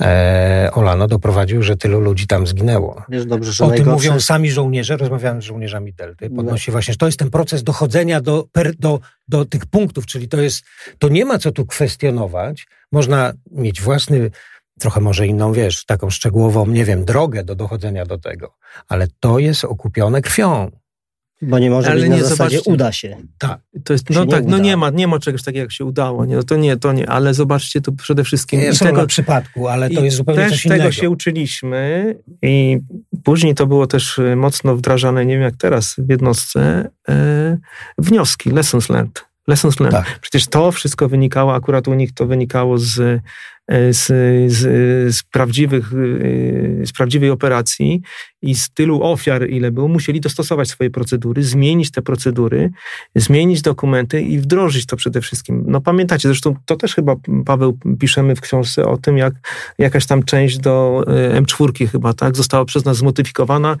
e, 0.00 0.70
Olano 0.72 1.08
doprowadził, 1.08 1.62
że 1.62 1.76
tylu 1.76 2.00
ludzi 2.00 2.26
tam 2.26 2.46
zginęło. 2.46 3.02
Wiesz 3.08 3.26
dobrze, 3.26 3.52
że 3.52 3.64
o 3.64 3.68
najgorsze... 3.68 3.84
tym 3.84 3.94
mówią 3.94 4.20
sami 4.20 4.50
żołnierze, 4.50 4.96
rozmawiałem 4.96 5.42
z 5.42 5.44
żołnierzami 5.44 5.92
Delty, 5.92 6.30
no. 6.30 6.36
podnosi 6.36 6.70
no. 6.70 6.72
właśnie, 6.72 6.92
że 6.92 6.98
to 6.98 7.06
jest 7.06 7.18
ten 7.18 7.30
proces 7.30 7.62
dochodzenia 7.62 8.20
do, 8.20 8.44
per, 8.52 8.76
do, 8.76 9.00
do 9.28 9.44
tych 9.44 9.66
punktów, 9.66 10.06
czyli 10.06 10.28
to 10.28 10.40
jest, 10.40 10.64
to 10.98 11.08
nie 11.08 11.24
ma 11.24 11.38
co 11.38 11.52
tu 11.52 11.66
kwestionować, 11.66 12.66
można 12.92 13.32
mieć 13.50 13.80
własny, 13.80 14.30
trochę 14.80 15.00
może 15.00 15.26
inną, 15.26 15.52
wiesz, 15.52 15.84
taką 15.84 16.10
szczegółową, 16.10 16.66
nie 16.66 16.84
wiem, 16.84 17.04
drogę 17.04 17.44
do 17.44 17.54
dochodzenia 17.54 18.06
do 18.06 18.18
tego, 18.18 18.54
ale 18.88 19.06
to 19.20 19.38
jest 19.38 19.64
okupione 19.64 20.22
krwią. 20.22 20.70
Bo 21.42 21.58
nie 21.58 21.70
może 21.70 21.90
Ale 21.90 22.00
być 22.00 22.10
na 22.10 22.16
nie, 22.16 22.22
zasadzie 22.22 22.56
zobaczcie. 22.56 22.72
uda 22.72 22.92
się. 22.92 23.16
Tak. 23.38 23.60
To 23.84 23.92
jest, 23.92 24.10
no 24.10 24.26
tak, 24.26 24.44
no 24.46 24.58
nie 24.58 24.76
ma, 24.76 24.90
nie 24.90 25.08
ma 25.08 25.18
czegoś 25.18 25.42
takiego, 25.42 25.62
jak 25.62 25.72
się 25.72 25.84
udało. 25.84 26.24
Nie, 26.24 26.36
no 26.36 26.42
to 26.42 26.56
nie, 26.56 26.76
to 26.76 26.92
nie, 26.92 27.10
ale 27.10 27.34
zobaczcie, 27.34 27.80
to 27.80 27.92
przede 27.92 28.24
wszystkim... 28.24 28.60
Nie 28.60 28.72
tego 28.72 29.06
przypadku, 29.06 29.68
ale 29.68 29.90
to 29.90 30.04
jest 30.04 30.16
zupełnie 30.16 30.48
coś 30.50 30.64
innego. 30.64 30.84
Też 30.84 30.96
tego 30.96 31.02
się 31.02 31.10
uczyliśmy 31.10 32.14
i 32.42 32.78
później 33.24 33.54
to 33.54 33.66
było 33.66 33.86
też 33.86 34.18
e, 34.18 34.36
mocno 34.36 34.76
wdrażane, 34.76 35.26
nie 35.26 35.34
wiem 35.34 35.42
jak 35.42 35.56
teraz 35.56 35.94
w 35.98 36.10
jednostce, 36.10 36.90
e, 37.08 37.58
wnioski, 37.98 38.50
lessons 38.50 38.88
learned. 38.88 39.24
Lessons 39.48 39.80
learned. 39.80 40.04
Tak. 40.04 40.18
Przecież 40.20 40.46
to 40.46 40.72
wszystko 40.72 41.08
wynikało, 41.08 41.54
akurat 41.54 41.88
u 41.88 41.94
nich 41.94 42.14
to 42.14 42.26
wynikało 42.26 42.78
z 42.78 43.20
z, 43.90 44.06
z, 44.52 44.58
z, 45.14 45.22
prawdziwych, 45.22 45.92
e, 45.92 46.86
z 46.86 46.92
prawdziwej 46.92 47.30
operacji 47.30 48.02
i 48.42 48.54
z 48.54 48.70
tylu 48.70 49.02
ofiar, 49.02 49.50
ile 49.50 49.70
było, 49.70 49.88
musieli 49.88 50.20
dostosować 50.20 50.68
swoje 50.68 50.90
procedury, 50.90 51.42
zmienić 51.42 51.90
te 51.90 52.02
procedury, 52.02 52.70
zmienić 53.14 53.62
dokumenty 53.62 54.22
i 54.22 54.38
wdrożyć 54.38 54.86
to 54.86 54.96
przede 54.96 55.20
wszystkim. 55.20 55.64
No 55.66 55.80
pamiętacie, 55.80 56.28
zresztą 56.28 56.54
to 56.64 56.76
też 56.76 56.94
chyba, 56.94 57.16
Paweł, 57.46 57.78
piszemy 57.98 58.36
w 58.36 58.40
książce 58.40 58.84
o 58.86 58.96
tym, 58.96 59.18
jak 59.18 59.34
jakaś 59.78 60.06
tam 60.06 60.22
część 60.22 60.58
do 60.58 61.04
e, 61.06 61.40
M4 61.42 61.88
chyba, 61.88 62.12
tak, 62.12 62.36
została 62.36 62.64
przez 62.64 62.84
nas 62.84 62.96
zmodyfikowana, 62.96 63.76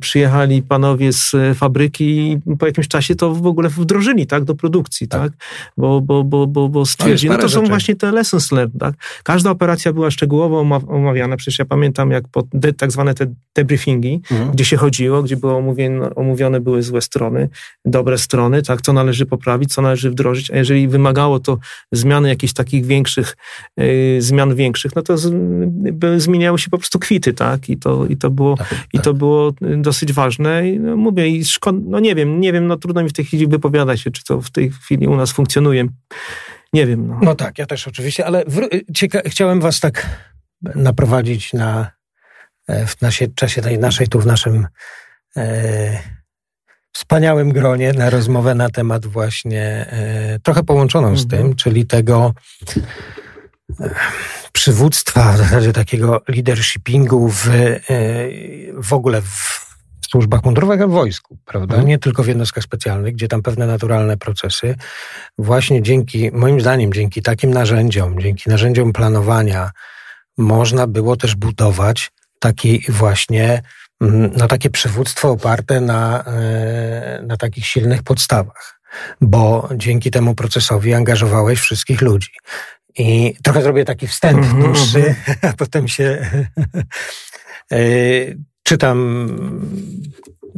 przyjechali 0.00 0.62
panowie 0.62 1.12
z 1.12 1.32
fabryki 1.54 2.32
i 2.32 2.56
po 2.58 2.66
jakimś 2.66 2.88
czasie 2.88 3.14
to 3.14 3.34
w 3.34 3.46
ogóle 3.46 3.68
wdrożyli, 3.68 4.26
tak, 4.26 4.44
do 4.44 4.54
produkcji, 4.54 5.08
tak, 5.08 5.22
tak? 5.22 5.32
Bo, 5.76 6.00
bo, 6.00 6.24
bo, 6.24 6.46
bo, 6.46 6.68
bo 6.68 6.86
stwierdzili, 6.86 7.30
no, 7.30 7.36
no 7.36 7.42
to 7.42 7.48
są 7.48 7.60
rzeczy. 7.60 7.68
właśnie 7.68 7.96
te 7.96 8.12
lessons 8.12 8.52
learned, 8.52 8.80
tak. 8.80 8.94
Każda 9.32 9.50
operacja 9.50 9.92
była 9.92 10.10
szczegółowo 10.10 10.80
omawiana. 10.86 11.36
Przecież 11.36 11.58
ja 11.58 11.64
pamiętam, 11.64 12.10
jak 12.10 12.28
po 12.28 12.42
de, 12.52 12.72
tak 12.72 12.92
zwane 12.92 13.14
te 13.14 13.34
debriefingi, 13.56 14.22
mhm. 14.30 14.50
gdzie 14.50 14.64
się 14.64 14.76
chodziło, 14.76 15.22
gdzie 15.22 15.36
było 15.36 15.56
omówione, 15.56 16.14
omówione 16.14 16.60
były 16.60 16.82
złe 16.82 17.00
strony, 17.00 17.48
dobre 17.84 18.18
strony, 18.18 18.62
tak, 18.62 18.82
co 18.82 18.92
należy 18.92 19.26
poprawić, 19.26 19.74
co 19.74 19.82
należy 19.82 20.10
wdrożyć, 20.10 20.50
a 20.50 20.56
jeżeli 20.56 20.88
wymagało 20.88 21.40
to 21.40 21.58
zmiany 21.92 22.28
jakichś 22.28 22.52
takich 22.52 22.86
większych, 22.86 23.36
yy, 23.76 24.22
zmian 24.22 24.54
większych, 24.54 24.96
no 24.96 25.02
to 25.02 25.18
z, 25.18 25.30
by, 25.92 26.20
zmieniały 26.20 26.58
się 26.58 26.70
po 26.70 26.78
prostu 26.78 26.98
kwity, 26.98 27.32
tak, 27.32 27.68
i 27.68 27.76
to, 27.76 28.06
i 28.06 28.16
to 28.16 28.30
było, 28.30 28.56
tak, 28.56 28.74
i 28.92 28.98
to 28.98 29.04
tak. 29.04 29.14
było 29.14 29.52
dosyć 29.76 30.12
ważne. 30.12 30.70
I, 30.70 30.80
no, 30.80 30.96
mówię, 30.96 31.28
i 31.28 31.44
szko- 31.44 31.82
no 31.86 32.00
nie 32.00 32.14
wiem, 32.14 32.40
nie 32.40 32.52
wiem, 32.52 32.66
no 32.66 32.76
trudno 32.76 33.02
mi 33.02 33.08
w 33.08 33.12
tej 33.12 33.24
chwili 33.24 33.46
wypowiadać 33.46 34.00
się, 34.00 34.10
czy 34.10 34.24
to 34.24 34.40
w 34.40 34.50
tej 34.50 34.70
chwili 34.70 35.06
u 35.06 35.16
nas 35.16 35.32
funkcjonuje. 35.32 35.88
Nie 36.72 36.86
wiem. 36.86 37.08
No, 37.08 37.18
no 37.22 37.34
tak, 37.34 37.58
ja 37.58 37.66
też 37.66 37.88
oczywiście, 37.88 38.26
ale 38.26 38.44
cieka- 38.94 39.22
chciałem 39.26 39.60
was 39.60 39.80
tak 39.80 40.06
naprowadzić 40.74 41.52
na, 41.52 41.90
e, 42.68 42.86
w 42.86 43.00
nasie, 43.00 43.28
czasie 43.34 43.62
tej 43.62 43.78
naszej, 43.78 44.08
tu 44.08 44.20
w 44.20 44.26
naszym 44.26 44.66
e, 45.36 46.02
wspaniałym 46.92 47.52
gronie 47.52 47.92
na 47.92 48.10
rozmowę 48.10 48.54
na 48.54 48.70
temat 48.70 49.06
właśnie 49.06 49.62
e, 49.90 50.38
trochę 50.42 50.62
połączoną 50.62 51.08
mhm. 51.08 51.26
z 51.26 51.30
tym, 51.30 51.54
czyli 51.54 51.86
tego 51.86 52.34
e, 53.80 53.90
przywództwa, 54.52 55.32
w 55.32 55.36
zasadzie 55.36 55.72
takiego 55.72 56.22
leadershipingu 56.28 57.28
w, 57.28 57.48
e, 57.48 57.80
w 58.74 58.92
ogóle 58.92 59.22
w 59.22 59.71
służbach 60.12 60.44
mundurowych, 60.44 60.80
a 60.82 60.86
w 60.86 60.90
wojsku, 60.90 61.38
prawda? 61.44 61.74
Mhm. 61.74 61.88
Nie 61.88 61.98
tylko 61.98 62.22
w 62.22 62.26
jednostkach 62.26 62.64
specjalnych, 62.64 63.14
gdzie 63.14 63.28
tam 63.28 63.42
pewne 63.42 63.66
naturalne 63.66 64.16
procesy, 64.16 64.74
właśnie 65.38 65.82
dzięki, 65.82 66.30
moim 66.32 66.60
zdaniem, 66.60 66.92
dzięki 66.92 67.22
takim 67.22 67.54
narzędziom, 67.54 68.20
dzięki 68.20 68.50
narzędziom 68.50 68.92
planowania, 68.92 69.70
można 70.38 70.86
było 70.86 71.16
też 71.16 71.36
budować 71.36 72.10
taki 72.38 72.84
właśnie, 72.88 73.62
mm, 74.00 74.30
no 74.36 74.48
takie 74.48 74.70
przywództwo 74.70 75.30
oparte 75.30 75.80
na, 75.80 76.24
e, 76.24 77.22
na 77.26 77.36
takich 77.36 77.66
silnych 77.66 78.02
podstawach. 78.02 78.80
Bo 79.20 79.68
dzięki 79.76 80.10
temu 80.10 80.34
procesowi 80.34 80.94
angażowałeś 80.94 81.60
wszystkich 81.60 82.00
ludzi. 82.00 82.30
I 82.98 83.34
trochę 83.42 83.62
zrobię 83.62 83.84
taki 83.84 84.06
wstęp 84.06 84.38
mhm, 84.38 84.62
dłuższy, 84.62 85.06
mhm. 85.06 85.38
a 85.52 85.52
potem 85.52 85.88
się 85.88 86.04
e, 87.72 87.78
czytam 88.62 89.28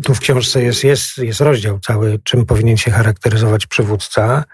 tu 0.02 0.14
w 0.14 0.20
książce 0.20 0.62
jest, 0.62 0.84
jest, 0.84 1.18
jest 1.18 1.40
rozdział 1.40 1.78
cały, 1.78 2.18
czym 2.24 2.46
powinien 2.46 2.76
się 2.76 2.90
charakteryzować 2.90 3.66
przywódca, 3.66 4.44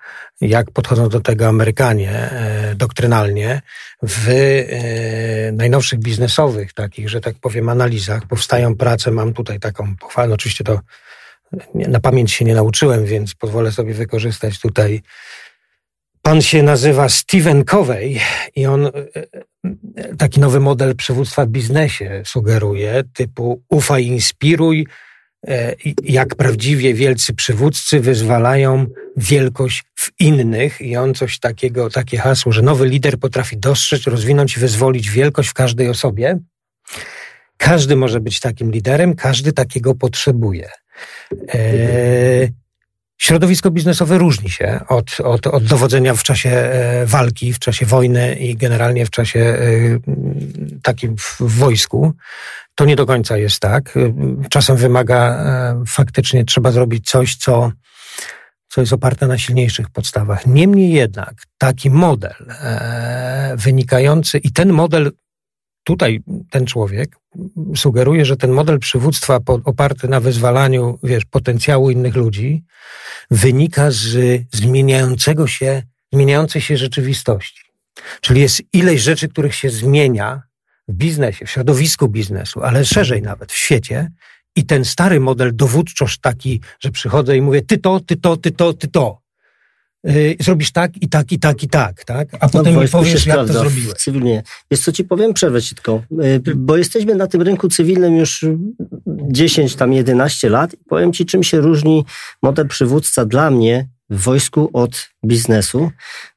jak 0.40 0.70
podchodzą 0.70 1.08
do 1.08 1.20
tego 1.20 1.48
Amerykanie 1.48 2.10
e, 2.10 2.74
doktrynalnie. 2.74 3.62
W 4.02 4.28
e, 4.28 5.52
najnowszych 5.52 5.98
biznesowych 5.98 6.72
takich, 6.72 7.08
że 7.08 7.20
tak 7.20 7.34
powiem, 7.40 7.68
analizach 7.68 8.26
powstają 8.26 8.76
prace, 8.76 9.10
mam 9.10 9.32
tutaj 9.32 9.60
taką 9.60 9.96
pochwalę, 9.96 10.34
oczywiście 10.34 10.64
to 10.64 10.80
na 11.74 12.00
pamięć 12.00 12.32
się 12.32 12.44
nie 12.44 12.54
nauczyłem, 12.54 13.04
więc 13.04 13.34
pozwolę 13.34 13.72
sobie 13.72 13.94
wykorzystać 13.94 14.60
tutaj 14.60 15.02
Pan 16.30 16.42
się 16.42 16.62
nazywa 16.62 17.08
Steven 17.08 17.64
Covey 17.64 18.20
i 18.56 18.66
on 18.66 18.86
e, 18.86 18.90
e, 19.96 20.16
taki 20.16 20.40
nowy 20.40 20.60
model 20.60 20.96
przywództwa 20.96 21.46
w 21.46 21.48
biznesie 21.48 22.22
sugeruje, 22.26 23.02
typu 23.14 23.62
ufaj, 23.68 24.06
inspiruj, 24.06 24.86
e, 25.48 25.74
jak 26.02 26.34
prawdziwie 26.34 26.94
wielcy 26.94 27.34
przywódcy 27.34 28.00
wyzwalają 28.00 28.86
wielkość 29.16 29.82
w 29.98 30.10
innych 30.20 30.80
i 30.80 30.96
on 30.96 31.14
coś 31.14 31.38
takiego, 31.38 31.90
takie 31.90 32.18
hasło, 32.18 32.52
że 32.52 32.62
nowy 32.62 32.88
lider 32.88 33.18
potrafi 33.18 33.58
dostrzec, 33.58 34.06
rozwinąć 34.06 34.56
i 34.56 34.60
wyzwolić 34.60 35.10
wielkość 35.10 35.48
w 35.48 35.54
każdej 35.54 35.88
osobie. 35.88 36.38
Każdy 37.56 37.96
może 37.96 38.20
być 38.20 38.40
takim 38.40 38.70
liderem, 38.70 39.14
każdy 39.14 39.52
takiego 39.52 39.94
potrzebuje. 39.94 40.68
Eee, 41.48 42.59
Środowisko 43.20 43.70
biznesowe 43.70 44.18
różni 44.18 44.50
się 44.50 44.80
od, 44.88 45.20
od, 45.20 45.46
od 45.46 45.64
dowodzenia 45.64 46.14
w 46.14 46.22
czasie 46.22 46.50
e, 46.50 47.06
walki, 47.06 47.52
w 47.52 47.58
czasie 47.58 47.86
wojny 47.86 48.34
i 48.34 48.56
generalnie 48.56 49.06
w 49.06 49.10
czasie 49.10 49.40
e, 49.40 49.58
takim 50.82 51.16
w 51.16 51.40
wojsku. 51.40 52.12
To 52.74 52.84
nie 52.84 52.96
do 52.96 53.06
końca 53.06 53.36
jest 53.36 53.60
tak. 53.60 53.98
Czasem 54.50 54.76
wymaga 54.76 55.16
e, 55.16 55.82
faktycznie, 55.86 56.44
trzeba 56.44 56.72
zrobić 56.72 57.10
coś, 57.10 57.36
co, 57.36 57.72
co 58.68 58.80
jest 58.80 58.92
oparte 58.92 59.26
na 59.26 59.38
silniejszych 59.38 59.90
podstawach. 59.90 60.46
Niemniej 60.46 60.92
jednak 60.92 61.34
taki 61.58 61.90
model 61.90 62.34
wynikający 63.56 64.38
i 64.38 64.52
ten 64.52 64.72
model 64.72 65.12
tutaj 65.90 66.22
ten 66.50 66.66
człowiek 66.66 67.16
sugeruje, 67.76 68.24
że 68.24 68.36
ten 68.36 68.50
model 68.50 68.78
przywództwa 68.78 69.38
oparty 69.64 70.08
na 70.08 70.20
wyzwalaniu, 70.20 70.98
wiesz, 71.02 71.24
potencjału 71.24 71.90
innych 71.90 72.16
ludzi 72.16 72.64
wynika 73.30 73.90
z 73.90 74.42
zmieniającego 74.52 75.46
się, 75.46 75.82
zmieniającej 76.12 76.62
się 76.62 76.76
rzeczywistości. 76.76 77.62
Czyli 78.20 78.40
jest 78.40 78.62
ileś 78.72 79.00
rzeczy, 79.00 79.28
których 79.28 79.54
się 79.54 79.70
zmienia 79.70 80.42
w 80.88 80.92
biznesie, 80.92 81.46
w 81.46 81.50
środowisku 81.50 82.08
biznesu, 82.08 82.62
ale 82.62 82.84
szerzej 82.84 83.22
nawet 83.22 83.52
w 83.52 83.56
świecie. 83.56 84.10
I 84.56 84.66
ten 84.66 84.84
stary 84.84 85.20
model 85.20 85.56
dowódczość 85.56 86.18
taki, 86.20 86.60
że 86.80 86.90
przychodzę 86.90 87.36
i 87.36 87.42
mówię, 87.42 87.62
ty 87.62 87.78
to, 87.78 88.00
ty 88.00 88.16
to, 88.16 88.36
ty 88.36 88.50
to, 88.50 88.72
ty 88.72 88.88
to. 88.88 89.19
Yy, 90.04 90.36
zrobisz 90.40 90.72
tak 90.72 91.02
i 91.02 91.08
tak 91.08 91.32
i 91.32 91.38
tak 91.38 91.62
i 91.62 91.68
tak, 91.68 92.04
tak? 92.04 92.28
A 92.34 92.46
no, 92.46 92.50
potem 92.50 92.80
mi 92.80 92.88
powiesz, 92.88 93.26
jak 93.26 93.36
to 93.36 93.52
zrobiłeś. 93.52 93.94
Cywilnie. 93.94 94.42
Jest 94.70 94.84
co 94.84 94.92
ci 94.92 95.04
powiem, 95.04 95.34
przerwę 95.34 95.62
ci 95.62 95.74
tylko, 95.74 96.02
yy, 96.10 96.54
bo 96.56 96.76
jesteśmy 96.76 97.14
na 97.14 97.26
tym 97.26 97.42
rynku 97.42 97.68
cywilnym 97.68 98.16
już 98.16 98.44
10, 99.06 99.74
tam 99.74 99.92
11 99.92 100.48
lat 100.48 100.74
i 100.74 100.84
powiem 100.88 101.12
ci, 101.12 101.26
czym 101.26 101.42
się 101.42 101.60
różni 101.60 102.04
model 102.42 102.68
przywódca 102.68 103.24
dla 103.24 103.50
mnie 103.50 103.88
w 104.10 104.22
wojsku 104.22 104.70
od 104.72 105.08
biznesu, 105.26 105.90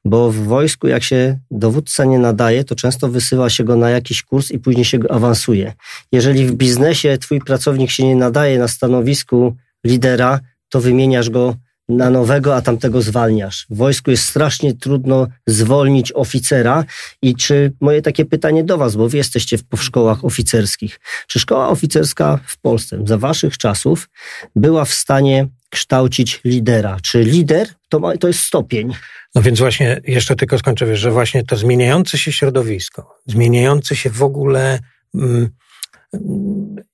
bo 0.06 0.32
w 0.32 0.36
wojsku 0.36 0.88
jak 0.88 1.04
się 1.04 1.40
dowódca 1.52 2.06
nie 2.06 2.20
nadaje, 2.20 2.64
to 2.64 2.76
często 2.76 3.10
wysyła 3.10 3.50
się 3.50 3.64
go 3.64 3.76
na 3.76 3.90
jakiś 3.90 4.24
kurs 4.24 4.52
i 4.52 4.60
później 4.60 4.86
się 4.86 5.00
go 5.00 5.12
awansuje. 5.12 5.74
Jeżeli 6.12 6.46
w 6.46 6.52
biznesie 6.52 7.18
twój 7.18 7.40
pracownik 7.40 7.92
się 7.92 8.04
nie 8.08 8.16
nadaje 8.16 8.60
na 8.60 8.68
stanowisku 8.68 9.56
lidera, 9.84 10.40
to 10.70 10.82
wymieniasz 10.82 11.30
go 11.30 11.56
na 11.90 12.10
nowego, 12.10 12.56
a 12.56 12.62
tamtego 12.62 13.02
zwalniasz. 13.02 13.66
W 13.70 13.78
wojsku 13.78 14.12
jest 14.12 14.26
strasznie 14.26 14.74
trudno 14.74 15.28
zwolnić 15.48 16.12
oficera 16.12 16.86
i 17.22 17.36
czy 17.36 17.74
moje 17.82 18.02
takie 18.02 18.26
pytanie 18.26 18.64
do 18.64 18.78
was, 18.78 18.96
bo 18.96 19.10
wy 19.10 19.18
jesteście 19.18 19.58
w, 19.58 19.84
szkołach 19.84 20.26
oficerskich. 20.26 21.00
Czy 21.28 21.40
szkoła 21.40 21.70
oficerska 21.70 22.40
w 22.46 22.58
Polsce 22.58 23.00
za 23.06 23.18
waszych 23.18 23.58
czasów 23.58 24.10
była 24.56 24.86
w 24.86 24.94
stanie 24.94 25.48
kształcić 25.70 26.42
lidera? 26.44 26.98
Czy 27.02 27.24
lider 27.24 27.68
to, 27.90 28.00
ma, 28.00 28.18
to 28.18 28.28
jest 28.28 28.40
stopień? 28.40 28.94
No 29.36 29.42
więc 29.42 29.60
właśnie 29.60 30.02
jeszcze 30.04 30.36
tylko 30.36 30.60
skończę, 30.60 30.86
wiesz, 30.86 31.00
że 31.00 31.12
właśnie 31.12 31.44
to 31.44 31.56
zmieniające 31.56 32.18
się 32.18 32.32
środowisko, 32.32 33.16
zmieniające 33.28 33.96
się 33.96 34.10
w 34.10 34.24
ogóle 34.24 34.80
mm, 35.16 35.50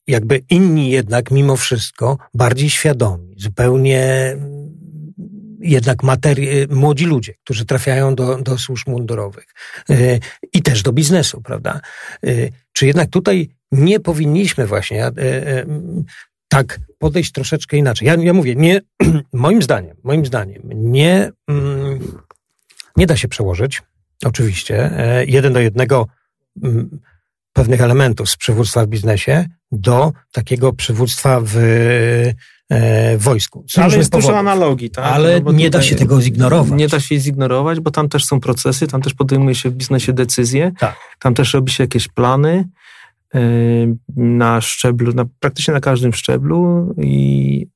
jakby 0.07 0.41
inni 0.49 0.89
jednak 0.89 1.31
mimo 1.31 1.57
wszystko 1.57 2.17
bardziej 2.33 2.69
świadomi, 2.69 3.35
zupełnie 3.37 4.35
jednak 5.59 6.03
materii, 6.03 6.49
młodzi 6.69 7.05
ludzie, 7.05 7.33
którzy 7.43 7.65
trafiają 7.65 8.15
do, 8.15 8.41
do 8.41 8.57
służb 8.57 8.87
mundurowych 8.87 9.45
y, 9.89 10.19
i 10.53 10.61
też 10.61 10.83
do 10.83 10.93
biznesu, 10.93 11.41
prawda? 11.41 11.81
Y, 12.25 12.51
czy 12.73 12.85
jednak 12.85 13.09
tutaj 13.09 13.49
nie 13.71 13.99
powinniśmy 13.99 14.67
właśnie 14.67 15.07
y, 15.07 15.11
tak 16.47 16.79
podejść 16.97 17.31
troszeczkę 17.31 17.77
inaczej? 17.77 18.07
Ja, 18.07 18.15
ja 18.15 18.33
mówię, 18.33 18.55
nie, 18.55 18.81
moim 19.33 19.61
zdaniem, 19.61 19.97
moim 20.03 20.25
zdaniem, 20.25 20.61
nie, 20.73 21.31
mm, 21.47 21.99
nie 22.95 23.07
da 23.07 23.17
się 23.17 23.27
przełożyć, 23.27 23.81
oczywiście, 24.25 24.91
jeden 25.27 25.53
do 25.53 25.59
jednego 25.59 26.07
mm, 26.63 26.99
pewnych 27.53 27.81
elementów 27.81 28.29
z 28.29 28.35
przywództwa 28.35 28.85
w 28.85 28.87
biznesie 28.87 29.45
do 29.71 30.13
takiego 30.31 30.73
przywództwa 30.73 31.41
w 31.43 31.55
e, 32.69 33.17
wojsku. 33.17 33.65
Z 33.69 33.77
ale 33.77 33.97
jest 33.97 34.11
dużo 34.11 34.39
analogii, 34.39 34.89
tak? 34.89 35.05
Ale 35.05 35.41
no 35.41 35.51
nie 35.51 35.69
da 35.69 35.81
się 35.81 35.95
tego 35.95 36.21
zignorować. 36.21 36.79
Nie 36.79 36.87
da 36.87 36.99
się 36.99 37.19
zignorować, 37.19 37.79
bo 37.79 37.91
tam 37.91 38.09
też 38.09 38.25
są 38.25 38.39
procesy, 38.39 38.87
tam 38.87 39.01
też 39.01 39.13
podejmuje 39.13 39.55
się 39.55 39.69
w 39.69 39.73
biznesie 39.73 40.13
decyzje, 40.13 40.71
tak. 40.79 40.95
tam 41.19 41.33
też 41.33 41.53
robi 41.53 41.71
się 41.71 41.83
jakieś 41.83 42.07
plany 42.07 42.69
e, 43.35 43.39
na 44.15 44.61
szczeblu, 44.61 45.13
na, 45.13 45.25
praktycznie 45.39 45.73
na 45.73 45.79
każdym 45.79 46.13
szczeblu 46.13 46.93
i 46.97 47.67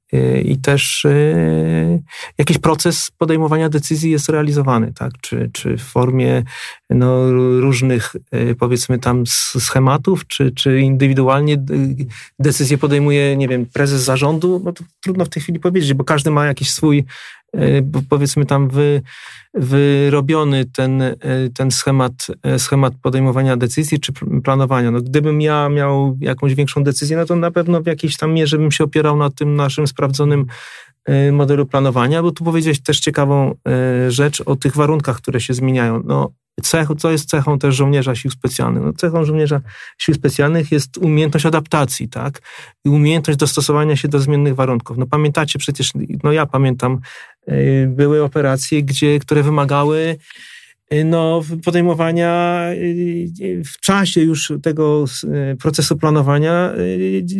i 0.43 0.57
też 0.57 1.05
y, 1.05 2.03
jakiś 2.37 2.57
proces 2.57 3.11
podejmowania 3.17 3.69
decyzji 3.69 4.11
jest 4.11 4.29
realizowany, 4.29 4.93
tak? 4.93 5.11
Czy, 5.21 5.49
czy 5.53 5.77
w 5.77 5.83
formie 5.83 6.43
no, 6.89 7.31
różnych, 7.61 8.15
y, 8.35 8.55
powiedzmy 8.59 8.99
tam 8.99 9.23
schematów, 9.27 10.27
czy, 10.27 10.51
czy 10.51 10.79
indywidualnie 10.79 11.57
decyzję 12.39 12.77
podejmuje, 12.77 13.37
nie 13.37 13.47
wiem, 13.47 13.65
prezes 13.65 14.03
zarządu, 14.03 14.61
no 14.65 14.71
to 14.71 14.83
trudno 15.01 15.25
w 15.25 15.29
tej 15.29 15.43
chwili 15.43 15.59
powiedzieć, 15.59 15.93
bo 15.93 16.03
każdy 16.03 16.31
ma 16.31 16.45
jakiś 16.45 16.71
swój, 16.71 17.05
powiedzmy 18.09 18.45
tam 18.45 18.69
wy, 18.69 19.01
wyrobiony 19.53 20.65
ten, 20.65 21.03
ten 21.53 21.71
schemat, 21.71 22.27
schemat 22.57 22.93
podejmowania 23.01 23.57
decyzji 23.57 23.99
czy 23.99 24.13
planowania. 24.43 24.91
No, 24.91 25.01
gdybym 25.01 25.41
ja 25.41 25.69
miał 25.69 26.17
jakąś 26.19 26.55
większą 26.55 26.83
decyzję, 26.83 27.17
no 27.17 27.25
to 27.25 27.35
na 27.35 27.51
pewno 27.51 27.81
w 27.81 27.85
jakiejś 27.85 28.17
tam 28.17 28.33
mierze 28.33 28.57
bym 28.57 28.71
się 28.71 28.83
opierał 28.83 29.17
na 29.17 29.29
tym 29.29 29.55
naszym 29.55 29.87
sprawdzonym 30.03 30.45
e, 31.05 31.31
modelu 31.31 31.65
planowania, 31.65 32.21
bo 32.23 32.31
tu 32.31 32.43
powiedziałeś 32.43 32.81
też 32.81 32.99
ciekawą 32.99 33.55
rzecz 34.09 34.41
o 34.45 34.55
tych 34.55 34.75
warunkach, 34.75 35.17
które 35.17 35.41
się 35.41 35.53
zmieniają. 35.53 36.01
No, 36.05 36.31
cech, 36.61 36.87
co 36.97 37.11
jest 37.11 37.29
cechą 37.29 37.59
też 37.59 37.75
żołnierza 37.75 38.15
sił 38.15 38.31
specjalnych? 38.31 38.83
No, 38.83 38.93
cechą 38.93 39.25
żołnierza 39.25 39.61
sił 39.97 40.13
specjalnych 40.13 40.71
jest 40.71 40.97
umiejętność 40.97 41.45
adaptacji, 41.45 42.09
tak? 42.09 42.41
I 42.85 42.89
umiejętność 42.89 43.39
dostosowania 43.39 43.95
się 43.95 44.07
do 44.07 44.19
zmiennych 44.19 44.55
warunków. 44.55 44.97
No 44.97 45.05
pamiętacie 45.05 45.59
przecież, 45.59 45.91
no 46.23 46.31
ja 46.31 46.45
pamiętam, 46.45 46.99
y, 47.49 47.87
były 47.89 48.23
operacje, 48.23 48.83
gdzie, 48.83 49.19
które 49.19 49.43
wymagały 49.43 49.97
Y, 50.07 50.17
no, 51.05 51.41
podejmowania 51.65 52.63
y, 52.73 53.63
w 53.65 53.79
czasie 53.79 54.21
już 54.21 54.53
tego 54.63 55.05
y, 55.23 55.55
procesu 55.55 55.97
planowania 55.97 56.73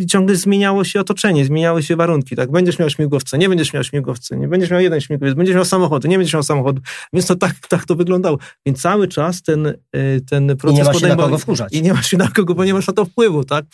ciągle 0.08 0.36
zmieniało 0.36 0.84
się 0.84 1.00
otoczenie, 1.00 1.44
zmieniały 1.44 1.82
się 1.82 1.96
warunki. 1.96 2.36
Tak? 2.36 2.50
Będziesz 2.50 2.78
miał 2.78 2.90
śmigłowce, 2.90 3.38
nie 3.38 3.48
będziesz 3.48 3.72
miał 3.72 3.84
śmigłowce, 3.84 4.36
nie 4.36 4.48
będziesz 4.48 4.70
miał 4.70 4.80
jeden 4.80 5.00
śmigłowiec, 5.00 5.36
będziesz 5.36 5.54
miał 5.56 5.64
samochody, 5.64 6.08
nie 6.08 6.18
będziesz 6.18 6.34
miał 6.34 6.42
samochodu. 6.42 6.82
Więc 7.12 7.26
to 7.26 7.36
tak, 7.36 7.54
tak 7.68 7.84
to 7.84 7.94
wyglądało. 7.94 8.38
Więc 8.66 8.80
cały 8.82 9.08
czas 9.08 9.42
ten, 9.42 9.74
ten 10.30 10.56
proces 10.56 10.78
I 10.78 10.82
nie 10.82 10.84
masz 10.84 11.00
się 11.00 11.08
na 11.08 11.16
kogo 11.16 11.38
wkurzać. 11.38 11.72
I 11.72 11.82
nie 11.82 11.94
masz 11.94 12.06
się 12.06 12.16
na 12.16 12.28
kogo, 12.28 12.54
bo 12.54 12.64
nie 12.64 12.74
masz 12.74 12.86
na 12.86 12.92
to 12.92 13.04
wpływu. 13.04 13.44
Tak? 13.44 13.64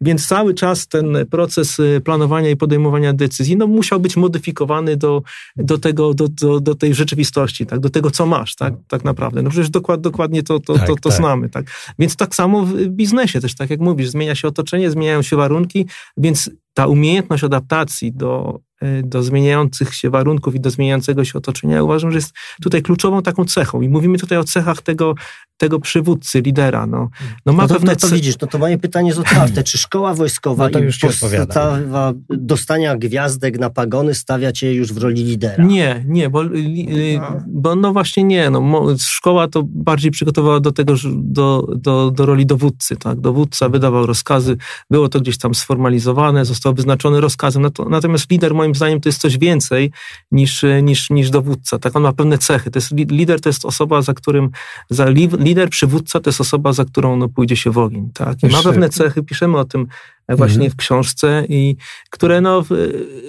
Więc 0.00 0.26
cały 0.26 0.54
czas 0.54 0.88
ten 0.88 1.16
proces 1.30 1.76
planowania 2.04 2.50
i 2.50 2.56
podejmowania 2.56 3.12
decyzji 3.12 3.56
no, 3.56 3.66
musiał 3.66 4.00
być 4.00 4.16
modyfikowany 4.16 4.96
do, 4.96 5.22
do, 5.56 5.78
tego, 5.78 6.14
do, 6.14 6.28
do, 6.28 6.60
do 6.60 6.74
tej 6.74 6.94
rzeczywistości, 6.94 7.66
tak? 7.66 7.80
do 7.80 7.90
tego, 7.90 8.10
co 8.10 8.26
masz 8.26 8.54
tak, 8.56 8.74
tak 8.88 9.04
naprawdę 9.04 9.29
naprawdę. 9.30 9.42
No 9.42 9.50
przecież 9.50 9.70
dokład, 9.70 10.00
dokładnie 10.00 10.42
to, 10.42 10.60
to, 10.60 10.74
tak, 10.74 10.86
to, 10.86 10.94
to 10.94 11.08
tak. 11.08 11.18
znamy. 11.18 11.48
Tak? 11.48 11.66
Więc 11.98 12.16
tak 12.16 12.34
samo 12.34 12.62
w 12.62 12.86
biznesie 12.86 13.40
też, 13.40 13.54
tak 13.54 13.70
jak 13.70 13.80
mówisz, 13.80 14.08
zmienia 14.08 14.34
się 14.34 14.48
otoczenie, 14.48 14.90
zmieniają 14.90 15.22
się 15.22 15.36
warunki, 15.36 15.86
więc 16.16 16.50
ta 16.74 16.86
umiejętność 16.86 17.44
adaptacji 17.44 18.12
do, 18.12 18.60
do 19.02 19.22
zmieniających 19.22 19.94
się 19.94 20.10
warunków 20.10 20.54
i 20.54 20.60
do 20.60 20.70
zmieniającego 20.70 21.24
się 21.24 21.38
otoczenia, 21.38 21.76
ja 21.76 21.82
uważam, 21.82 22.10
że 22.10 22.18
jest 22.18 22.32
tutaj 22.62 22.82
kluczową 22.82 23.22
taką 23.22 23.44
cechą. 23.44 23.80
I 23.80 23.88
mówimy 23.88 24.18
tutaj 24.18 24.38
o 24.38 24.44
cechach 24.44 24.82
tego, 24.82 25.14
tego 25.56 25.80
przywódcy, 25.80 26.40
lidera. 26.40 26.86
No, 26.86 27.08
no 27.46 27.52
ma 27.52 27.62
no 27.62 27.68
to, 27.68 27.74
pewne... 27.74 27.92
No 27.92 27.96
to 27.96 28.08
widzisz, 28.08 28.34
no 28.42 28.48
to 28.48 28.58
moje 28.58 28.78
pytanie 28.78 29.08
jest 29.08 29.20
otwarte. 29.20 29.62
Czy 29.62 29.78
szkoła 29.78 30.14
wojskowa 30.14 30.64
no 30.64 30.70
to 30.70 30.78
już 30.78 30.96
i 30.96 31.00
podstawa 31.00 32.12
dostania 32.28 32.96
gwiazdek 32.96 33.58
na 33.58 33.70
pagony 33.70 34.14
stawia 34.14 34.52
cię 34.52 34.74
już 34.74 34.92
w 34.92 34.98
roli 34.98 35.24
lidera? 35.24 35.64
Nie, 35.64 36.04
nie, 36.08 36.30
bo, 36.30 36.42
bo 37.46 37.76
no 37.76 37.92
właśnie 37.92 38.24
nie. 38.24 38.50
No, 38.50 38.86
szkoła 38.98 39.48
to 39.48 39.62
bardziej 39.66 40.10
przygotowała 40.10 40.60
do 40.60 40.72
tego, 40.72 40.94
do, 41.14 41.68
do, 41.76 42.10
do 42.10 42.26
roli 42.26 42.46
dowódcy. 42.46 42.96
Tak? 42.96 43.20
Dowódca 43.20 43.68
wydawał 43.68 44.06
rozkazy, 44.06 44.56
było 44.90 45.08
to 45.08 45.20
gdzieś 45.20 45.38
tam 45.38 45.54
sformalizowane, 45.54 46.44
został 46.44 46.74
wyznaczony 46.74 47.20
rozkazem. 47.20 47.66
Natomiast 47.90 48.30
lider 48.30 48.54
moim 48.54 48.69
zdaniem 48.74 49.00
to 49.00 49.08
jest 49.08 49.20
coś 49.20 49.38
więcej 49.38 49.90
niż, 50.32 50.64
niż, 50.82 51.10
niż 51.10 51.30
dowódca. 51.30 51.78
Tak? 51.78 51.96
On 51.96 52.02
ma 52.02 52.12
pewne 52.12 52.38
cechy. 52.38 52.70
To 52.70 52.78
jest, 52.78 52.92
lider 52.92 53.40
to 53.40 53.48
jest 53.48 53.64
osoba, 53.64 54.02
za 54.02 54.14
którym 54.14 54.50
za 54.90 55.08
lider, 55.38 55.70
przywódca 55.70 56.20
to 56.20 56.30
jest 56.30 56.40
osoba, 56.40 56.72
za 56.72 56.84
którą 56.84 57.16
no, 57.16 57.28
pójdzie 57.28 57.56
się 57.56 57.70
w 57.70 57.78
ogień. 57.78 58.10
Tak? 58.14 58.42
I 58.42 58.46
ma 58.46 58.62
pewne 58.62 58.88
cechy, 58.88 59.22
piszemy 59.22 59.58
o 59.58 59.64
tym 59.64 59.86
właśnie 60.36 60.54
mhm. 60.54 60.70
w 60.70 60.76
książce, 60.76 61.44
i 61.48 61.76
które 62.10 62.40
no, 62.40 62.62
w, 62.62 62.68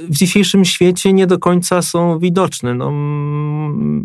w, 0.09 0.15
dzisiejszym 0.17 0.65
świecie 0.65 1.13
nie 1.13 1.27
do 1.27 1.39
końca 1.39 1.81
są 1.81 2.19
widoczne. 2.19 2.73
No, 2.73 2.91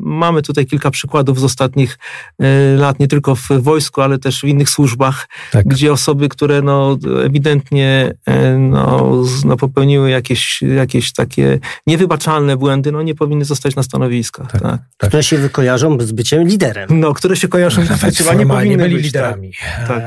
mamy 0.00 0.42
tutaj 0.42 0.66
kilka 0.66 0.90
przykładów 0.90 1.40
z 1.40 1.44
ostatnich 1.44 1.98
y, 2.42 2.76
lat, 2.76 3.00
nie 3.00 3.08
tylko 3.08 3.36
w 3.36 3.48
wojsku, 3.48 4.00
ale 4.00 4.18
też 4.18 4.40
w 4.40 4.44
innych 4.44 4.70
służbach, 4.70 5.28
tak. 5.52 5.66
gdzie 5.66 5.92
osoby, 5.92 6.28
które 6.28 6.62
no, 6.62 6.98
ewidentnie 7.24 8.14
y, 8.28 8.58
no, 8.58 9.12
no, 9.44 9.56
popełniły 9.56 10.10
jakieś, 10.10 10.62
jakieś 10.62 11.12
takie 11.12 11.58
niewybaczalne 11.86 12.56
błędy, 12.56 12.92
no, 12.92 13.02
nie 13.02 13.14
powinny 13.14 13.44
zostać 13.44 13.76
na 13.76 13.82
stanowiskach. 13.82 14.52
Tak, 14.52 14.62
tak. 14.62 14.80
tak. 14.98 15.08
Które 15.08 15.22
się 15.22 15.38
wykojarzą 15.38 16.00
z 16.00 16.12
byciem 16.12 16.48
liderem. 16.48 17.00
No, 17.00 17.14
które 17.14 17.36
się 17.36 17.48
kojarzą 17.48 17.84
z 17.84 18.04
byciem, 18.04 18.38
nie 18.38 18.46
powinny 18.46 18.76
byli 18.76 18.96
być, 18.96 19.04
liderami. 19.04 19.52
Tak. 19.88 20.02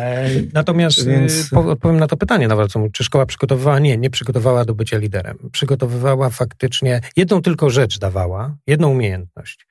Natomiast 0.54 1.08
Więc... 1.08 1.54
odpowiem 1.54 2.00
na 2.00 2.08
to 2.08 2.18
pytanie, 2.18 2.48
nawet 2.48 2.72
czy 2.94 3.04
szkoła 3.04 3.26
przygotowywała? 3.26 3.80
Nie, 3.80 3.98
nie 3.98 4.10
przygotowała 4.10 4.66
do 4.66 4.76
bycia 4.76 4.98
liderem. 4.98 5.38
Przygotowywała 5.52 6.30
faktycznie, 6.30 7.02
jedną 7.16 7.42
tylko 7.42 7.70
rzecz 7.70 8.00
dawała, 8.00 8.56
jedną 8.68 8.90
umiejętność. 8.90 9.68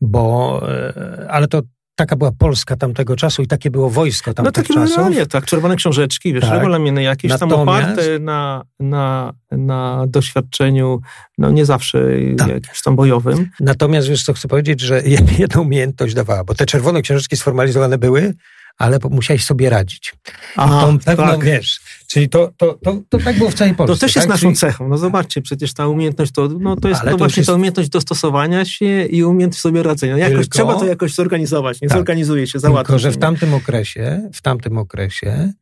Bo, 0.00 0.60
e, 0.72 1.26
ale 1.30 1.48
to 1.48 1.62
taka 1.98 2.16
była 2.16 2.32
Polska 2.38 2.76
tamtego 2.76 3.16
czasu 3.16 3.42
i 3.42 3.46
takie 3.46 3.70
było 3.70 3.90
wojsko 3.90 4.34
tamtego 4.34 4.44
no, 4.44 4.62
takie 4.62 4.74
czasów. 4.74 5.28
Tak, 5.28 5.46
czerwone 5.46 5.76
książeczki, 5.76 6.32
wiesz, 6.34 6.44
tak. 6.44 6.52
regulaminy 6.52 7.02
jakieś 7.02 7.30
Natomiast, 7.30 7.56
tam 7.56 7.68
oparte 7.68 8.18
na, 8.18 8.62
na, 8.80 9.32
na 9.50 10.04
doświadczeniu, 10.08 11.00
no 11.38 11.50
nie 11.50 11.64
zawsze 11.64 12.08
tak. 12.38 12.48
jakimś 12.48 12.82
tam 12.82 12.96
bojowym. 12.96 13.50
Natomiast 13.60 14.08
wiesz 14.08 14.24
co, 14.24 14.32
chcę 14.32 14.48
powiedzieć, 14.48 14.80
że 14.80 15.02
jedną 15.38 15.62
umiejętność 15.62 16.14
dawała, 16.14 16.44
bo 16.44 16.54
te 16.54 16.66
czerwone 16.66 17.02
książeczki 17.02 17.36
sformalizowane 17.36 17.98
były, 17.98 18.34
ale 18.78 18.98
musiałeś 19.10 19.44
sobie 19.44 19.70
radzić. 19.70 20.14
Aha, 20.56 20.80
tą 20.80 20.98
pewną, 20.98 21.24
tak. 21.24 21.44
wiesz, 21.44 21.80
czyli 22.06 22.28
to, 22.28 22.52
to, 22.56 22.78
to, 22.84 23.00
to 23.08 23.18
tak 23.18 23.38
było 23.38 23.50
w 23.50 23.54
całej 23.54 23.74
Polsce. 23.74 23.94
To 23.94 24.00
też 24.00 24.16
jest 24.16 24.28
tak? 24.28 24.34
naszą 24.34 24.46
czyli... 24.46 24.56
cechą. 24.56 24.88
No 24.88 24.98
zobaczcie, 24.98 25.42
przecież 25.42 25.74
ta 25.74 25.86
umiejętność 25.86 26.32
to, 26.32 26.48
no 26.60 26.76
to 26.76 26.88
jest 26.88 27.04
no 27.04 27.10
to 27.10 27.18
właśnie 27.18 27.40
jest... 27.40 27.46
ta 27.48 27.54
umiejętność 27.54 27.88
dostosowania 27.88 28.64
się 28.64 29.04
i 29.04 29.24
umiejętność 29.24 29.60
sobie 29.60 29.82
radzenia. 29.82 30.16
Jakoś, 30.16 30.38
Tylko... 30.38 30.54
Trzeba 30.54 30.74
to 30.74 30.86
jakoś 30.86 31.14
zorganizować, 31.14 31.80
nie 31.80 31.88
tak. 31.88 31.98
zorganizuje 31.98 32.46
się, 32.46 32.58
załatwić. 32.58 32.86
Tylko, 32.86 32.98
że 32.98 33.10
w 33.10 33.18
tamtym 33.18 33.54
okresie, 33.54 34.30
w 34.34 34.42
tamtym 34.42 34.78
okresie 34.78 35.52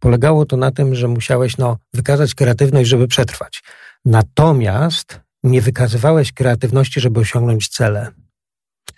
polegało 0.00 0.46
to 0.46 0.56
na 0.56 0.70
tym, 0.70 0.94
że 0.94 1.08
musiałeś 1.08 1.56
no, 1.56 1.78
wykazać 1.94 2.34
kreatywność, 2.34 2.90
żeby 2.90 3.08
przetrwać. 3.08 3.62
Natomiast 4.04 5.20
nie 5.42 5.60
wykazywałeś 5.60 6.32
kreatywności, 6.32 7.00
żeby 7.00 7.20
osiągnąć 7.20 7.68
cele. 7.68 8.12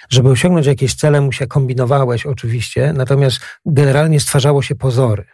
Żeby 0.09 0.31
osiągnąć 0.31 0.67
jakieś 0.67 0.95
cele, 0.95 1.21
musia, 1.21 1.47
kombinowałeś 1.47 2.27
oczywiście, 2.27 2.93
natomiast 2.93 3.41
generalnie 3.67 4.21
stwarzało 4.21 4.63
się 4.63 4.75
pozory. 4.75 5.25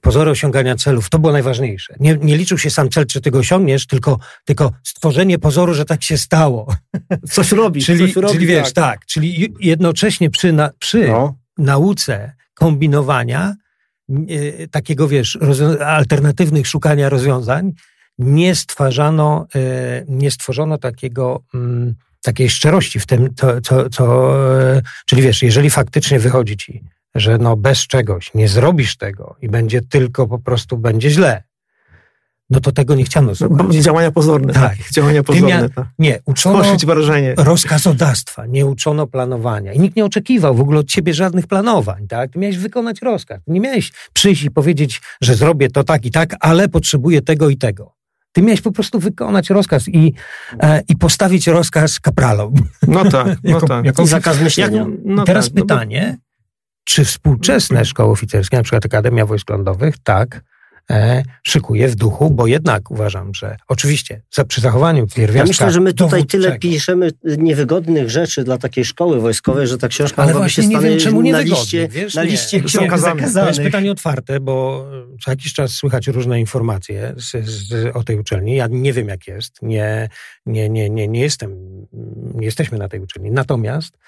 Pozory 0.00 0.30
osiągania 0.30 0.74
celów, 0.74 1.10
to 1.10 1.18
było 1.18 1.32
najważniejsze. 1.32 1.94
Nie, 2.00 2.18
nie 2.22 2.36
liczył 2.36 2.58
się 2.58 2.70
sam 2.70 2.90
cel, 2.90 3.06
czy 3.06 3.20
ty 3.20 3.30
go 3.30 3.38
osiągniesz, 3.38 3.86
tylko, 3.86 4.18
tylko 4.44 4.72
stworzenie 4.82 5.38
pozoru, 5.38 5.74
że 5.74 5.84
tak 5.84 6.04
się 6.04 6.18
stało. 6.18 6.74
Coś 7.30 7.52
robisz, 7.52 7.86
czyli, 7.96 7.98
coś 7.98 8.16
robi, 8.16 8.34
czyli 8.34 8.46
wiesz, 8.46 8.72
tak. 8.72 8.74
tak. 8.74 9.06
czyli 9.06 9.54
jednocześnie 9.60 10.30
przy, 10.30 10.52
na, 10.52 10.70
przy 10.78 11.08
no. 11.08 11.38
nauce 11.58 12.32
kombinowania, 12.54 13.54
e, 14.10 14.68
takiego 14.68 15.08
wiesz, 15.08 15.38
alternatywnych 15.86 16.66
szukania 16.66 17.08
rozwiązań, 17.08 17.72
nie 18.18 18.54
stwarzano, 18.54 19.46
e, 19.54 20.04
nie 20.08 20.30
stworzono 20.30 20.78
takiego, 20.78 21.42
mm, 21.54 21.94
takiej 22.24 22.50
szczerości 22.50 23.00
w 23.00 23.06
tym, 23.06 23.34
co, 23.34 23.60
co, 23.60 23.90
co, 23.90 24.34
czyli 25.06 25.22
wiesz, 25.22 25.42
jeżeli 25.42 25.70
faktycznie 25.70 26.18
wychodzi 26.18 26.56
ci, 26.56 26.82
że 27.14 27.38
no 27.38 27.56
bez 27.56 27.86
czegoś 27.86 28.34
nie 28.34 28.48
zrobisz 28.48 28.96
tego 28.96 29.36
i 29.42 29.48
będzie 29.48 29.80
tylko 29.82 30.26
po 30.26 30.38
prostu 30.38 30.78
będzie 30.78 31.10
źle, 31.10 31.42
no 32.50 32.60
to 32.60 32.72
tego 32.72 32.94
nie 32.94 33.04
chciano 33.04 33.34
zrobić. 33.34 33.82
Działania 33.84 34.10
pozorne. 34.10 34.52
Tak. 34.52 34.76
tak. 34.76 34.92
Działania 34.92 35.22
pozorne. 35.22 35.48
Mia- 35.48 35.74
tak. 35.74 35.86
Nie, 35.98 36.20
uczono 36.26 36.62
wrażenie. 36.86 37.34
rozkazodawstwa, 37.36 38.46
nie 38.46 38.66
uczono 38.66 39.06
planowania. 39.06 39.72
I 39.72 39.80
nikt 39.80 39.96
nie 39.96 40.04
oczekiwał 40.04 40.54
w 40.54 40.60
ogóle 40.60 40.78
od 40.78 40.86
ciebie 40.86 41.14
żadnych 41.14 41.46
planowań. 41.46 42.08
Tak? 42.08 42.32
Ty 42.32 42.38
miałeś 42.38 42.58
wykonać 42.58 43.02
rozkaz. 43.02 43.40
Nie 43.46 43.60
miałeś 43.60 43.92
przyjść 44.12 44.42
i 44.42 44.50
powiedzieć, 44.50 45.00
że 45.20 45.34
zrobię 45.34 45.70
to 45.70 45.84
tak 45.84 46.06
i 46.06 46.10
tak, 46.10 46.36
ale 46.40 46.68
potrzebuję 46.68 47.22
tego 47.22 47.48
i 47.48 47.56
tego. 47.56 47.94
Ty 48.34 48.42
miałeś 48.42 48.60
po 48.60 48.72
prostu 48.72 48.98
wykonać 48.98 49.50
rozkaz 49.50 49.88
i, 49.88 50.12
e, 50.62 50.82
i 50.88 50.96
postawić 50.96 51.46
rozkaz 51.46 52.00
kapralom. 52.00 52.54
No 52.88 53.04
tak, 53.10 53.26
no 53.44 53.50
jako, 53.50 53.66
tak. 53.66 53.84
Jako 53.84 54.06
zakaz 54.06 54.40
myślenia. 54.40 54.86
no 55.04 55.24
teraz 55.24 55.44
tak, 55.44 55.54
pytanie, 55.54 56.06
no 56.06 56.12
bo... 56.12 56.18
czy 56.84 57.04
współczesne 57.04 57.84
szkoły 57.84 58.12
oficerskie, 58.12 58.56
na 58.56 58.62
przykład 58.62 58.86
Akademia 58.86 59.26
Wojsk 59.26 59.50
Lądowych, 59.50 59.94
tak, 60.04 60.40
szykuje 61.42 61.88
w 61.88 61.94
duchu, 61.94 62.30
bo 62.30 62.46
jednak 62.46 62.90
uważam, 62.90 63.34
że 63.34 63.56
oczywiście 63.68 64.22
za, 64.30 64.44
przy 64.44 64.60
zachowaniu 64.60 65.06
pierwiastka 65.06 65.38
Ja 65.38 65.48
myślę, 65.48 65.70
że 65.72 65.80
my 65.80 65.92
tutaj 65.94 66.26
tyle 66.26 66.58
piszemy 66.58 67.10
niewygodnych 67.24 68.10
rzeczy 68.10 68.44
dla 68.44 68.58
takiej 68.58 68.84
szkoły 68.84 69.20
wojskowej, 69.20 69.66
że 69.66 69.78
ta 69.78 69.88
książka 69.88 70.22
Ale 70.22 70.32
właśnie 70.32 70.62
się 70.62 70.68
nie 70.68 70.78
wiem, 70.78 70.98
czemu 70.98 71.22
na 71.22 71.40
liście, 71.40 71.88
wiesz, 71.88 72.14
na 72.14 72.22
liście 72.22 72.56
nie. 72.56 72.62
ksiąg 72.62 72.90
zakazanych. 72.90 73.32
To 73.32 73.48
jest 73.48 73.60
pytanie 73.60 73.92
otwarte, 73.92 74.40
bo 74.40 74.86
co 75.24 75.30
jakiś 75.30 75.52
czas 75.52 75.70
słychać 75.70 76.06
różne 76.06 76.40
informacje 76.40 77.14
z, 77.16 77.46
z, 77.48 77.96
o 77.96 78.02
tej 78.02 78.18
uczelni. 78.18 78.56
Ja 78.56 78.66
nie 78.70 78.92
wiem, 78.92 79.08
jak 79.08 79.26
jest. 79.26 79.62
Nie, 79.62 80.08
nie, 80.46 80.68
nie, 80.68 80.90
nie, 80.90 81.08
nie 81.08 81.20
jestem, 81.20 81.56
nie 82.34 82.44
jesteśmy 82.44 82.78
na 82.78 82.88
tej 82.88 83.00
uczelni. 83.00 83.30
Natomiast, 83.30 83.98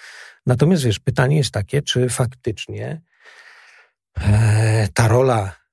natomiast 0.46 0.84
wiesz, 0.84 0.98
pytanie 0.98 1.36
jest 1.36 1.50
takie, 1.50 1.82
czy 1.82 2.08
faktycznie 2.08 3.00
e, 4.20 4.88
ta 4.94 5.08
rola 5.08 5.65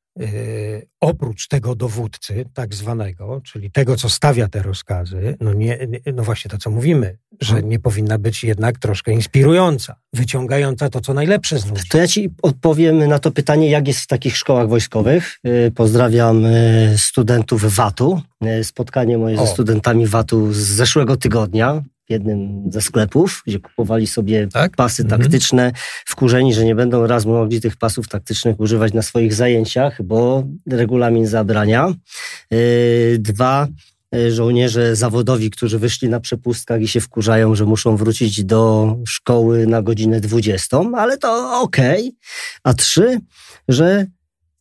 oprócz 0.99 1.47
tego 1.47 1.75
dowódcy, 1.75 2.45
tak 2.53 2.75
zwanego, 2.75 3.41
czyli 3.45 3.71
tego, 3.71 3.95
co 3.95 4.09
stawia 4.09 4.47
te 4.47 4.61
rozkazy, 4.61 5.37
no, 5.39 5.53
nie, 5.53 5.87
no 6.13 6.23
właśnie 6.23 6.51
to, 6.51 6.57
co 6.57 6.71
mówimy, 6.71 7.17
że 7.41 7.53
mhm. 7.53 7.69
nie 7.69 7.79
powinna 7.79 8.17
być 8.17 8.43
jednak 8.43 8.79
troszkę 8.79 9.11
inspirująca, 9.11 9.95
wyciągająca 10.13 10.89
to, 10.89 11.01
co 11.01 11.13
najlepsze 11.13 11.59
z 11.59 11.65
ludzi. 11.65 11.83
To 11.89 11.97
ja 11.97 12.07
ci 12.07 12.29
odpowiem 12.41 13.07
na 13.07 13.19
to 13.19 13.31
pytanie, 13.31 13.69
jak 13.69 13.87
jest 13.87 13.99
w 13.99 14.07
takich 14.07 14.37
szkołach 14.37 14.69
wojskowych. 14.69 15.39
Y, 15.47 15.71
pozdrawiam 15.75 16.45
y, 16.45 16.95
studentów 16.97 17.75
VAT-u. 17.75 18.21
Spotkanie 18.63 19.17
moje 19.17 19.39
o. 19.39 19.45
ze 19.45 19.51
studentami 19.51 20.07
VAT-u 20.07 20.53
z 20.53 20.57
zeszłego 20.57 21.17
tygodnia 21.17 21.83
w 22.07 22.11
jednym 22.11 22.71
ze 22.71 22.81
sklepów, 22.81 23.43
gdzie 23.47 23.59
kupowali 23.59 24.07
sobie 24.07 24.47
tak? 24.47 24.75
pasy 24.75 25.03
mhm. 25.03 25.21
taktyczne, 25.21 25.71
wkurzeni, 26.05 26.53
że 26.53 26.65
nie 26.65 26.75
będą 26.75 27.07
raz 27.07 27.25
mogli 27.25 27.61
tych 27.61 27.77
pasów 27.77 28.07
taktycznych 28.07 28.59
używać 28.59 28.93
na 28.93 29.01
swoich 29.01 29.33
zajęciach, 29.33 30.03
bo 30.03 30.43
regulamin 30.67 31.27
zabrania. 31.27 31.93
Yy, 32.51 32.57
dwa, 33.19 33.67
yy, 34.11 34.31
żołnierze 34.31 34.95
zawodowi, 34.95 35.49
którzy 35.49 35.79
wyszli 35.79 36.09
na 36.09 36.19
przepustkach 36.19 36.81
i 36.81 36.87
się 36.87 37.01
wkurzają, 37.01 37.55
że 37.55 37.65
muszą 37.65 37.97
wrócić 37.97 38.43
do 38.43 38.95
szkoły 39.07 39.67
na 39.67 39.81
godzinę 39.81 40.19
20, 40.19 40.77
ale 40.95 41.17
to 41.17 41.61
okej. 41.61 41.99
Okay. 41.99 42.11
A 42.63 42.73
trzy, 42.73 43.19
że 43.67 44.05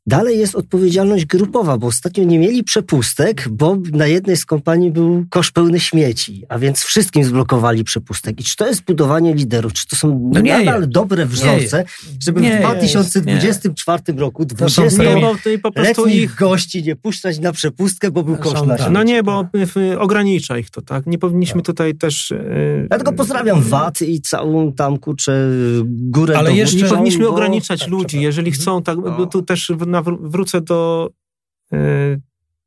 Dalej 0.07 0.39
jest 0.39 0.55
odpowiedzialność 0.55 1.27
grupowa, 1.27 1.79
bo 1.79 1.87
ostatnio 1.87 2.25
nie 2.25 2.39
mieli 2.39 2.65
przepustek, 2.65 3.49
bo 3.51 3.77
na 3.93 4.07
jednej 4.07 4.37
z 4.37 4.47
kompanii 4.47 4.91
był 4.91 5.25
kosz 5.31 5.51
pełny 5.51 5.81
śmieci, 5.81 6.45
a 6.49 6.59
więc 6.59 6.81
wszystkim 6.83 7.25
zblokowali 7.25 7.85
przepustek. 7.85 8.41
I 8.41 8.45
czy 8.45 8.57
to 8.57 8.67
jest 8.67 8.85
budowanie 8.85 9.35
liderów? 9.35 9.73
Czy 9.73 9.87
to 9.87 9.97
są 9.97 10.31
no 10.33 10.43
nadal 10.43 10.81
jest. 10.81 10.93
dobre 10.93 11.27
wzorce, 11.27 11.85
żeby 12.23 12.41
nie 12.41 12.57
w 12.57 12.61
2024 12.61 14.03
nie. 14.09 14.21
roku 14.21 14.45
20 14.45 14.83
letnich 15.77 16.15
ich... 16.15 16.35
gości 16.35 16.83
nie 16.83 16.97
puszczać 16.97 17.39
na 17.39 17.53
przepustkę, 17.53 18.11
bo 18.11 18.23
był 18.23 18.37
kosz 18.37 18.63
na 18.67 18.77
śmieci? 18.77 18.93
No 18.93 19.03
nie, 19.03 19.23
bo 19.23 19.45
ogranicza 19.99 20.59
ich 20.59 20.71
to, 20.71 20.83
tak? 20.83 21.07
Nie 21.07 21.19
powinniśmy 21.19 21.61
tak. 21.61 21.67
tutaj 21.67 21.95
też... 21.95 22.31
Yy... 22.31 22.89
Ja 22.91 22.97
tylko 22.97 23.13
pozdrawiam 23.13 23.63
VAT 23.63 24.03
i 24.03 24.21
całą 24.21 24.73
tam, 24.73 24.99
kurczę, 24.99 25.49
górę 25.85 26.39
Ale 26.39 26.53
jeszcze 26.53 26.77
nie 26.77 26.85
powinniśmy 26.85 27.25
bo... 27.25 27.31
ograniczać 27.31 27.81
tak, 27.81 27.89
ludzi, 27.89 28.21
jeżeli 28.21 28.53
chcą, 28.53 28.83
tak, 28.83 29.01
bo 29.01 29.27
tu 29.27 29.43
też 29.43 29.73
na, 29.93 30.03
wrócę 30.03 30.61
do, 30.61 31.11
e, 31.73 32.17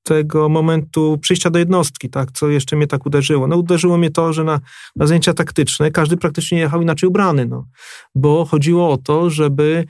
tego 0.06 0.50
momentu 0.50 1.18
przyjścia 1.22 1.50
do 1.50 1.60
jednostki, 1.60 2.10
tak, 2.10 2.32
co 2.32 2.50
jeszcze 2.50 2.76
mnie 2.76 2.88
tak 2.88 3.06
uderzyło. 3.06 3.48
No 3.48 3.58
uderzyło 3.58 3.98
mnie 3.98 4.12
to, 4.12 4.34
że 4.34 4.44
na, 4.44 4.60
na 4.96 5.08
zajęcia 5.08 5.34
taktyczne 5.34 5.92
każdy 5.92 6.18
praktycznie 6.18 6.60
jechał 6.60 6.82
inaczej 6.82 7.10
ubrany, 7.10 7.46
no, 7.46 7.68
bo 8.16 8.46
chodziło 8.46 8.92
o 8.92 8.98
to, 8.98 9.30
żeby 9.30 9.86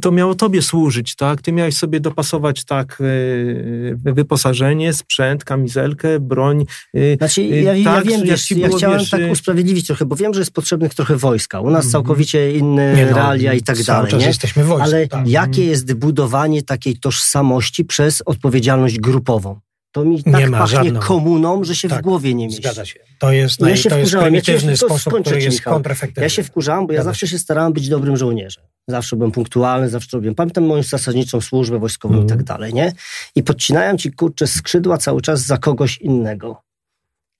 to 0.00 0.10
miało 0.12 0.34
tobie 0.34 0.62
służyć, 0.62 1.16
tak? 1.16 1.42
Ty 1.42 1.52
miałeś 1.52 1.76
sobie 1.76 2.00
dopasować 2.00 2.64
tak 2.64 2.98
y, 3.00 3.96
wyposażenie, 3.96 4.92
sprzęt, 4.92 5.44
kamizelkę, 5.44 6.20
broń. 6.20 6.64
Y, 6.96 7.16
znaczy, 7.18 7.42
ja, 7.42 7.72
tak, 7.72 7.84
ja 7.84 8.02
wiem, 8.02 8.22
wiesz, 8.26 8.50
ja 8.50 8.68
chciałem 8.68 8.98
wiesz, 8.98 9.10
tak 9.10 9.20
usprawiedliwić 9.30 9.86
trochę, 9.86 10.04
bo 10.04 10.16
wiem, 10.16 10.34
że 10.34 10.40
jest 10.40 10.52
potrzebnych 10.52 10.94
trochę 10.94 11.16
wojska. 11.16 11.60
U 11.60 11.70
nas 11.70 11.84
mm, 11.84 11.92
całkowicie 11.92 12.52
inne 12.56 12.94
nie 12.94 13.06
no, 13.06 13.16
realia 13.16 13.52
i 13.52 13.62
tak 13.62 13.82
dalej. 13.82 14.12
Nie? 14.18 14.26
jesteśmy 14.26 14.64
wojską. 14.64 14.84
Ale 14.84 15.08
tak. 15.08 15.28
jakie 15.28 15.64
jest 15.64 15.94
budowanie 15.94 16.62
takiej 16.62 16.96
tożsamości 16.96 17.84
przez 17.84 18.22
odpowiedzialność 18.26 18.98
grupową? 18.98 19.60
To 19.92 20.04
mi 20.04 20.22
tak 20.22 20.34
nie 20.34 20.46
ma 20.46 20.58
pachnie 20.58 20.84
żadną. 20.84 21.00
komuną, 21.00 21.64
że 21.64 21.74
się 21.74 21.88
tak, 21.88 21.98
w 21.98 22.02
głowie 22.02 22.34
nie 22.34 22.46
mieści. 22.46 22.62
Zgadza 22.62 22.84
się. 22.84 23.00
To 23.18 23.32
jest, 23.32 23.60
naj, 23.60 23.74
ja 23.84 23.90
to 23.90 23.98
jest 23.98 24.12
prymitywny 24.12 24.70
ja 24.70 24.76
sposób, 24.76 25.20
który 25.20 25.42
jest 25.42 25.60
kontrefektywny. 25.62 26.22
Ja 26.22 26.28
się 26.28 26.42
wkurzałem, 26.42 26.86
bo 26.86 26.92
ja 26.92 27.02
zawsze 27.02 27.28
się 27.28 27.38
starałem 27.38 27.72
być 27.72 27.88
dobrym 27.88 28.16
żołnierzem. 28.16 28.64
Zawsze 28.88 29.16
byłem 29.16 29.32
punktualny, 29.32 29.88
zawsze 29.88 30.08
robiłem. 30.16 30.34
Pamiętam 30.34 30.64
moją 30.64 30.82
zasadniczą 30.82 31.40
służbę 31.40 31.78
wojskową 31.78 32.14
mm. 32.14 32.26
i 32.26 32.28
tak 32.28 32.40
mhm. 32.40 32.58
dalej, 32.58 32.74
nie? 32.74 32.92
I 33.34 33.42
podcinałem 33.42 33.98
ci, 33.98 34.12
kurczę, 34.12 34.46
skrzydła 34.46 34.98
cały 34.98 35.22
czas 35.22 35.40
za 35.46 35.58
kogoś 35.58 35.98
innego. 35.98 36.62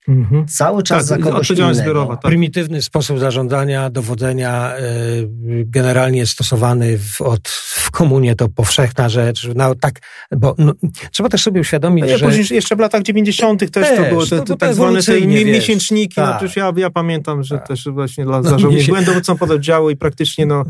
Mhm. 0.07 0.47
Cały 0.47 0.83
czas 0.83 1.07
tak, 1.07 1.19
za 1.23 1.29
kogoś 1.29 1.49
innego. 1.49 1.73
Zbiorowa, 1.73 2.15
tak. 2.15 2.21
Prymitywny 2.21 2.81
sposób 2.81 3.19
zarządzania, 3.19 3.89
dowodzenia, 3.89 4.73
yy, 5.45 5.65
generalnie 5.65 6.25
stosowany 6.25 6.97
w, 6.97 7.21
od, 7.21 7.49
w 7.49 7.91
komunie 7.91 8.35
to 8.35 8.49
powszechna 8.49 9.09
rzecz. 9.09 9.49
No, 9.55 9.75
tak, 9.75 9.99
bo 10.31 10.55
no, 10.57 10.73
trzeba 11.11 11.29
też 11.29 11.41
sobie 11.41 11.61
uświadomić, 11.61 12.05
ja 12.05 12.17
że... 12.17 12.25
Później 12.25 12.45
jeszcze 12.51 12.75
w 12.75 12.79
latach 12.79 13.01
90. 13.01 13.71
też, 13.71 13.97
to 13.97 14.03
było 14.09 14.25
te, 14.25 14.41
te, 14.41 14.57
tak 14.57 14.73
zwane 14.73 15.03
te 15.03 15.21
miesięczniki. 15.21 16.15
Tak. 16.15 16.41
No, 16.41 16.47
ja, 16.55 16.73
ja 16.77 16.89
pamiętam, 16.89 17.43
że 17.43 17.57
tak. 17.57 17.67
też 17.67 17.87
właśnie 17.91 18.25
dla 18.25 18.41
no, 18.41 18.59
żołnierzy 18.59 18.87
byłem 18.87 19.05
dowódcą 19.05 19.37
pododdziału 19.37 19.89
i 19.89 19.95
praktycznie 19.95 20.45
no, 20.45 20.63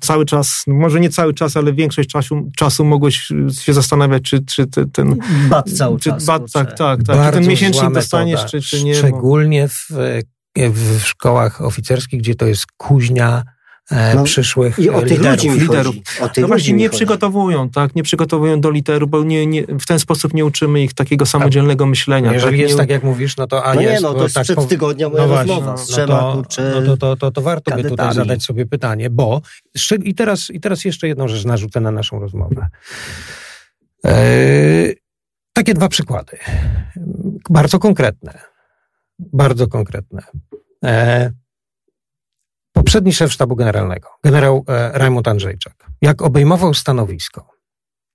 cały 0.00 0.24
czas, 0.24 0.64
może 0.66 1.00
nie 1.00 1.10
cały 1.10 1.34
czas, 1.34 1.56
ale 1.56 1.72
większość 1.72 2.08
czasu, 2.08 2.48
czasu 2.56 2.84
mogłeś 2.84 3.32
się 3.60 3.72
zastanawiać, 3.72 4.22
czy, 4.22 4.44
czy 4.44 4.66
ten... 4.92 5.16
Bat 5.48 5.70
cały 5.70 5.98
czy, 5.98 6.10
czas. 6.10 6.24
Bat, 6.24 6.52
tak, 6.52 6.78
tak, 6.78 7.02
tak. 7.02 7.26
Czy 7.26 7.32
ten 7.32 7.48
miesięcznik 7.48 7.92
dostaniesz, 7.92 8.44
czy, 8.44 8.55
czy 8.60 8.84
nie. 8.84 8.94
Szczególnie 8.94 9.68
w, 9.68 9.90
w 10.56 11.00
szkołach 11.04 11.62
oficerskich, 11.62 12.20
gdzie 12.20 12.34
to 12.34 12.46
jest 12.46 12.66
kuźnia 12.76 13.42
e, 13.90 14.14
no, 14.14 14.24
przyszłych 14.24 14.78
i 14.78 14.90
o 14.90 15.02
tych 15.02 15.10
liderów. 15.10 15.44
Ludzi 15.44 15.60
liderów. 15.60 15.94
O 16.20 16.28
tych 16.28 16.42
no 16.42 16.48
właśnie 16.48 16.74
nie 16.74 16.90
przygotowują, 16.90 17.70
tak? 17.70 17.94
Nie 17.94 18.02
przygotowują 18.02 18.60
do 18.60 18.70
literu, 18.70 19.06
bo 19.06 19.24
nie, 19.24 19.46
nie, 19.46 19.62
w 19.66 19.86
ten 19.86 19.98
sposób 19.98 20.34
nie 20.34 20.44
uczymy 20.44 20.82
ich 20.82 20.94
takiego 20.94 21.26
samodzielnego 21.26 21.84
tak. 21.84 21.90
myślenia. 21.90 22.32
Jeżeli 22.32 22.52
tak? 22.52 22.60
jest 22.60 22.74
nie... 22.74 22.78
tak, 22.78 22.90
jak 22.90 23.02
mówisz, 23.02 23.36
no 23.36 23.46
to 23.46 23.64
a 23.64 23.74
no 23.74 23.80
jest... 23.80 23.94
Nie, 23.94 24.00
no 24.00 24.14
to 24.14 24.22
jest 24.22 24.34
tak, 24.34 24.44
przed 24.44 24.68
tygodnia 24.68 25.08
moja 25.08 25.26
no 25.26 25.34
rozmowa 25.34 25.66
no, 25.66 25.78
z 25.78 25.86
trzema, 25.86 26.12
no 26.12 26.42
to, 26.42 26.62
no 26.62 26.86
to, 26.86 26.96
to, 26.96 27.16
to, 27.16 27.30
to 27.30 27.42
warto 27.42 27.70
kadetami. 27.70 27.82
by 27.82 27.90
tutaj 27.90 28.14
zadać 28.14 28.42
sobie 28.42 28.66
pytanie, 28.66 29.10
bo 29.10 29.42
i 30.04 30.14
teraz, 30.14 30.50
i 30.50 30.60
teraz 30.60 30.84
jeszcze 30.84 31.08
jedną 31.08 31.28
rzecz 31.28 31.44
narzucę 31.44 31.80
na 31.80 31.90
naszą 31.90 32.20
rozmowę. 32.20 32.68
E, 34.04 35.05
takie 35.56 35.74
dwa 35.74 35.88
przykłady. 35.88 36.38
Bardzo 37.50 37.78
konkretne 37.78 38.56
bardzo 39.18 39.66
konkretne. 39.66 40.22
E, 40.84 41.30
poprzedni 42.72 43.12
szef 43.12 43.32
sztabu 43.32 43.56
generalnego, 43.56 44.08
generał 44.24 44.64
e, 44.68 44.98
Rajmund 44.98 45.28
Andrzejczak, 45.28 45.86
jak 46.02 46.22
obejmował 46.22 46.74
stanowisko, 46.74 47.50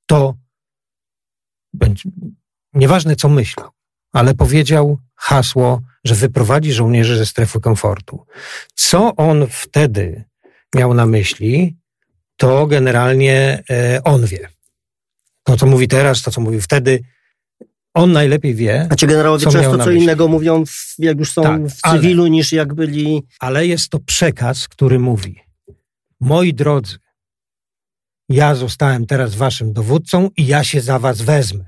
to 0.05 0.35
będzie, 1.73 2.09
nieważne 2.73 3.15
co 3.15 3.29
myślał, 3.29 3.69
ale 4.13 4.33
powiedział 4.33 4.97
hasło, 5.15 5.81
że 6.03 6.15
wyprowadzi 6.15 6.73
żołnierzy 6.73 7.17
ze 7.17 7.25
strefy 7.25 7.59
komfortu. 7.59 8.25
Co 8.73 9.15
on 9.15 9.47
wtedy 9.49 10.23
miał 10.75 10.93
na 10.93 11.05
myśli, 11.05 11.77
to 12.37 12.67
generalnie 12.67 13.63
e, 13.69 14.01
on 14.03 14.25
wie. 14.25 14.49
To, 15.43 15.57
co 15.57 15.65
mówi 15.65 15.87
teraz, 15.87 16.21
to, 16.21 16.31
co 16.31 16.41
mówił 16.41 16.61
wtedy, 16.61 17.03
on 17.93 18.11
najlepiej 18.11 18.55
wie. 18.55 18.87
A 18.89 18.95
ci 18.95 19.07
generałowie 19.07 19.43
co 19.43 19.51
często 19.51 19.77
co 19.77 19.91
innego 19.91 20.27
mówią, 20.27 20.65
w, 20.65 20.95
jak 20.99 21.19
już 21.19 21.31
są 21.31 21.43
tak, 21.43 21.61
w 21.67 21.81
cywilu, 21.91 22.23
ale, 22.23 22.29
niż 22.29 22.51
jak 22.51 22.73
byli. 22.73 23.23
Ale 23.39 23.67
jest 23.67 23.89
to 23.89 23.99
przekaz, 23.99 24.67
który 24.67 24.99
mówi: 24.99 25.39
Moi 26.19 26.53
drodzy, 26.53 26.97
ja 28.29 28.55
zostałem 28.55 29.05
teraz 29.05 29.35
waszym 29.35 29.73
dowódcą 29.73 30.29
i 30.37 30.47
ja 30.47 30.63
się 30.63 30.81
za 30.81 30.99
was 30.99 31.21
wezmę. 31.21 31.65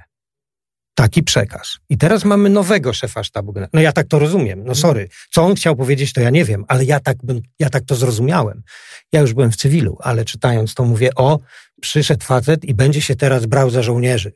Taki 0.96 1.24
przekaz. 1.24 1.78
I 1.90 1.98
teraz 1.98 2.26
mamy 2.26 2.50
nowego 2.50 2.94
szefa 2.94 3.24
sztabu. 3.24 3.54
No 3.74 3.82
ja 3.82 3.92
tak 3.92 4.08
to 4.08 4.20
rozumiem. 4.20 4.64
No 4.66 4.76
sorry. 4.76 5.10
Co 5.32 5.44
on 5.44 5.56
chciał 5.56 5.76
powiedzieć, 5.76 6.14
to 6.14 6.22
ja 6.22 6.30
nie 6.30 6.46
wiem, 6.46 6.66
ale 6.68 6.86
ja 6.86 7.00
tak, 7.00 7.18
bym, 7.24 7.42
ja 7.60 7.70
tak 7.70 7.84
to 7.84 7.96
zrozumiałem. 7.96 8.64
Ja 9.12 9.22
już 9.22 9.34
byłem 9.34 9.52
w 9.52 9.56
cywilu, 9.56 9.98
ale 10.02 10.26
czytając 10.26 10.74
to 10.74 10.84
mówię, 10.84 11.10
o, 11.16 11.40
przyszedł 11.82 12.26
facet 12.26 12.66
i 12.66 12.74
będzie 12.74 13.02
się 13.02 13.16
teraz 13.16 13.46
brał 13.46 13.70
za 13.70 13.84
żołnierzy. 13.84 14.32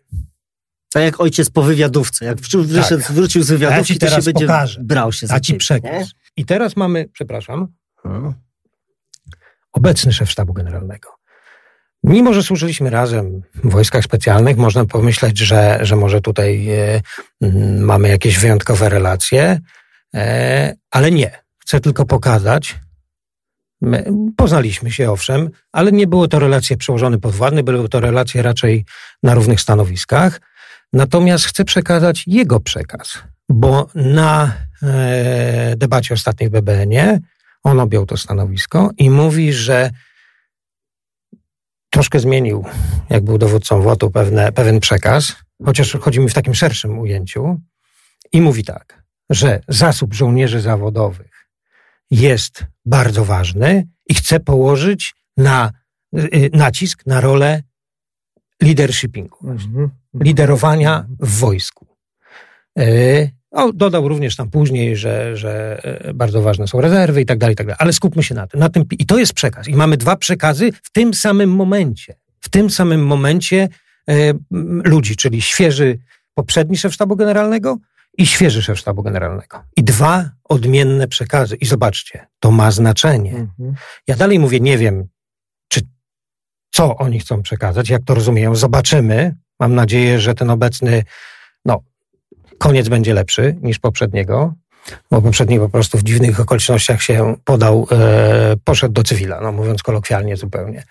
Tak 0.94 1.04
jak 1.04 1.22
ojciec 1.22 1.50
po 1.50 1.62
wywiadówce. 1.64 2.26
Jak 2.26 2.38
wyszedł, 2.40 3.04
tak. 3.04 3.12
wrócił 3.12 3.44
z 3.44 3.50
wywiadówki, 3.50 3.94
ja 3.94 4.10
to 4.10 4.16
się 4.16 4.22
będzie 4.22 4.46
pokażę. 4.46 4.80
brał 4.84 5.12
się 5.12 5.28
za 5.28 5.36
A 5.36 5.40
ci 5.40 5.56
przekaz. 5.56 5.92
Nie? 5.92 6.06
I 6.38 6.46
teraz 6.46 6.76
mamy, 6.76 7.10
przepraszam, 7.14 7.68
hmm. 8.04 8.34
obecny 9.74 10.14
szef 10.14 10.32
sztabu 10.32 10.54
generalnego. 10.54 11.10
Mimo, 12.04 12.34
że 12.34 12.44
służyliśmy 12.44 12.90
razem 12.90 13.42
w 13.56 13.72
wojskach 13.72 14.04
specjalnych, 14.04 14.58
można 14.58 14.86
pomyśleć, 14.86 15.38
że, 15.38 15.80
że 15.82 15.96
może 15.96 16.22
tutaj 16.22 16.70
e, 16.70 17.02
mamy 17.80 18.10
jakieś 18.10 18.40
wyjątkowe 18.40 18.90
relacje, 18.90 19.60
e, 20.16 20.76
ale 20.92 21.12
nie. 21.12 21.32
Chcę 21.60 21.80
tylko 21.80 22.06
pokazać, 22.06 22.80
My 23.82 24.06
poznaliśmy 24.38 24.92
się 24.92 25.12
owszem, 25.12 25.50
ale 25.72 25.92
nie 25.92 26.08
były 26.08 26.28
to 26.28 26.40
relacje 26.40 26.78
przełożone 26.78 27.20
podwładne, 27.20 27.64
były 27.64 27.90
to 27.90 28.00
relacje 28.00 28.42
raczej 28.42 28.86
na 29.24 29.34
równych 29.34 29.62
stanowiskach. 29.62 30.42
Natomiast 30.94 31.46
chcę 31.46 31.66
przekazać 31.66 32.24
jego 32.28 32.60
przekaz, 32.60 33.24
bo 33.50 33.88
na 33.96 34.54
e, 34.84 35.76
debacie 35.78 36.14
ostatniej 36.14 36.50
w 36.50 36.54
BBN-ie 36.54 37.20
on 37.64 37.80
objął 37.80 38.06
to 38.06 38.18
stanowisko 38.18 38.92
i 38.98 39.10
mówi, 39.10 39.54
że 39.54 39.92
troszkę 41.90 42.20
zmienił, 42.20 42.66
jak 43.10 43.24
był 43.24 43.38
dowódcą 43.38 43.82
WOT-u, 43.82 44.12
pewne, 44.12 44.52
pewien 44.52 44.80
przekaz, 44.80 45.36
chociaż 45.66 45.94
chodzi 45.94 46.20
mi 46.20 46.30
w 46.30 46.34
takim 46.34 46.56
szerszym 46.56 47.00
ujęciu. 47.00 47.62
I 48.32 48.42
mówi 48.42 48.64
tak, 48.64 49.04
że 49.30 49.62
zasób 49.68 50.14
żołnierzy 50.14 50.62
zawodowych 50.62 51.48
jest 52.12 52.66
bardzo 52.86 53.26
ważny 53.26 53.88
i 54.10 54.14
chce 54.14 54.40
położyć 54.40 55.16
na, 55.38 55.72
y, 56.18 56.50
nacisk 56.54 57.06
na 57.06 57.22
rolę 57.22 57.64
leadershipingu, 58.62 59.38
mhm. 59.44 59.90
liderowania 60.14 61.06
w 61.20 61.40
wojsku. 61.40 61.88
E, 62.80 63.30
o, 63.52 63.74
dodał 63.74 64.08
również 64.08 64.36
tam 64.36 64.50
później, 64.50 64.98
że, 64.98 65.38
że 65.38 65.82
e, 65.84 66.14
bardzo 66.14 66.42
ważne 66.42 66.68
są 66.68 66.82
rezerwy 66.82 67.22
i 67.22 67.26
tak 67.26 67.38
dalej, 67.38 67.54
i 67.54 67.56
tak 67.56 67.68
dalej. 67.68 67.78
Ale 67.80 67.94
skupmy 67.94 68.24
się 68.24 68.36
na 68.36 68.48
tym, 68.48 68.60
na 68.60 68.70
tym. 68.70 68.84
I 68.92 69.06
to 69.06 69.20
jest 69.20 69.34
przekaz. 69.34 69.68
I 69.68 69.76
mamy 69.76 69.98
dwa 69.98 70.16
przekazy 70.16 70.72
w 70.84 70.92
tym 70.92 71.14
samym 71.14 71.52
momencie. 71.52 72.16
W 72.40 72.50
tym 72.50 72.70
samym 72.70 73.06
momencie 73.06 73.70
e, 74.10 74.34
ludzi, 74.84 75.16
czyli 75.16 75.42
świeży 75.42 76.00
poprzedni 76.34 76.78
szef 76.78 76.94
sztabu 76.94 77.16
generalnego 77.16 77.78
i 78.18 78.26
świeży 78.26 78.62
szef 78.62 78.80
sztabu 78.80 79.04
generalnego. 79.04 79.64
I 79.78 79.84
dwa 79.84 80.30
odmienne 80.44 81.08
przekazy. 81.08 81.56
I 81.56 81.66
zobaczcie, 81.66 82.28
to 82.40 82.52
ma 82.52 82.72
znaczenie. 82.72 83.32
Mhm. 83.32 83.74
Ja 84.08 84.16
dalej 84.16 84.40
mówię, 84.40 84.60
nie 84.60 84.78
wiem, 84.78 85.08
co 86.78 86.98
oni 86.98 87.20
chcą 87.20 87.42
przekazać, 87.42 87.90
jak 87.90 88.04
to 88.04 88.14
rozumieją, 88.14 88.56
zobaczymy. 88.56 89.36
Mam 89.60 89.76
nadzieję, 89.76 90.20
że 90.20 90.36
ten 90.36 90.50
obecny, 90.50 91.04
no, 91.66 91.82
koniec 92.58 92.90
będzie 92.90 93.14
lepszy 93.14 93.56
niż 93.62 93.80
poprzedniego, 93.80 94.54
bo 95.12 95.22
poprzedni 95.22 95.60
po 95.60 95.70
prostu 95.70 95.98
w 95.98 96.04
dziwnych 96.04 96.40
okolicznościach 96.40 97.02
się 97.02 97.36
podał, 97.44 97.88
e, 97.92 98.56
poszedł 98.64 98.94
do 98.94 99.04
cywila, 99.04 99.42
no 99.42 99.52
mówiąc 99.52 99.84
kolokwialnie 99.84 100.38
zupełnie. 100.38 100.84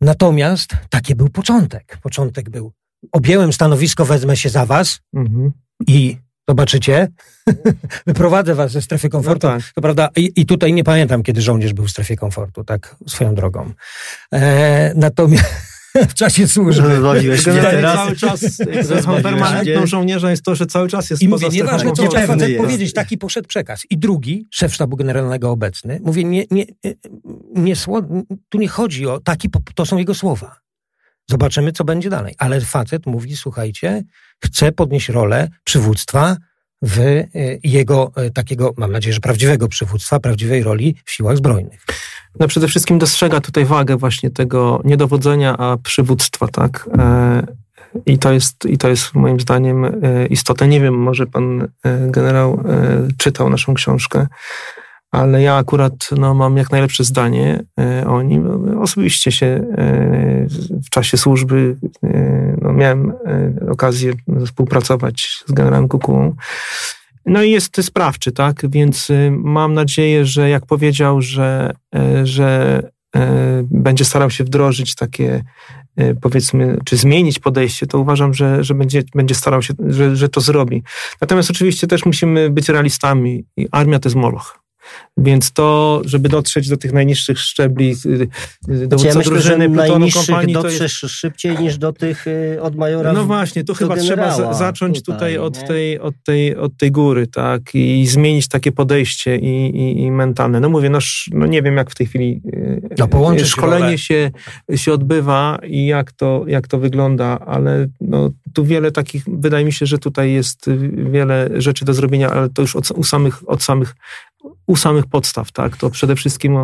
Natomiast 0.00 0.76
taki 0.90 1.14
był 1.14 1.28
początek. 1.28 1.98
Początek 2.02 2.50
był, 2.50 2.72
objęłem 3.12 3.52
stanowisko, 3.52 4.04
wezmę 4.04 4.36
się 4.36 4.48
za 4.48 4.66
was 4.66 5.00
mhm. 5.14 5.52
i 5.86 6.18
Zobaczycie, 6.48 7.08
wyprowadzę 8.06 8.54
was 8.54 8.72
ze 8.72 8.82
strefy 8.82 9.08
komfortu. 9.08 9.46
No 9.46 9.52
tak. 9.52 9.72
To 9.74 9.80
prawda, 9.80 10.08
i, 10.16 10.32
i, 10.36 10.46
tutaj 10.46 10.72
nie 10.72 10.84
pamiętam, 10.84 11.22
kiedy 11.22 11.42
żołnierz 11.42 11.72
był 11.72 11.84
w 11.86 11.90
strefie 11.90 12.16
komfortu, 12.16 12.64
tak 12.64 12.96
swoją 13.06 13.34
drogą. 13.34 13.72
E, 14.32 14.92
natomiast 14.94 15.76
w 16.10 16.14
czasie 16.14 16.48
służby. 16.48 17.00
Bawiłeś 17.00 17.46
mnie 17.46 17.60
teraz. 17.60 17.96
Cały 17.96 18.16
czas 18.16 18.58
permanentną 19.22 19.86
żołnierza 19.86 20.30
jest 20.30 20.42
to, 20.42 20.54
że 20.54 20.66
cały 20.66 20.88
czas 20.88 21.10
jest 21.10 21.22
I 21.22 21.28
mówię, 21.28 21.48
nieważne, 21.48 21.92
co 21.92 22.10
facet 22.10 22.56
powiedzieć, 22.56 22.92
taki 22.92 23.18
poszedł 23.18 23.48
przekaz. 23.48 23.82
I 23.90 23.98
drugi, 23.98 24.46
szef 24.50 24.74
sztabu 24.74 24.96
generalnego 24.96 25.50
obecny, 25.50 26.00
mówię, 26.02 26.24
nie, 26.24 26.44
nie, 26.50 26.64
nie, 26.84 26.94
nie, 27.54 27.74
tu 28.48 28.58
nie 28.58 28.68
chodzi 28.68 29.06
o 29.06 29.20
taki, 29.20 29.48
to 29.74 29.86
są 29.86 29.96
jego 29.96 30.14
słowa. 30.14 30.56
Zobaczymy, 31.30 31.72
co 31.72 31.84
będzie 31.84 32.10
dalej. 32.10 32.34
Ale 32.38 32.60
facet 32.60 33.06
mówi, 33.06 33.36
słuchajcie, 33.36 34.04
chcę 34.44 34.72
podnieść 34.72 35.08
rolę 35.08 35.48
przywództwa 35.64 36.36
w 36.82 36.98
y, 36.98 37.28
jego 37.64 38.12
y, 38.26 38.30
takiego, 38.30 38.74
mam 38.76 38.92
nadzieję, 38.92 39.14
że 39.14 39.20
prawdziwego 39.20 39.68
przywództwa, 39.68 40.20
prawdziwej 40.20 40.62
roli 40.62 40.96
w 41.04 41.12
siłach 41.12 41.36
zbrojnych. 41.36 41.80
No 42.40 42.48
przede 42.48 42.68
wszystkim 42.68 42.98
dostrzega 42.98 43.40
tutaj 43.40 43.64
wagę 43.64 43.96
właśnie 43.96 44.30
tego 44.30 44.80
niedowodzenia, 44.84 45.56
a 45.56 45.76
przywództwa, 45.76 46.48
tak? 46.48 46.88
E, 46.98 47.46
I 48.06 48.18
to 48.18 48.32
jest, 48.32 48.64
i 48.64 48.78
to 48.78 48.88
jest 48.88 49.14
moim 49.14 49.40
zdaniem 49.40 49.84
e, 49.84 49.90
istotne. 50.26 50.68
Nie 50.68 50.80
wiem, 50.80 50.94
może 50.94 51.26
pan 51.26 51.62
e, 51.62 51.68
generał 52.10 52.64
czytał 53.18 53.50
naszą 53.50 53.74
książkę, 53.74 54.26
ale 55.16 55.42
ja 55.42 55.56
akurat 55.56 56.10
no, 56.18 56.34
mam 56.34 56.56
jak 56.56 56.70
najlepsze 56.70 57.04
zdanie 57.04 57.64
o 58.06 58.22
nim. 58.22 58.68
Osobiście 58.80 59.32
się 59.32 59.66
w 60.86 60.90
czasie 60.90 61.16
służby 61.16 61.76
no, 62.62 62.72
miałem 62.72 63.12
okazję 63.70 64.12
współpracować 64.46 65.44
z 65.46 65.52
generałem 65.52 65.88
Kukułą. 65.88 66.36
No 67.26 67.42
i 67.42 67.50
jest 67.50 67.84
sprawczy, 67.84 68.32
tak? 68.32 68.70
Więc 68.70 69.08
mam 69.30 69.74
nadzieję, 69.74 70.26
że 70.26 70.48
jak 70.48 70.66
powiedział, 70.66 71.22
że, 71.22 71.74
e, 71.94 72.26
że 72.26 72.82
e, 73.16 73.62
będzie 73.70 74.04
starał 74.04 74.30
się 74.30 74.44
wdrożyć 74.44 74.94
takie 74.94 75.44
e, 75.96 76.14
powiedzmy, 76.14 76.78
czy 76.84 76.96
zmienić 76.96 77.38
podejście, 77.38 77.86
to 77.86 77.98
uważam, 77.98 78.34
że, 78.34 78.64
że 78.64 78.74
będzie, 78.74 79.02
będzie 79.14 79.34
starał 79.34 79.62
się, 79.62 79.74
że, 79.86 80.16
że 80.16 80.28
to 80.28 80.40
zrobi. 80.40 80.82
Natomiast 81.20 81.50
oczywiście 81.50 81.86
też 81.86 82.06
musimy 82.06 82.50
być 82.50 82.68
realistami. 82.68 83.44
Armia 83.72 83.98
to 83.98 84.08
jest 84.08 84.16
moloch. 84.16 84.65
Więc 85.16 85.52
to, 85.52 86.02
żeby 86.04 86.28
dotrzeć 86.28 86.68
do 86.68 86.76
tych 86.76 86.92
najniższych 86.92 87.38
szczebli 87.38 87.96
y, 88.06 88.28
y, 88.72 88.86
dowódca 88.86 89.08
ja 89.08 89.14
myślę, 89.14 89.32
drużyny, 89.32 89.70
plutonu, 89.70 90.06
kompanii... 90.14 90.54
dotrzesz 90.54 91.02
jest... 91.02 91.14
szybciej 91.14 91.58
niż 91.58 91.78
do 91.78 91.92
tych 91.92 92.26
y, 92.26 92.58
od 92.62 92.76
majora 92.76 93.12
No 93.12 93.24
właśnie, 93.24 93.64
to 93.64 93.74
chyba 93.74 93.96
trzeba 93.96 94.54
zacząć 94.54 95.02
tutaj, 95.02 95.34
tutaj 95.34 95.38
od, 95.38 95.68
tej, 95.68 96.00
od, 96.00 96.14
tej, 96.24 96.56
od 96.56 96.76
tej 96.76 96.92
góry, 96.92 97.26
tak? 97.26 97.74
I 97.74 98.06
zmienić 98.06 98.48
takie 98.48 98.72
podejście 98.72 99.36
i, 99.36 99.76
i, 99.76 100.02
i 100.02 100.10
mentalne. 100.10 100.60
No 100.60 100.68
mówię, 100.68 100.90
no, 100.90 100.98
no 101.32 101.46
nie 101.46 101.62
wiem 101.62 101.76
jak 101.76 101.90
w 101.90 101.94
tej 101.94 102.06
chwili 102.06 102.40
no, 102.98 103.44
szkolenie 103.44 103.98
się, 103.98 104.30
się 104.74 104.92
odbywa 104.92 105.58
i 105.66 105.86
jak 105.86 106.12
to, 106.12 106.44
jak 106.46 106.68
to 106.68 106.78
wygląda, 106.78 107.38
ale 107.38 107.86
no, 108.00 108.30
tu 108.54 108.64
wiele 108.64 108.92
takich, 108.92 109.24
wydaje 109.26 109.64
mi 109.64 109.72
się, 109.72 109.86
że 109.86 109.98
tutaj 109.98 110.32
jest 110.32 110.70
wiele 111.10 111.50
rzeczy 111.54 111.84
do 111.84 111.94
zrobienia, 111.94 112.30
ale 112.30 112.48
to 112.48 112.62
już 112.62 112.76
od, 112.76 112.90
u 112.90 113.04
samych, 113.04 113.48
od 113.48 113.62
samych 113.62 113.94
u 114.66 114.76
samych 114.76 115.06
podstaw, 115.06 115.52
tak? 115.52 115.76
To 115.76 115.90
przede 115.90 116.16
wszystkim 116.16 116.56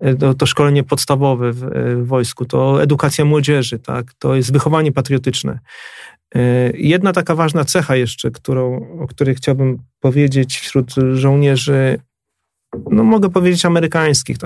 e, 0.00 0.14
to, 0.14 0.34
to 0.34 0.46
szkolenie 0.46 0.84
podstawowe 0.84 1.52
w, 1.52 1.64
e, 1.64 1.96
w, 1.96 2.06
wojsku, 2.06 2.44
to 2.44 2.82
edukacja 2.82 3.24
młodzieży, 3.24 3.78
tak? 3.78 4.14
To 4.18 4.34
jest 4.34 4.52
wychowanie 4.52 4.92
patriotyczne. 4.92 5.58
E, 6.34 6.40
jedna 6.74 7.12
taka 7.12 7.34
ważna 7.34 7.64
cecha 7.64 7.96
jeszcze, 7.96 8.30
którą, 8.30 8.88
o 9.00 9.06
której 9.06 9.34
chciałbym 9.34 9.78
powiedzieć 10.00 10.58
wśród 10.58 10.94
żołnierzy, 11.12 12.00
no 12.90 13.04
mogę 13.04 13.30
powiedzieć 13.30 13.64
amerykańskich, 13.64 14.36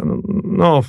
no, 0.44 0.80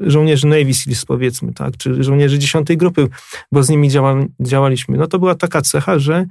żołnierzy 0.00 0.46
Navy 0.46 0.74
Seals 0.74 1.04
powiedzmy, 1.04 1.54
tak? 1.54 1.76
Czy 1.76 2.04
żołnierzy 2.04 2.38
10 2.38 2.68
grupy, 2.76 3.08
bo 3.52 3.62
z 3.62 3.68
nimi 3.68 3.88
działa, 3.88 4.16
działaliśmy. 4.40 4.98
No 4.98 5.06
to 5.06 5.18
była 5.18 5.34
taka 5.34 5.62
cecha, 5.62 5.98
że 5.98 6.26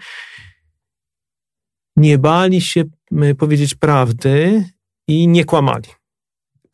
nie 1.97 2.17
bali 2.17 2.61
się 2.61 2.83
powiedzieć 3.37 3.75
prawdy, 3.75 4.65
i 5.07 5.27
nie 5.27 5.45
kłamali. 5.45 5.89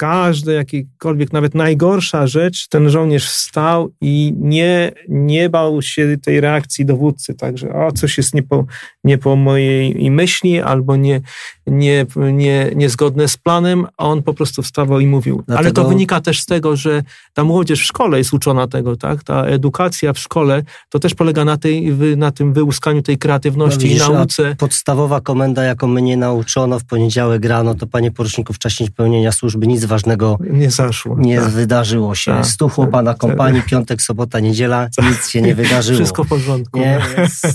Każda, 0.01 0.51
jakikolwiek, 0.51 1.33
nawet 1.33 1.55
najgorsza 1.55 2.27
rzecz, 2.27 2.67
ten 2.67 2.89
żołnierz 2.89 3.29
wstał 3.29 3.91
i 4.01 4.33
nie, 4.37 4.91
nie 5.09 5.49
bał 5.49 5.81
się 5.81 6.17
tej 6.25 6.41
reakcji 6.41 6.85
dowódcy, 6.85 7.33
także 7.33 7.73
o, 7.73 7.91
coś 7.91 8.17
jest 8.17 8.33
nie 8.33 8.43
po, 8.43 8.65
nie 9.03 9.17
po 9.17 9.35
mojej 9.35 10.11
myśli 10.11 10.61
albo 10.61 10.95
nie, 10.95 11.21
nie, 11.67 12.05
nie, 12.33 12.71
niezgodne 12.75 13.27
z 13.27 13.37
planem, 13.37 13.87
a 13.97 14.05
on 14.05 14.23
po 14.23 14.33
prostu 14.33 14.61
wstawał 14.61 14.99
i 14.99 15.07
mówił. 15.07 15.43
Dlatego... 15.47 15.59
Ale 15.59 15.71
to 15.71 15.89
wynika 15.89 16.21
też 16.21 16.41
z 16.41 16.45
tego, 16.45 16.75
że 16.75 17.03
ta 17.33 17.43
młodzież 17.43 17.81
w 17.81 17.85
szkole 17.85 18.17
jest 18.17 18.33
uczona 18.33 18.67
tego, 18.67 18.95
tak? 18.95 19.23
Ta 19.23 19.43
edukacja 19.43 20.13
w 20.13 20.19
szkole 20.19 20.63
to 20.89 20.99
też 20.99 21.15
polega 21.15 21.45
na, 21.45 21.57
tej, 21.57 21.95
na 22.17 22.31
tym 22.31 22.53
wyłuskaniu 22.53 23.01
tej 23.01 23.17
kreatywności 23.17 23.77
no, 23.77 23.83
widzisz, 23.83 24.07
i 24.07 24.11
nauce. 24.11 24.55
Podstawowa 24.57 25.21
komenda, 25.21 25.63
jaką 25.63 25.87
mnie 25.87 26.17
nauczono 26.17 26.79
w 26.79 26.85
poniedziałek 26.85 27.45
rano, 27.45 27.75
to 27.75 27.87
panie 27.87 28.11
poruczniku, 28.11 28.53
w 28.53 28.59
czasie 28.59 28.85
pełnienia 28.95 29.31
służby 29.31 29.67
nic 29.67 29.85
ważnego 29.91 30.37
nie 30.51 30.71
zaszło. 30.71 31.15
Nie 31.19 31.37
tak. 31.37 31.49
wydarzyło 31.49 32.15
się. 32.15 32.31
Tak, 32.31 32.45
Stu 32.45 32.69
chłopa 32.69 33.01
na 33.01 33.11
tak, 33.11 33.21
kompanii, 33.21 33.61
tak. 33.61 33.69
piątek, 33.69 34.01
sobota, 34.01 34.39
niedziela, 34.39 34.87
tak. 34.95 35.05
nic 35.09 35.29
się 35.29 35.41
nie 35.41 35.55
wydarzyło. 35.55 35.97
Wszystko 35.97 36.23
w 36.23 36.27
porządku. 36.27 36.79
Nie? 36.79 37.01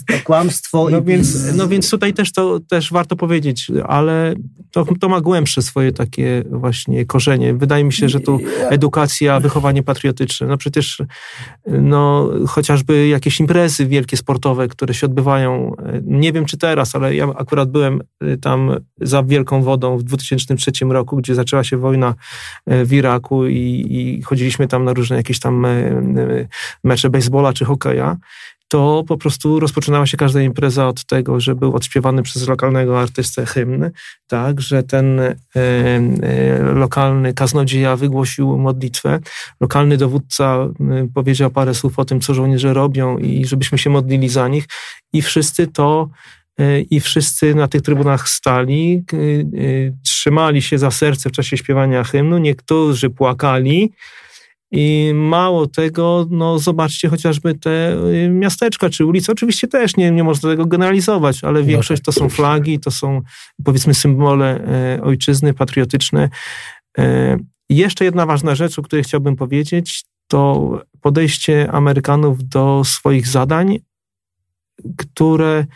To 0.06 0.14
kłamstwo. 0.24 0.88
No, 0.90 0.98
i... 0.98 1.02
więc, 1.02 1.56
no 1.56 1.68
więc 1.68 1.90
tutaj 1.90 2.14
też 2.14 2.32
to 2.32 2.60
też 2.60 2.92
warto 2.92 3.16
powiedzieć, 3.16 3.70
ale 3.88 4.34
to, 4.70 4.86
to 5.00 5.08
ma 5.08 5.20
głębsze 5.20 5.62
swoje 5.62 5.92
takie 5.92 6.44
właśnie 6.50 7.06
korzenie. 7.06 7.54
Wydaje 7.54 7.84
mi 7.84 7.92
się, 7.92 8.08
że 8.08 8.20
tu 8.20 8.40
edukacja, 8.70 9.40
wychowanie 9.40 9.82
patriotyczne, 9.82 10.46
no 10.46 10.56
przecież 10.56 11.02
no, 11.66 12.30
chociażby 12.48 13.08
jakieś 13.08 13.40
imprezy 13.40 13.86
wielkie 13.86 14.16
sportowe, 14.16 14.68
które 14.68 14.94
się 14.94 15.06
odbywają, 15.06 15.74
nie 16.02 16.32
wiem 16.32 16.44
czy 16.44 16.58
teraz, 16.58 16.94
ale 16.94 17.14
ja 17.14 17.24
akurat 17.24 17.70
byłem 17.70 18.00
tam 18.40 18.76
za 19.00 19.22
Wielką 19.22 19.62
Wodą 19.62 19.98
w 19.98 20.02
2003 20.02 20.72
roku, 20.88 21.16
gdzie 21.16 21.34
zaczęła 21.34 21.64
się 21.64 21.76
wojna 21.76 22.14
w 22.66 22.92
Iraku 22.92 23.46
i, 23.46 23.86
i 23.90 24.22
chodziliśmy 24.22 24.68
tam 24.68 24.84
na 24.84 24.92
różne 24.92 25.16
jakieś 25.16 25.40
tam 25.40 25.64
e, 25.64 26.02
mecze 26.84 27.10
baseballa 27.10 27.52
czy 27.52 27.64
hokeja 27.64 28.16
to 28.68 29.04
po 29.08 29.16
prostu 29.16 29.60
rozpoczynała 29.60 30.06
się 30.06 30.16
każda 30.16 30.42
impreza 30.42 30.88
od 30.88 31.04
tego, 31.04 31.40
że 31.40 31.54
był 31.54 31.74
odśpiewany 31.74 32.22
przez 32.22 32.48
lokalnego 32.48 33.00
artystę 33.00 33.46
hymn, 33.46 33.90
tak, 34.26 34.60
że 34.60 34.82
ten 34.82 35.20
e, 35.20 35.34
e, 35.56 36.62
lokalny 36.62 37.34
kaznodzieja 37.34 37.96
wygłosił 37.96 38.58
modlitwę, 38.58 39.20
lokalny 39.60 39.96
dowódca 39.96 40.56
e, 40.56 41.08
powiedział 41.14 41.50
parę 41.50 41.74
słów 41.74 41.98
o 41.98 42.04
tym, 42.04 42.20
co 42.20 42.34
żołnierze 42.34 42.74
robią 42.74 43.18
i 43.18 43.44
żebyśmy 43.44 43.78
się 43.78 43.90
modlili 43.90 44.28
za 44.28 44.48
nich. 44.48 44.64
I 45.12 45.22
wszyscy 45.22 45.66
to 45.66 46.08
e, 46.08 46.45
i 46.90 47.00
wszyscy 47.00 47.54
na 47.54 47.68
tych 47.68 47.82
trybunach 47.82 48.28
stali, 48.28 49.04
e, 49.12 49.16
trzymali 50.04 50.62
się 50.62 50.78
za 50.78 50.90
serce 50.90 51.28
w 51.28 51.32
czasie 51.32 51.56
śpiewania 51.56 52.04
hymnu, 52.04 52.38
niektórzy 52.38 53.10
płakali, 53.10 53.92
i 54.70 55.12
mało 55.14 55.66
tego, 55.66 56.26
no 56.30 56.58
zobaczcie 56.58 57.08
chociażby 57.08 57.54
te 57.54 57.96
miasteczka 58.30 58.90
czy 58.90 59.04
ulice. 59.04 59.32
Oczywiście 59.32 59.68
też 59.68 59.96
nie, 59.96 60.10
nie 60.10 60.24
można 60.24 60.50
tego 60.50 60.66
generalizować, 60.66 61.44
ale 61.44 61.60
no 61.60 61.66
większość 61.66 62.02
tak. 62.02 62.14
to 62.14 62.20
są 62.20 62.28
flagi, 62.28 62.80
to 62.80 62.90
są 62.90 63.22
powiedzmy 63.64 63.94
symbole 63.94 64.60
e, 64.96 65.02
ojczyzny, 65.02 65.54
patriotyczne. 65.54 66.28
E, 66.98 67.36
jeszcze 67.70 68.04
jedna 68.04 68.26
ważna 68.26 68.54
rzecz, 68.54 68.78
o 68.78 68.82
której 68.82 69.04
chciałbym 69.04 69.36
powiedzieć, 69.36 70.04
to 70.28 70.70
podejście 71.00 71.70
Amerykanów 71.72 72.48
do 72.48 72.82
swoich 72.84 73.28
zadań, 73.28 73.78
które 74.96 75.58
E, 75.58 75.66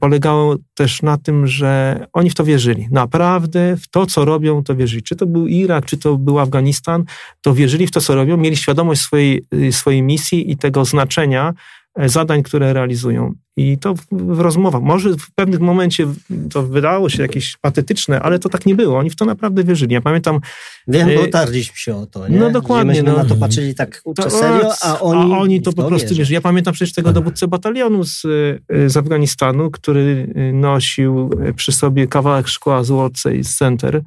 polegało 0.00 0.56
też 0.74 1.02
na 1.02 1.18
tym, 1.18 1.46
że 1.46 2.06
oni 2.12 2.30
w 2.30 2.34
to 2.34 2.44
wierzyli. 2.44 2.88
Naprawdę 2.90 3.76
w 3.76 3.88
to, 3.88 4.06
co 4.06 4.24
robią, 4.24 4.64
to 4.64 4.76
wierzyli. 4.76 5.02
Czy 5.02 5.16
to 5.16 5.26
był 5.26 5.46
Irak, 5.46 5.84
czy 5.84 5.96
to 5.96 6.16
był 6.16 6.38
Afganistan, 6.38 7.04
to 7.40 7.54
wierzyli 7.54 7.86
w 7.86 7.90
to, 7.90 8.00
co 8.00 8.14
robią, 8.14 8.36
mieli 8.36 8.56
świadomość 8.56 9.00
swojej, 9.00 9.44
swojej 9.70 10.02
misji 10.02 10.50
i 10.50 10.56
tego 10.56 10.84
znaczenia 10.84 11.54
E, 11.54 11.77
zadań, 12.06 12.42
które 12.42 12.72
realizują. 12.72 13.34
I 13.56 13.78
to 13.78 13.94
w, 13.94 14.06
w 14.12 14.40
rozmowach, 14.40 14.82
może 14.82 15.10
w 15.10 15.30
pewnym 15.34 15.62
momencie 15.62 16.06
to 16.52 16.62
wydało 16.62 17.08
się 17.08 17.22
jakieś 17.22 17.56
patetyczne, 17.56 18.20
ale 18.20 18.38
to 18.38 18.48
tak 18.48 18.66
nie 18.66 18.74
było. 18.74 18.98
Oni 18.98 19.10
w 19.10 19.16
to 19.16 19.24
naprawdę 19.24 19.64
wierzyli. 19.64 19.94
Ja 19.94 20.00
pamiętam... 20.00 20.40
Wiem, 20.88 21.08
bo 21.16 21.24
e, 21.24 21.28
tarliśmy 21.28 21.76
się 21.76 21.96
o 21.96 22.06
to, 22.06 22.28
nie? 22.28 22.38
No 22.38 22.50
dokładnie. 22.50 23.02
no, 23.02 23.16
na 23.16 23.24
to 23.24 23.36
patrzyli 23.36 23.74
tak 23.74 24.02
to, 24.16 24.30
serio, 24.30 24.72
a 24.82 25.00
oni, 25.00 25.32
a 25.32 25.38
oni 25.38 25.62
to 25.62 25.72
po 25.72 25.84
prostu 25.84 26.14
wierzą. 26.14 26.34
Ja 26.34 26.40
pamiętam 26.40 26.74
przecież 26.74 26.94
tego 26.94 27.12
dowódcę 27.12 27.48
batalionu 27.48 28.04
z, 28.04 28.22
e, 28.68 28.90
z 28.90 28.96
Afganistanu, 28.96 29.70
który 29.70 30.34
nosił 30.52 31.30
przy 31.56 31.72
sobie 31.72 32.06
kawałek 32.06 32.48
szkła 32.48 32.84
z 32.84 32.88
World 32.88 33.22
Trade 33.22 33.44
Center 33.44 33.94
E, 33.96 34.02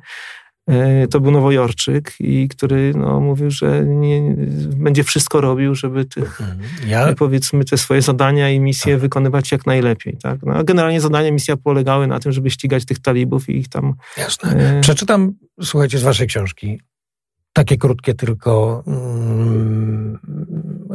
to 1.10 1.20
był 1.20 1.32
Nowojorczyk 1.32 2.14
i 2.20 2.48
który 2.48 2.94
no, 2.96 3.20
mówił, 3.20 3.52
że 3.52 3.86
nie, 3.86 4.36
będzie 4.76 5.04
wszystko 5.04 5.42
robił, 5.42 5.76
żeby 5.76 6.06
tych, 6.06 6.42
mhm. 6.42 6.60
ja... 6.88 7.14
powiedzmy, 7.16 7.66
te 7.66 7.78
swoje 7.78 8.02
zadania 8.02 8.50
i 8.50 8.60
misje 8.60 8.94
tak. 8.94 9.02
wykonywać 9.02 9.52
jak 9.52 9.66
najlepiej. 9.66 10.18
Tak? 10.18 10.40
No, 10.44 10.54
a 10.54 10.64
generalnie 10.64 11.02
zadania 11.02 11.32
misja 11.32 11.58
polegały 11.58 12.08
na 12.08 12.20
tym, 12.20 12.32
żeby 12.32 12.50
ścigać 12.50 12.86
tych 12.86 13.00
talibów 13.00 13.50
i 13.50 13.58
ich 13.58 13.70
tam... 13.70 13.94
Jasne. 14.18 14.78
E... 14.78 14.82
Przeczytam, 14.82 15.34
słuchajcie, 15.62 15.98
z 15.98 16.04
waszej 16.04 16.28
książki 16.28 16.80
takie 17.54 17.78
krótkie 17.78 18.14
tylko 18.14 18.84
mm, 18.88 20.20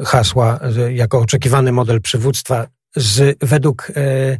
hasła, 0.04 0.60
jako 0.94 1.18
oczekiwany 1.18 1.72
model 1.72 2.00
przywództwa 2.00 2.66
z, 2.96 3.38
według 3.40 3.92
e, 3.96 4.38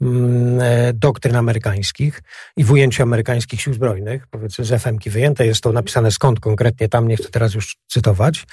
mm, 0.00 0.60
e, 0.60 0.92
doktryn 0.92 1.36
amerykańskich 1.36 2.22
i 2.56 2.64
w 2.64 2.72
ujęciu 2.72 3.02
amerykańskich 3.02 3.60
sił 3.60 3.74
zbrojnych, 3.74 4.26
powiedzmy 4.26 4.64
z 4.64 4.82
FM-ki 4.82 5.10
wyjęte, 5.10 5.46
jest 5.46 5.60
to 5.60 5.72
napisane 5.72 6.10
skąd 6.10 6.40
konkretnie, 6.40 6.88
tam 6.88 7.08
nie 7.08 7.16
chcę 7.16 7.28
teraz 7.28 7.54
już 7.54 7.76
cytować, 7.88 8.46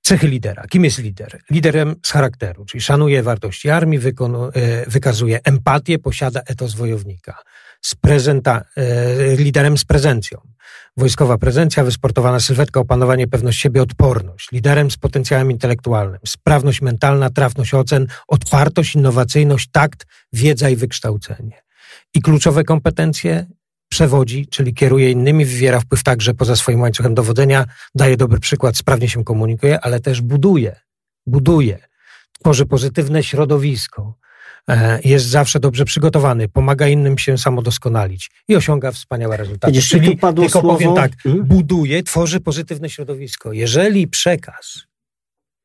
Cechy 0.00 0.28
lidera. 0.28 0.66
Kim 0.66 0.84
jest 0.84 0.98
lider? 0.98 1.40
Liderem 1.50 1.94
z 2.02 2.10
charakteru, 2.10 2.64
czyli 2.64 2.80
szanuje 2.80 3.22
wartości 3.22 3.70
armii, 3.70 3.98
wykonu, 3.98 4.44
e, 4.44 4.50
wykazuje 4.90 5.40
empatię, 5.44 5.98
posiada 5.98 6.40
etos 6.46 6.74
wojownika. 6.74 7.42
Z 7.84 7.94
prezenta, 7.94 8.64
e, 8.76 9.36
liderem 9.36 9.78
z 9.78 9.84
prezencją. 9.84 10.40
Wojskowa 10.96 11.38
prezencja, 11.38 11.84
wysportowana 11.84 12.40
sylwetka, 12.40 12.80
opanowanie, 12.80 13.26
pewność 13.26 13.60
siebie, 13.60 13.82
odporność. 13.82 14.52
Liderem 14.52 14.90
z 14.90 14.96
potencjałem 14.96 15.50
intelektualnym. 15.50 16.20
Sprawność 16.26 16.82
mentalna, 16.82 17.30
trafność 17.30 17.74
ocen, 17.74 18.06
otwartość, 18.28 18.94
innowacyjność, 18.94 19.68
takt, 19.72 20.06
wiedza 20.32 20.70
i 20.70 20.76
wykształcenie. 20.76 21.62
I 22.14 22.20
kluczowe 22.20 22.64
kompetencje 22.64 23.46
przewodzi, 23.88 24.46
czyli 24.46 24.74
kieruje 24.74 25.10
innymi, 25.10 25.44
wywiera 25.44 25.80
wpływ 25.80 26.02
także 26.02 26.34
poza 26.34 26.56
swoim 26.56 26.80
łańcuchem 26.80 27.14
dowodzenia, 27.14 27.64
daje 27.94 28.16
dobry 28.16 28.40
przykład, 28.40 28.76
sprawnie 28.76 29.08
się 29.08 29.24
komunikuje, 29.24 29.80
ale 29.80 30.00
też 30.00 30.20
buduje, 30.20 30.76
buduje, 31.26 31.78
tworzy 32.40 32.66
pozytywne 32.66 33.22
środowisko, 33.22 34.14
jest 35.04 35.26
zawsze 35.26 35.60
dobrze 35.60 35.84
przygotowany, 35.84 36.48
pomaga 36.48 36.88
innym 36.88 37.18
się 37.18 37.38
samodoskonalić 37.38 38.30
i 38.48 38.56
osiąga 38.56 38.92
wspaniałe 38.92 39.36
rezultaty. 39.36 39.72
Widzisz, 39.72 39.88
Czyli 39.88 40.16
padło 40.16 40.44
tylko 40.44 40.60
słowo... 40.60 40.74
powiem 40.74 40.94
tak, 40.94 41.16
hmm? 41.16 41.44
buduje, 41.44 42.02
tworzy 42.02 42.40
pozytywne 42.40 42.90
środowisko. 42.90 43.52
Jeżeli 43.52 44.08
przekaz 44.08 44.78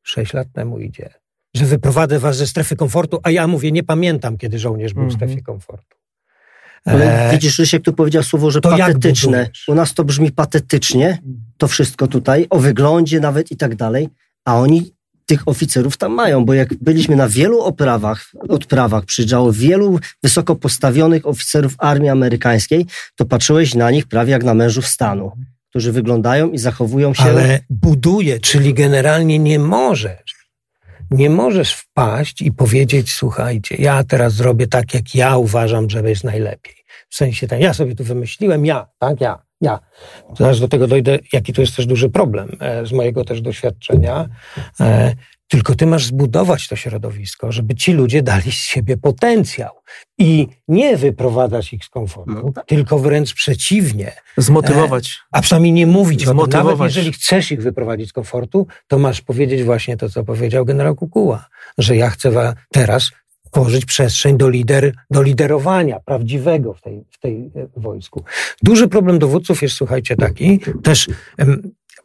sześć 0.04 0.34
lat 0.34 0.48
temu 0.54 0.80
idzie, 0.80 1.10
że 1.56 1.66
wyprowadzę 1.66 2.20
was 2.20 2.38
ze 2.38 2.48
strefy 2.48 2.76
komfortu, 2.76 3.20
a 3.24 3.32
ja 3.32 3.48
mówię, 3.48 3.72
nie 3.72 3.84
pamiętam, 3.84 4.38
kiedy 4.38 4.60
żołnierz 4.60 4.94
był 4.94 5.08
w 5.08 5.14
strefie 5.14 5.34
mhm. 5.34 5.44
komfortu. 5.44 5.98
Ale 6.86 7.30
e, 7.30 7.32
widzisz, 7.32 7.60
Rysiek 7.60 7.84
tu 7.84 7.94
powiedział 7.94 8.24
słowo, 8.24 8.52
że 8.52 8.62
patetyczne. 8.62 9.50
U 9.68 9.76
nas 9.76 9.94
to 9.94 10.04
brzmi 10.04 10.32
patetycznie, 10.32 11.22
to 11.58 11.68
wszystko 11.68 12.08
tutaj, 12.08 12.48
o 12.50 12.60
wyglądzie 12.60 13.20
nawet 13.20 13.52
i 13.52 13.58
tak 13.58 13.76
dalej, 13.76 14.10
a 14.46 14.56
oni 14.60 14.92
tych 15.30 15.48
oficerów 15.48 15.98
tam 15.98 16.12
mają, 16.12 16.46
bo 16.46 16.54
jak 16.54 16.74
byliśmy 16.74 17.16
na 17.16 17.28
wielu 17.28 17.62
oprawach, 17.62 18.26
odprawach, 18.50 19.06
przyjeżdżało 19.06 19.54
wielu 19.54 20.00
wysoko 20.24 20.56
postawionych 20.56 21.28
oficerów 21.28 21.76
armii 21.78 22.10
amerykańskiej, 22.10 22.86
to 23.16 23.26
patrzyłeś 23.26 23.76
na 23.76 23.92
nich 23.92 24.08
prawie 24.08 24.32
jak 24.32 24.44
na 24.44 24.54
mężów 24.54 24.88
stanu, 24.88 25.32
którzy 25.70 25.92
wyglądają 25.92 26.52
i 26.52 26.58
zachowują 26.58 27.14
się... 27.14 27.24
Ale 27.24 27.60
buduje, 27.70 28.40
czyli 28.40 28.74
generalnie 28.74 29.40
nie 29.40 29.60
możesz 29.60 30.40
nie 31.12 31.30
możesz 31.30 31.74
wpaść 31.74 32.42
i 32.42 32.52
powiedzieć, 32.52 33.14
słuchajcie, 33.14 33.76
ja 33.76 34.04
teraz 34.04 34.34
zrobię 34.34 34.68
tak, 34.68 34.94
jak 34.94 35.16
ja 35.16 35.38
uważam, 35.38 35.90
że 35.90 36.10
jest 36.10 36.24
najlepiej. 36.24 36.76
W 37.10 37.16
sensie 37.16 37.48
tak, 37.48 37.62
ja 37.62 37.74
sobie 37.74 37.96
tu 37.96 38.04
wymyśliłem, 38.04 38.66
ja, 38.66 38.88
tak, 39.00 39.22
ja, 39.22 39.42
ja. 39.62 39.80
Zaraz 40.38 40.60
do 40.60 40.68
tego 40.68 40.88
dojdę, 40.88 41.20
jaki 41.34 41.54
tu 41.54 41.62
jest 41.62 41.76
też 41.76 41.86
duży 41.86 42.10
problem 42.10 42.50
e, 42.60 42.86
z 42.86 42.92
mojego 42.92 43.26
też 43.26 43.42
doświadczenia. 43.42 44.30
E, 44.80 45.16
tylko 45.48 45.76
ty 45.76 45.86
masz 45.86 46.06
zbudować 46.06 46.68
to 46.68 46.76
środowisko, 46.76 47.52
żeby 47.52 47.76
ci 47.76 47.94
ludzie 47.94 48.24
dali 48.24 48.52
z 48.52 48.56
siebie 48.56 48.98
potencjał 48.98 49.72
i 50.18 50.48
nie 50.68 50.98
wyprowadzać 50.98 51.74
ich 51.74 51.86
z 51.86 51.90
komfortu, 51.90 52.42
no, 52.46 52.52
tak. 52.52 52.66
tylko 52.66 53.00
wręcz 53.00 53.34
przeciwnie. 53.34 54.12
Zmotywować. 54.38 55.08
E, 55.08 55.28
a 55.32 55.42
przynajmniej 55.42 55.74
nie 55.74 55.88
mówić 55.88 56.22
Zmotywować. 56.22 56.56
o 56.56 56.58
tym. 56.58 56.68
Nawet 56.68 56.96
jeżeli 56.96 57.14
chcesz 57.14 57.52
ich 57.52 57.62
wyprowadzić 57.62 58.10
z 58.10 58.14
komfortu, 58.14 58.68
to 58.88 59.00
masz 59.00 59.22
powiedzieć 59.22 59.64
właśnie 59.64 59.98
to, 59.98 60.10
co 60.10 60.24
powiedział 60.24 60.66
generał 60.66 60.96
Kukuła, 60.96 61.46
że 61.78 61.96
ja 61.96 62.10
chcę 62.10 62.54
teraz 62.72 63.12
tworzyć 63.52 63.86
przestrzeń 63.86 64.38
do, 64.38 64.50
lider, 64.50 64.94
do 65.12 65.22
liderowania 65.22 66.00
prawdziwego 66.00 66.74
w 66.74 66.82
tej, 66.82 67.04
w 67.10 67.20
tej 67.20 67.52
e, 67.56 67.68
wojsku. 67.78 68.24
Duży 68.64 68.88
problem 68.88 69.20
dowódców 69.20 69.62
jest, 69.62 69.76
słuchajcie, 69.76 70.16
taki, 70.16 70.60
też 70.84 71.08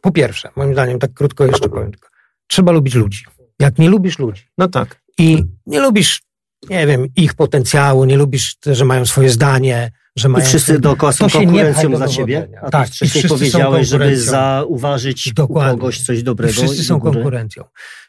po 0.01 0.11
pierwsze, 0.11 0.49
moim 0.55 0.73
zdaniem, 0.73 0.99
tak 0.99 1.13
krótko 1.13 1.45
jeszcze 1.45 1.69
powiem 1.69 1.91
tylko, 1.91 2.09
trzeba 2.47 2.71
lubić 2.71 2.95
ludzi. 2.95 3.25
Jak 3.59 3.79
nie 3.79 3.89
lubisz 3.89 4.19
ludzi. 4.19 4.43
No 4.57 4.67
tak. 4.67 5.01
I 5.17 5.43
nie 5.65 5.79
lubisz, 5.79 6.21
nie 6.69 6.87
wiem, 6.87 7.07
ich 7.15 7.33
potencjału, 7.33 8.05
nie 8.05 8.17
lubisz, 8.17 8.57
że 8.65 8.85
mają 8.85 9.05
swoje 9.05 9.29
zdanie, 9.29 9.91
że 10.15 10.29
mają... 10.29 10.45
I 10.45 10.47
wszyscy 10.47 10.79
dookoła 10.79 11.11
są 11.11 11.29
konkurencją 11.29 11.91
dla 11.91 12.07
ciebie. 12.07 12.47
A 12.61 12.69
tak, 12.69 12.87
wcześniej 12.87 13.23
powiedziałeś, 13.23 13.87
żeby 13.87 14.17
zauważyć 14.17 15.33
Dokładnie. 15.33 15.73
u 15.73 15.77
kogoś 15.77 16.01
coś 16.01 16.23
dobrego. 16.23 16.53
I 16.53 16.55
wszyscy 16.55 16.83
są 16.83 16.99
konkurencją. 16.99 17.63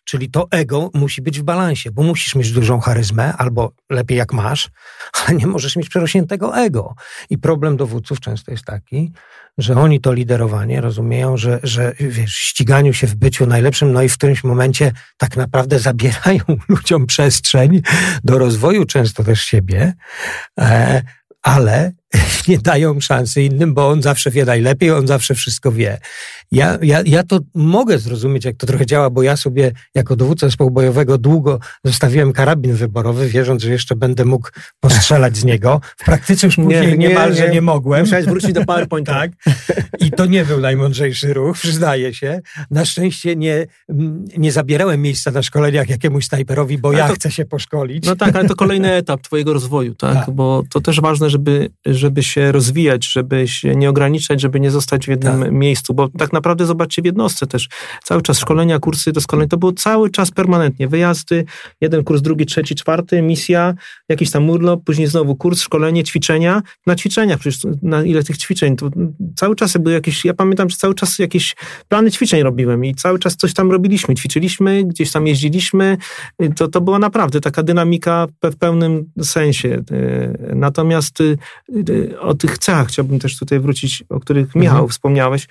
Czyli 0.05 0.31
to 0.31 0.47
ego 0.51 0.91
musi 0.95 1.23
być 1.23 1.41
w 1.41 1.43
balansie, 1.43 1.91
bo 1.91 2.03
musisz 2.03 2.35
mieć 2.35 2.53
dużą 2.53 2.81
charyzmę, 2.81 3.33
albo 3.33 3.73
lepiej 3.91 4.19
jak 4.19 4.33
masz, 4.33 4.71
ale 5.27 5.37
nie 5.37 5.47
możesz 5.47 5.77
mieć 5.77 5.89
przerośniętego 5.89 6.57
ego. 6.57 6.95
I 7.31 7.39
problem 7.39 7.77
dowódców 7.77 8.21
często 8.21 8.51
jest 8.51 8.65
taki, 8.65 9.13
że 9.59 9.75
oni 9.75 10.01
to 10.01 10.13
liderowanie 10.13 10.81
rozumieją, 10.81 11.37
że, 11.37 11.61
że 11.63 11.93
wiesz, 12.01 12.35
ściganiu 12.35 12.93
się 12.93 13.07
w 13.07 13.15
byciu 13.15 13.47
najlepszym, 13.47 13.93
no 13.93 14.03
i 14.03 14.09
w 14.09 14.15
którymś 14.15 14.45
momencie 14.45 14.93
tak 15.17 15.37
naprawdę 15.37 15.79
zabierają 15.79 16.41
ludziom 16.69 17.07
przestrzeń 17.07 17.83
do 18.25 18.39
rozwoju 18.39 18.85
często 18.85 19.25
też 19.25 19.43
siebie, 19.43 19.95
e, 20.61 21.03
ale 21.47 21.93
nie 22.49 22.59
dają 22.59 23.01
szansy 23.01 23.43
innym, 23.43 23.75
bo 23.75 23.89
on 23.89 24.03
zawsze 24.03 24.31
wie 24.31 24.45
najlepiej, 24.45 24.91
on 24.91 25.07
zawsze 25.07 25.35
wszystko 25.35 25.73
wie. 25.73 25.99
Ja, 26.53 26.79
ja, 26.83 27.03
ja 27.07 27.23
to 27.23 27.39
mogę 27.55 27.99
zrozumieć, 27.99 28.45
jak 28.45 28.57
to 28.57 28.67
trochę 28.67 28.87
działa, 28.87 29.11
bo 29.11 29.23
ja 29.23 29.37
sobie 29.37 29.73
jako 29.95 30.17
dowódca 30.17 30.47
zespołu 30.47 30.71
bojowego 30.71 31.19
długo 31.19 31.59
zostawiłem 31.85 32.33
karabin 32.33 32.75
wyborowy, 32.75 33.29
wierząc, 33.29 33.63
że 33.63 33.71
jeszcze 33.71 33.97
będę 33.97 34.25
mógł 34.25 34.49
postrzelać 34.81 35.37
z 35.37 35.45
niego. 35.45 35.81
W 35.97 36.05
praktyce 36.05 36.47
już 36.47 36.57
później 36.57 36.81
nie, 36.81 36.97
nie, 36.97 37.09
niemalże 37.09 37.47
nie, 37.47 37.55
nie 37.55 37.63
mogłem. 37.63 38.01
Musiałeś 38.01 38.27
wrócić 38.27 38.53
do 38.53 38.65
PowerPointa. 38.65 39.13
tak. 39.13 39.31
I 40.01 40.11
to 40.11 40.27
nie 40.27 40.45
był 40.45 40.61
najmądrzejszy 40.61 41.35
ruch, 41.35 41.59
przyznaję 41.59 42.15
się. 42.15 42.41
Na 42.71 42.85
szczęście 42.85 43.37
nie, 43.37 43.67
nie 44.39 44.53
zabierałem 44.53 45.03
miejsca 45.03 45.31
na 45.31 45.43
szkoleniach 45.43 45.89
jakiemuś 45.89 46.27
snajperowi, 46.27 46.79
bo 46.79 46.93
ja 46.93 47.09
chcę 47.09 47.31
się 47.31 47.45
poszkolić. 47.45 48.07
No 48.07 48.17
tak, 48.17 48.37
ale 48.37 48.49
to 48.49 48.55
kolejny 48.55 48.93
etap 49.03 49.23
twojego 49.23 49.53
rozwoju, 49.53 49.95
tak? 49.95 50.15
tak. 50.15 50.35
Bo 50.35 50.63
to 50.71 50.81
też 50.81 51.01
ważne, 51.01 51.31
żeby, 51.31 51.71
żeby 51.87 52.23
się 52.23 52.53
rozwijać, 52.53 53.13
żeby 53.13 53.49
się 53.49 53.77
nie 53.77 53.91
ograniczać, 53.91 54.41
żeby 54.41 54.61
nie 54.61 54.71
zostać 54.71 55.07
w 55.07 55.09
jednym 55.09 55.41
tak. 55.41 55.53
miejscu, 55.53 55.95
bo 55.95 56.09
tak 56.09 56.33
naprawdę 56.37 56.67
zobaczcie 56.67 57.03
w 57.03 57.05
jednostce 57.05 57.47
też, 57.47 57.69
cały 58.05 58.23
czas 58.23 58.39
szkolenia, 58.39 58.79
kursy 58.79 59.13
doskonale, 59.13 59.49
to 59.49 59.57
było 59.57 59.73
cały 59.73 60.11
czas 60.11 60.31
permanentnie, 60.31 60.89
wyjazdy, 60.89 61.45
jeden 61.81 62.05
kurs, 62.05 62.23
drugi, 62.23 62.47
trzeci, 62.47 62.75
czwarty, 62.75 63.23
misja, 63.23 63.75
jakiś 64.09 64.31
tam 64.31 64.51
urlop, 64.51 64.85
później 64.85 65.07
znowu 65.07 65.37
kurs, 65.37 65.61
szkolenie, 65.61 66.05
ćwiczenia, 66.05 66.63
na 66.87 66.97
ćwiczeniach, 66.97 67.39
przecież 67.39 67.63
na 67.83 68.05
ile 68.05 68.23
tych 68.23 68.39
ćwiczeń, 68.39 68.77
to 68.77 68.91
cały 69.37 69.57
czas 69.57 69.77
były 69.77 69.95
jakieś, 69.95 70.25
ja 70.25 70.35
pamiętam, 70.35 70.71
że 70.71 70.77
cały 70.77 70.95
czas 70.95 71.19
jakieś 71.19 71.57
plany 71.89 72.11
ćwiczeń 72.11 72.43
robiłem 72.43 72.85
i 72.85 72.95
cały 72.95 73.19
czas 73.19 73.37
coś 73.37 73.55
tam 73.55 73.71
robiliśmy, 73.71 74.15
ćwiczyliśmy, 74.15 74.85
gdzieś 74.85 75.13
tam 75.13 75.27
jeździliśmy, 75.27 75.97
to, 76.57 76.69
to 76.69 76.81
była 76.81 76.99
naprawdę 76.99 77.41
taka 77.41 77.63
dynamika 77.63 78.27
w 78.45 78.57
pełnym 78.57 79.05
sensie. 79.23 79.83
Natomiast 80.55 81.19
o 82.21 82.35
tych 82.35 82.59
cechach 82.59 82.89
chciałbym 82.89 83.19
też 83.19 83.39
tutaj 83.39 83.61
wrócić, 83.61 84.05
o 84.09 84.21
których 84.21 84.55
Michał 84.55 84.77
mhm. 84.77 84.89
wspomniałeś. 84.89 85.47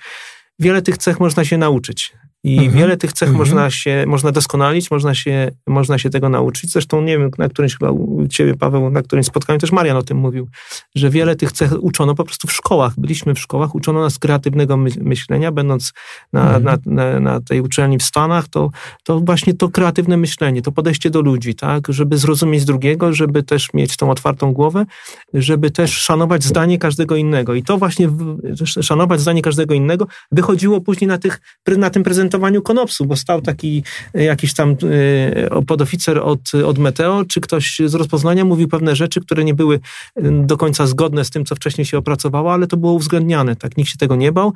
Wiele 0.58 0.82
tych 0.82 0.98
cech 0.98 1.20
można 1.20 1.44
się 1.44 1.58
nauczyć. 1.58 2.14
I 2.44 2.58
mhm. 2.58 2.72
wiele 2.72 2.96
tych 2.96 3.12
cech 3.12 3.28
mhm. 3.28 3.38
można 3.38 3.70
się, 3.70 4.04
można 4.06 4.32
doskonalić, 4.32 4.90
można 4.90 5.14
się, 5.14 5.50
można 5.66 5.98
się 5.98 6.10
tego 6.10 6.28
nauczyć. 6.28 6.72
Zresztą 6.72 7.00
nie 7.00 7.18
wiem, 7.18 7.30
na 7.38 7.48
którymś 7.48 7.78
chyba 7.78 7.90
u 7.90 8.26
ciebie, 8.28 8.54
Paweł, 8.54 8.90
na 8.90 9.02
którymś 9.02 9.26
spotkaniu 9.26 9.58
też 9.58 9.72
Marian 9.72 9.96
o 9.96 10.02
tym 10.02 10.18
mówił, 10.18 10.48
że 10.94 11.10
wiele 11.10 11.36
tych 11.36 11.52
cech 11.52 11.72
uczono 11.80 12.14
po 12.14 12.24
prostu 12.24 12.48
w 12.48 12.52
szkołach. 12.52 12.92
Byliśmy 12.98 13.34
w 13.34 13.38
szkołach, 13.38 13.74
uczono 13.74 14.00
nas 14.00 14.18
kreatywnego 14.18 14.76
myślenia, 15.00 15.52
będąc 15.52 15.92
na, 16.32 16.56
mhm. 16.56 16.64
na, 16.64 16.78
na, 16.86 17.20
na, 17.20 17.40
tej 17.40 17.60
uczelni 17.60 17.98
w 17.98 18.02
Stanach, 18.02 18.48
to, 18.48 18.70
to 19.04 19.20
właśnie 19.20 19.54
to 19.54 19.68
kreatywne 19.68 20.16
myślenie, 20.16 20.62
to 20.62 20.72
podejście 20.72 21.10
do 21.10 21.20
ludzi, 21.20 21.54
tak, 21.54 21.86
żeby 21.88 22.18
zrozumieć 22.18 22.64
drugiego, 22.64 23.12
żeby 23.12 23.42
też 23.42 23.74
mieć 23.74 23.96
tą 23.96 24.10
otwartą 24.10 24.52
głowę, 24.52 24.86
żeby 25.34 25.70
też 25.70 25.90
szanować 25.90 26.44
zdanie 26.44 26.78
każdego 26.78 27.16
innego. 27.16 27.54
I 27.54 27.62
to 27.62 27.78
właśnie 27.78 28.08
szanować 28.82 29.20
zdanie 29.20 29.42
każdego 29.42 29.74
innego 29.74 30.06
wychodziło 30.32 30.80
później 30.80 31.08
na, 31.08 31.18
tych, 31.18 31.40
na 31.66 31.90
tym 31.90 32.02
prezentowaniu 32.26 32.62
konopsu, 32.62 33.06
bo 33.06 33.16
stał 33.16 33.40
taki 33.40 33.82
e, 34.14 34.24
jakiś 34.24 34.54
tam 34.54 34.70
e, 34.70 35.64
podoficer 35.64 36.18
od, 36.18 36.54
od 36.54 36.78
Meteo, 36.78 37.24
czy 37.24 37.40
ktoś 37.40 37.80
z 37.86 37.94
rozpoznania 37.94 38.44
mówił 38.44 38.68
pewne 38.68 38.96
rzeczy, 38.96 39.20
które 39.20 39.44
nie 39.44 39.54
były 39.54 39.80
e, 40.16 40.46
do 40.46 40.56
końca 40.56 40.86
zgodne 40.86 41.24
z 41.24 41.30
tym, 41.30 41.44
co 41.44 41.54
wcześniej 41.54 41.84
się 41.84 41.98
opracowało, 41.98 42.52
ale 42.52 42.66
to 42.66 42.76
było 42.76 42.92
uwzględniane, 42.92 43.56
tak, 43.56 43.76
nikt 43.76 43.90
się 43.90 43.96
tego 43.98 44.16
nie 44.16 44.32
bał. 44.32 44.52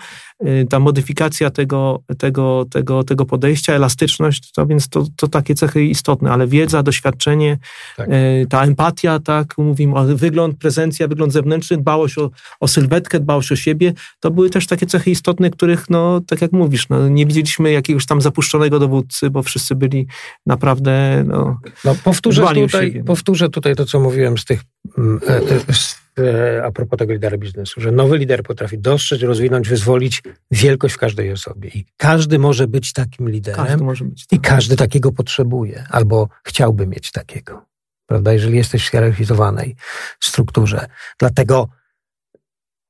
Ta 0.70 0.80
modyfikacja 0.80 1.50
tego, 1.50 2.02
tego, 2.18 2.66
tego, 2.70 3.04
tego 3.04 3.26
podejścia, 3.26 3.72
elastyczność, 3.72 4.52
to 4.52 4.66
więc 4.66 4.88
to, 4.88 5.06
to 5.16 5.28
takie 5.28 5.54
cechy 5.54 5.84
istotne, 5.84 6.30
ale 6.30 6.46
wiedza, 6.46 6.82
doświadczenie, 6.82 7.58
tak. 7.96 8.08
ta 8.48 8.64
empatia, 8.64 9.18
tak, 9.18 9.58
mówimy 9.58 10.16
wygląd, 10.16 10.58
prezencja, 10.58 11.08
wygląd 11.08 11.32
zewnętrzny, 11.32 11.76
dbałość 11.76 12.18
o, 12.18 12.30
o 12.60 12.68
sylwetkę, 12.68 13.20
dbałość 13.20 13.52
o 13.52 13.56
siebie, 13.56 13.92
to 14.20 14.30
były 14.30 14.50
też 14.50 14.66
takie 14.66 14.86
cechy 14.86 15.10
istotne, 15.10 15.50
których, 15.50 15.90
no, 15.90 16.20
tak 16.26 16.42
jak 16.42 16.52
mówisz, 16.52 16.88
no, 16.88 17.08
nie 17.08 17.26
widzieliśmy 17.26 17.59
mieliśmy 17.60 17.72
jakiegoś 17.72 18.06
tam 18.06 18.20
zapuszczonego 18.20 18.78
dowódcy, 18.78 19.30
bo 19.30 19.42
wszyscy 19.42 19.74
byli 19.74 20.06
naprawdę. 20.46 21.24
No, 21.26 21.60
no 21.84 21.94
powtórzę, 22.04 22.46
tutaj, 22.54 23.02
powtórzę 23.06 23.48
tutaj 23.48 23.74
to, 23.74 23.84
co 23.84 24.00
mówiłem 24.00 24.38
z 24.38 24.44
tych. 24.44 24.62
Mm, 24.98 25.20
e, 25.68 25.74
z, 25.74 25.96
e, 26.18 26.64
a 26.64 26.70
propos 26.70 26.98
tego 26.98 27.12
lidera 27.12 27.38
biznesu, 27.38 27.80
że 27.80 27.92
nowy 27.92 28.18
lider 28.18 28.42
potrafi 28.42 28.78
dostrzec, 28.78 29.22
rozwinąć, 29.22 29.68
wyzwolić 29.68 30.22
wielkość 30.50 30.94
w 30.94 30.98
każdej 30.98 31.32
osobie. 31.32 31.68
I 31.68 31.84
każdy 31.96 32.38
może 32.38 32.66
być 32.66 32.92
takim 32.92 33.28
liderem. 33.28 33.66
Każdy 33.66 33.84
może 33.84 34.04
być. 34.04 34.26
I 34.30 34.38
każdy 34.38 34.76
takiego 34.76 35.12
potrzebuje, 35.12 35.84
albo 35.90 36.28
chciałby 36.44 36.86
mieć 36.86 37.12
takiego. 37.12 37.64
Prawda? 38.06 38.32
Jeżeli 38.32 38.56
jesteś 38.56 38.86
w 38.86 38.90
hierarchizowanej 38.90 39.76
strukturze. 40.20 40.86
Dlatego 41.18 41.68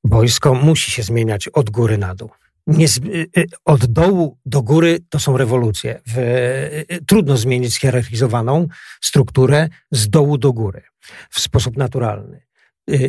wojsko 0.05 0.55
musi 0.55 0.91
się 0.91 1.03
zmieniać 1.03 1.49
od 1.49 1.71
góry 1.71 1.99
na 1.99 2.15
dół 2.15 2.31
nie, 2.71 2.87
y, 2.87 3.29
y, 3.39 3.47
od 3.65 3.87
dołu 3.87 4.39
do 4.47 4.63
góry 4.63 4.99
to 5.09 5.19
są 5.19 5.37
rewolucje. 5.37 6.01
W, 6.07 6.19
y, 6.19 7.05
trudno 7.07 7.37
zmienić 7.37 7.75
schierarchizowaną 7.75 8.67
strukturę 9.01 9.69
z 9.91 10.09
dołu 10.09 10.39
do 10.39 10.53
góry 10.53 10.83
w 11.31 11.41
sposób 11.41 11.77
naturalny. 11.77 12.43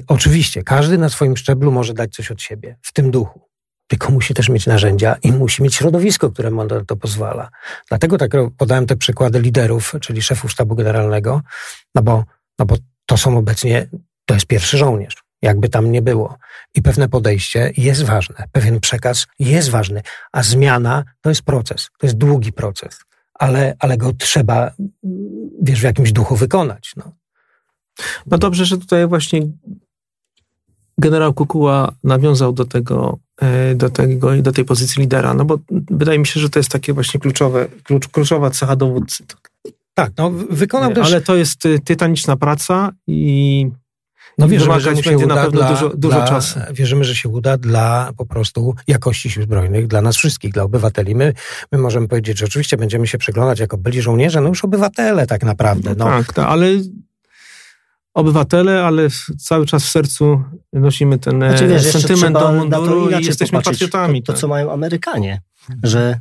Oczywiście, 0.07 0.63
każdy 0.63 0.97
na 0.97 1.09
swoim 1.09 1.37
szczeblu 1.37 1.71
może 1.71 1.93
dać 1.93 2.13
coś 2.13 2.31
od 2.31 2.41
siebie, 2.41 2.77
w 2.81 2.93
tym 2.93 3.11
duchu. 3.11 3.49
Tylko 3.87 4.11
musi 4.11 4.33
też 4.33 4.49
mieć 4.49 4.67
narzędzia 4.67 5.15
i 5.23 5.31
musi 5.31 5.63
mieć 5.63 5.75
środowisko, 5.75 6.31
które 6.31 6.51
mu 6.51 6.63
na 6.63 6.85
to 6.85 6.95
pozwala. 6.95 7.49
Dlatego 7.89 8.17
tak 8.17 8.31
podałem 8.57 8.85
te 8.85 8.95
przykłady 8.95 9.39
liderów, 9.39 9.93
czyli 10.01 10.21
szefów 10.21 10.51
sztabu 10.51 10.75
generalnego, 10.75 11.41
no 11.95 12.01
bo, 12.01 12.23
no 12.59 12.65
bo 12.65 12.75
to 13.05 13.17
są 13.17 13.37
obecnie, 13.37 13.87
to 14.25 14.33
jest 14.33 14.45
pierwszy 14.45 14.77
żołnierz 14.77 15.20
jakby 15.41 15.69
tam 15.69 15.91
nie 15.91 16.01
było. 16.01 16.37
I 16.75 16.81
pewne 16.81 17.09
podejście 17.09 17.71
jest 17.77 18.03
ważne, 18.03 18.47
pewien 18.51 18.79
przekaz 18.79 19.27
jest 19.39 19.69
ważny, 19.69 20.01
a 20.31 20.43
zmiana 20.43 21.03
to 21.21 21.29
jest 21.29 21.41
proces, 21.41 21.89
to 21.97 22.07
jest 22.07 22.17
długi 22.17 22.53
proces, 22.53 22.99
ale, 23.33 23.75
ale 23.79 23.97
go 23.97 24.13
trzeba, 24.13 24.71
wiesz, 25.61 25.79
w 25.79 25.83
jakimś 25.83 26.11
duchu 26.11 26.35
wykonać. 26.35 26.93
No. 26.97 27.11
no 28.25 28.37
dobrze, 28.37 28.65
że 28.65 28.77
tutaj 28.77 29.07
właśnie 29.07 29.41
generał 30.97 31.33
Kukuła 31.33 31.91
nawiązał 32.03 32.53
do 32.53 32.65
tego, 32.65 33.19
e, 33.41 33.75
do, 33.75 33.89
tego, 33.89 34.41
do 34.41 34.51
tej 34.51 34.65
pozycji 34.65 35.01
lidera, 35.01 35.33
no 35.33 35.45
bo 35.45 35.59
wydaje 35.71 36.19
mi 36.19 36.27
się, 36.27 36.39
że 36.39 36.49
to 36.49 36.59
jest 36.59 36.69
takie 36.69 36.93
właśnie 36.93 37.19
kluczowe, 37.19 37.67
klucz, 37.83 38.07
kluczowa 38.07 38.49
cecha 38.49 38.75
dowódcy. 38.75 39.23
Tak, 39.93 40.11
no 40.17 40.31
wykonał 40.49 40.93
też... 40.93 41.07
Ale 41.07 41.21
to 41.21 41.35
jest 41.35 41.65
y, 41.65 41.79
tytaniczna 41.79 42.37
praca 42.37 42.91
i 43.07 43.71
no 44.37 44.47
wierzymy, 44.47 44.79
że 44.79 44.95
się 44.97 45.17
uda 45.17 45.35
na 45.35 45.43
pewno 45.43 45.59
dla, 45.59 45.69
dużo, 45.69 45.89
dużo 45.89 46.17
dla, 46.17 46.27
czasu. 46.27 46.59
Wierzymy, 46.71 47.03
że 47.03 47.15
się 47.15 47.29
uda 47.29 47.57
dla 47.57 48.11
po 48.17 48.25
prostu 48.25 48.75
jakości 48.87 49.29
sił 49.29 49.43
zbrojnych, 49.43 49.87
dla 49.87 50.01
nas 50.01 50.17
wszystkich, 50.17 50.53
dla 50.53 50.63
obywateli. 50.63 51.15
My, 51.15 51.33
my 51.71 51.77
możemy 51.77 52.07
powiedzieć, 52.07 52.37
że 52.37 52.45
oczywiście 52.45 52.77
będziemy 52.77 53.07
się 53.07 53.17
przyglądać 53.17 53.59
jako 53.59 53.77
byli 53.77 54.01
żołnierze, 54.01 54.41
no 54.41 54.49
już 54.49 54.65
obywatele 54.65 55.27
tak 55.27 55.43
naprawdę. 55.43 55.95
No. 55.97 56.05
Tak, 56.05 56.33
tak, 56.33 56.45
ale 56.45 56.67
obywatele, 58.13 58.83
ale 58.83 59.07
cały 59.39 59.65
czas 59.65 59.83
w 59.83 59.89
sercu 59.89 60.43
nosimy 60.73 61.19
ten 61.19 61.37
znaczy, 61.37 61.67
wiesz, 61.67 61.91
sentyment 61.91 62.39
do 62.39 62.51
munduru 62.51 63.09
i 63.09 63.25
jesteśmy 63.25 63.59
popatrzeć. 63.59 63.73
patriotami. 63.73 64.23
To, 64.23 64.25
to, 64.27 64.33
tak. 64.33 64.39
co 64.39 64.47
mają 64.47 64.71
Amerykanie, 64.71 65.41
że 65.83 66.17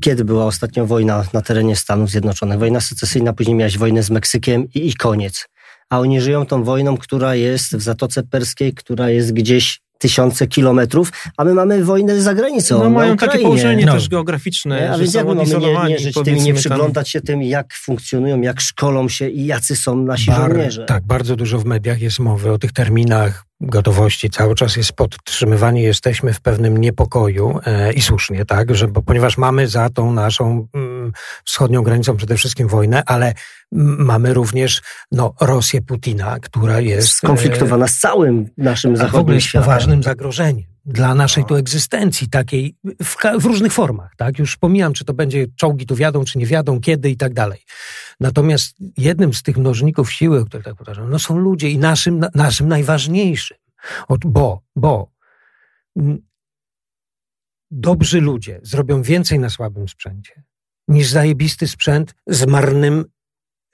kiedy 0.00 0.24
była 0.24 0.44
ostatnio 0.44 0.86
wojna 0.86 1.24
na 1.32 1.42
terenie 1.42 1.76
Stanów 1.76 2.10
Zjednoczonych? 2.10 2.58
Wojna 2.58 2.80
secesyjna, 2.80 3.32
później 3.32 3.56
miałaś 3.56 3.78
wojnę 3.78 4.02
z 4.02 4.10
Meksykiem 4.10 4.68
i, 4.74 4.88
i 4.88 4.94
koniec 4.94 5.48
a 5.90 6.00
oni 6.00 6.20
żyją 6.20 6.46
tą 6.46 6.64
wojną, 6.64 6.96
która 6.96 7.34
jest 7.34 7.76
w 7.76 7.82
Zatoce 7.82 8.22
Perskiej, 8.22 8.74
która 8.74 9.10
jest 9.10 9.32
gdzieś 9.32 9.84
tysiące 9.98 10.46
kilometrów, 10.46 11.12
a 11.36 11.44
my 11.44 11.54
mamy 11.54 11.84
wojnę 11.84 12.20
za 12.20 12.34
granicą. 12.34 12.78
No 12.78 12.90
mają 12.90 13.16
takie 13.16 13.38
położenie 13.38 13.86
no. 13.86 13.92
też 13.92 14.08
geograficzne, 14.08 14.80
nie? 14.80 14.90
A 14.90 14.98
więc 14.98 15.14
jak 15.14 15.26
mamy 15.26 15.44
nie, 15.44 15.88
nie 15.88 15.98
żyć 15.98 16.16
tym, 16.24 16.36
nie 16.36 16.54
przyglądać 16.54 17.08
się 17.08 17.20
tym, 17.20 17.42
jak 17.42 17.74
funkcjonują, 17.74 18.40
jak 18.40 18.60
szkolą 18.60 19.08
się 19.08 19.28
i 19.28 19.46
jacy 19.46 19.76
są 19.76 19.96
nasi 19.96 20.30
Bar, 20.30 20.50
żołnierze. 20.50 20.84
Tak, 20.84 21.06
bardzo 21.06 21.36
dużo 21.36 21.58
w 21.58 21.64
mediach 21.64 22.00
jest 22.00 22.18
mowy 22.18 22.52
o 22.52 22.58
tych 22.58 22.72
terminach 22.72 23.44
gotowości. 23.60 24.30
Cały 24.30 24.54
czas 24.54 24.76
jest 24.76 24.92
podtrzymywani, 24.92 25.82
jesteśmy 25.82 26.32
w 26.32 26.40
pewnym 26.40 26.78
niepokoju 26.78 27.58
e, 27.66 27.92
i 27.92 28.00
słusznie, 28.00 28.44
tak, 28.44 28.74
że, 28.74 28.88
bo, 28.88 29.02
ponieważ 29.02 29.38
mamy 29.38 29.68
za 29.68 29.90
tą 29.90 30.12
naszą 30.12 30.66
mm, 30.74 30.93
wschodnią 31.44 31.82
granicą 31.82 32.16
przede 32.16 32.36
wszystkim 32.36 32.68
wojnę, 32.68 33.02
ale 33.06 33.34
mamy 33.98 34.34
również 34.34 34.82
no, 35.12 35.34
Rosję 35.40 35.82
Putina, 35.82 36.40
która 36.40 36.80
jest... 36.80 37.08
Skonfliktowana 37.08 37.84
e, 37.84 37.88
z 37.88 37.98
całym 37.98 38.50
naszym 38.58 38.96
zachodnim 38.96 39.34
jest 39.34 39.52
poważnym 39.52 40.02
zagrożeniem 40.02 40.74
dla 40.84 41.14
naszej 41.14 41.42
no. 41.42 41.48
tu 41.48 41.54
egzystencji 41.54 42.28
takiej 42.28 42.76
w, 43.02 43.16
w, 43.40 43.44
różnych 43.44 43.72
formach, 43.72 44.16
tak? 44.16 44.38
Już 44.38 44.56
pomijam, 44.56 44.92
czy 44.92 45.04
to 45.04 45.14
będzie 45.14 45.46
czołgi 45.56 45.86
tu 45.86 45.96
wiadą, 45.96 46.24
czy 46.24 46.38
nie 46.38 46.46
wiadą, 46.46 46.80
kiedy 46.80 47.10
i 47.10 47.16
tak 47.16 47.34
dalej. 47.34 47.60
Natomiast 48.20 48.76
jednym 48.96 49.34
z 49.34 49.42
tych 49.42 49.56
mnożników 49.56 50.12
siły, 50.12 50.40
o 50.40 50.44
których 50.44 50.64
tak 50.64 50.74
powtarzam, 50.74 51.10
no 51.10 51.18
są 51.18 51.38
ludzie 51.38 51.70
i 51.70 51.78
naszym, 51.78 52.26
naszym 52.34 52.68
najważniejszym. 52.68 53.56
Bo, 54.24 54.62
bo 54.76 55.10
dobrzy 57.70 58.20
ludzie 58.20 58.60
zrobią 58.62 59.02
więcej 59.02 59.38
na 59.38 59.50
słabym 59.50 59.88
sprzęcie 59.88 60.42
niż 60.88 61.08
zajebisty 61.08 61.68
sprzęt 61.68 62.14
z 62.26 62.46
marnym, 62.46 63.04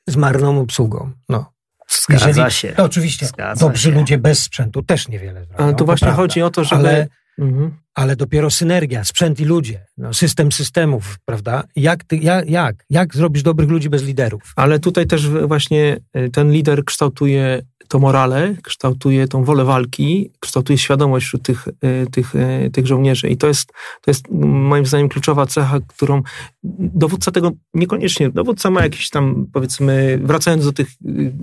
z 0.08 0.16
marną 0.16 0.60
obsługą. 0.60 1.12
No. 1.28 1.52
Zgadza 1.90 2.28
Jeżeli, 2.28 2.50
się. 2.50 2.72
To 2.72 2.84
oczywiście 2.84 3.26
Zgadza 3.26 3.66
dobrzy 3.66 3.82
się. 3.88 3.94
ludzie 3.94 4.18
bez 4.18 4.42
sprzętu 4.42 4.82
też 4.82 5.08
niewiele 5.08 5.44
zrobią. 5.44 5.64
Ale 5.64 5.74
tu 5.74 5.84
właśnie 5.84 6.10
chodzi 6.10 6.42
o 6.42 6.50
to, 6.50 6.64
żeby... 6.64 6.88
Ale, 6.88 7.08
mhm. 7.38 7.76
ale 7.94 8.16
dopiero 8.16 8.50
synergia, 8.50 9.04
sprzęt 9.04 9.40
i 9.40 9.44
ludzie, 9.44 9.86
no, 9.96 10.14
system 10.14 10.52
systemów, 10.52 11.18
prawda? 11.24 11.64
Jak, 11.76 12.04
ty, 12.04 12.16
jak, 12.16 12.50
jak? 12.50 12.84
Jak 12.90 13.14
zrobisz 13.14 13.42
dobrych 13.42 13.68
ludzi 13.68 13.90
bez 13.90 14.02
liderów? 14.02 14.52
Ale 14.56 14.78
tutaj 14.78 15.06
też 15.06 15.28
właśnie 15.28 15.96
y, 16.16 16.30
ten 16.30 16.52
lider 16.52 16.84
kształtuje 16.84 17.62
to 17.90 17.98
morale, 17.98 18.54
kształtuje 18.62 19.28
tą 19.28 19.44
wolę 19.44 19.64
walki, 19.64 20.30
kształtuje 20.40 20.78
świadomość 20.78 21.26
wśród 21.26 21.42
tych, 21.42 21.68
e, 21.68 22.06
tych, 22.06 22.36
e, 22.36 22.70
tych 22.70 22.86
żołnierzy. 22.86 23.28
I 23.28 23.36
to 23.36 23.46
jest, 23.46 23.72
to 24.00 24.10
jest 24.10 24.30
moim 24.42 24.86
zdaniem 24.86 25.08
kluczowa 25.08 25.46
cecha, 25.46 25.80
którą 25.86 26.22
dowódca 26.62 27.30
tego 27.30 27.50
niekoniecznie, 27.74 28.30
dowódca 28.30 28.70
ma 28.70 28.82
jakiś 28.82 29.10
tam, 29.10 29.46
powiedzmy, 29.52 30.20
wracając 30.22 30.64
do 30.64 30.72
tych 30.72 30.88
e, 30.88 30.92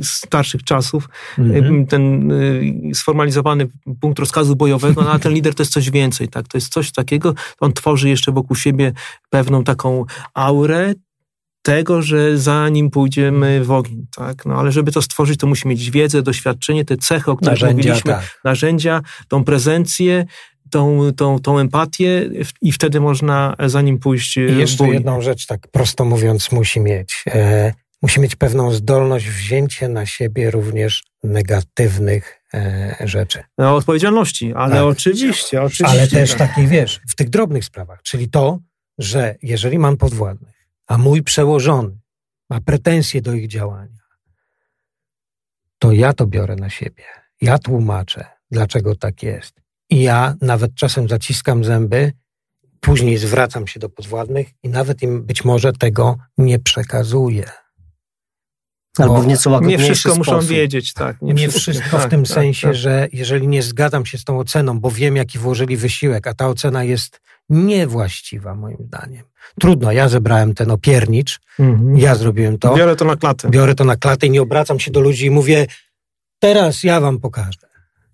starszych 0.01 0.63
czasów, 0.63 1.09
mhm. 1.37 1.85
ten 1.85 2.31
sformalizowany 2.93 3.67
punkt 4.01 4.19
rozkazu 4.19 4.55
bojowego, 4.55 5.01
no, 5.01 5.11
a 5.11 5.19
ten 5.19 5.33
lider 5.33 5.55
to 5.55 5.63
jest 5.63 5.73
coś 5.73 5.91
więcej, 5.91 6.27
tak? 6.27 6.47
To 6.47 6.57
jest 6.57 6.73
coś 6.73 6.91
takiego, 6.91 7.33
on 7.59 7.73
tworzy 7.73 8.09
jeszcze 8.09 8.31
wokół 8.31 8.55
siebie 8.55 8.93
pewną 9.29 9.63
taką 9.63 10.05
aurę, 10.33 10.93
tego, 11.67 12.01
że 12.01 12.37
zanim 12.37 12.89
pójdziemy 12.89 13.63
w 13.63 13.71
ogień, 13.71 14.07
tak? 14.15 14.45
No 14.45 14.55
ale 14.59 14.71
żeby 14.71 14.91
to 14.91 15.01
stworzyć, 15.01 15.39
to 15.39 15.47
musi 15.47 15.67
mieć 15.67 15.91
wiedzę, 15.91 16.21
doświadczenie, 16.21 16.85
te 16.85 16.97
cechy, 16.97 17.31
o 17.31 17.35
których 17.35 17.51
narzędzia, 17.61 17.89
mówiliśmy, 17.89 18.11
tak. 18.11 18.39
narzędzia, 18.43 19.01
tą 19.27 19.43
prezencję, 19.43 20.25
tą, 20.71 20.99
tą, 21.17 21.39
tą 21.39 21.59
empatię 21.59 22.29
i 22.61 22.71
wtedy 22.71 22.99
można 22.99 23.55
za 23.65 23.81
nim 23.81 23.99
pójść 23.99 24.37
I 24.37 24.41
jeszcze 24.41 24.83
bój. 24.83 24.93
jedną 24.93 25.21
rzecz, 25.21 25.45
tak 25.45 25.67
prosto 25.71 26.05
mówiąc, 26.05 26.51
musi 26.51 26.79
mieć. 26.79 27.23
E, 27.27 27.73
musi 28.01 28.19
mieć 28.19 28.35
pewną 28.35 28.71
zdolność 28.71 29.29
wzięcia 29.29 29.87
na 29.87 30.05
siebie 30.05 30.51
również 30.51 31.03
negatywnych 31.23 32.41
e, 32.53 32.95
rzeczy. 33.05 33.43
No, 33.57 33.75
odpowiedzialności, 33.75 34.53
ale 34.53 34.75
tak. 34.75 34.83
oczywiście, 34.83 35.61
oczywiście. 35.61 35.99
Ale 35.99 36.07
też 36.07 36.29
tak. 36.29 36.37
takiej, 36.37 36.67
wiesz, 36.67 36.99
w 37.09 37.15
tych 37.15 37.29
drobnych 37.29 37.65
sprawach, 37.65 38.01
czyli 38.03 38.29
to, 38.29 38.59
że 38.97 39.35
jeżeli 39.41 39.79
mam 39.79 39.97
podwładnych, 39.97 40.56
a 40.87 40.97
mój 40.97 41.23
przełożony 41.23 41.99
ma 42.49 42.61
pretensje 42.61 43.21
do 43.21 43.33
ich 43.33 43.47
działania, 43.47 44.03
to 45.79 45.91
ja 45.91 46.13
to 46.13 46.27
biorę 46.27 46.55
na 46.55 46.69
siebie. 46.69 47.03
Ja 47.41 47.59
tłumaczę, 47.59 48.25
dlaczego 48.51 48.95
tak 48.95 49.23
jest. 49.23 49.61
I 49.89 50.01
ja 50.01 50.35
nawet 50.41 50.75
czasem 50.75 51.09
zaciskam 51.09 51.63
zęby, 51.63 52.13
później 52.79 53.17
zwracam 53.17 53.67
się 53.67 53.79
do 53.79 53.89
podwładnych 53.89 54.47
i 54.63 54.69
nawet 54.69 55.01
im 55.01 55.25
być 55.25 55.45
może 55.45 55.73
tego 55.73 56.17
nie 56.37 56.59
przekazuję. 56.59 57.49
Albo 59.03 59.21
w 59.21 59.27
nieco 59.27 59.59
Nie 59.59 59.77
wszystko 59.77 60.15
sposób. 60.15 60.33
muszą 60.33 60.47
wiedzieć, 60.47 60.93
tak. 60.93 61.21
Nie, 61.21 61.33
nie 61.33 61.49
wszystko, 61.49 61.71
wszystko 61.71 61.97
w 61.97 62.01
tak, 62.01 62.11
tym 62.11 62.23
tak, 62.23 62.33
sensie, 62.33 62.67
tak. 62.67 62.75
że 62.75 63.07
jeżeli 63.13 63.47
nie 63.47 63.63
zgadzam 63.63 64.05
się 64.05 64.17
z 64.17 64.23
tą 64.23 64.39
oceną, 64.39 64.79
bo 64.79 64.91
wiem, 64.91 65.15
jaki 65.15 65.39
włożyli 65.39 65.77
wysiłek, 65.77 66.27
a 66.27 66.33
ta 66.33 66.47
ocena 66.47 66.83
jest 66.83 67.21
niewłaściwa, 67.49 68.55
moim 68.55 68.77
zdaniem. 68.79 69.23
Trudno, 69.59 69.91
ja 69.91 70.09
zebrałem 70.09 70.53
ten 70.53 70.71
opiernicz, 70.71 71.39
mhm. 71.59 71.97
ja 71.97 72.15
zrobiłem 72.15 72.57
to. 72.57 72.75
Biorę 72.75 72.95
to 72.95 73.05
na 73.05 73.15
klatę. 73.15 73.49
Biorę 73.49 73.75
to 73.75 73.83
na 73.83 73.95
klatę 73.95 74.27
i 74.27 74.29
nie 74.29 74.41
obracam 74.41 74.79
się 74.79 74.91
do 74.91 74.99
ludzi 74.99 75.25
i 75.25 75.31
mówię, 75.31 75.67
teraz 76.39 76.83
ja 76.83 76.99
wam 76.99 77.19
pokażę. 77.19 77.66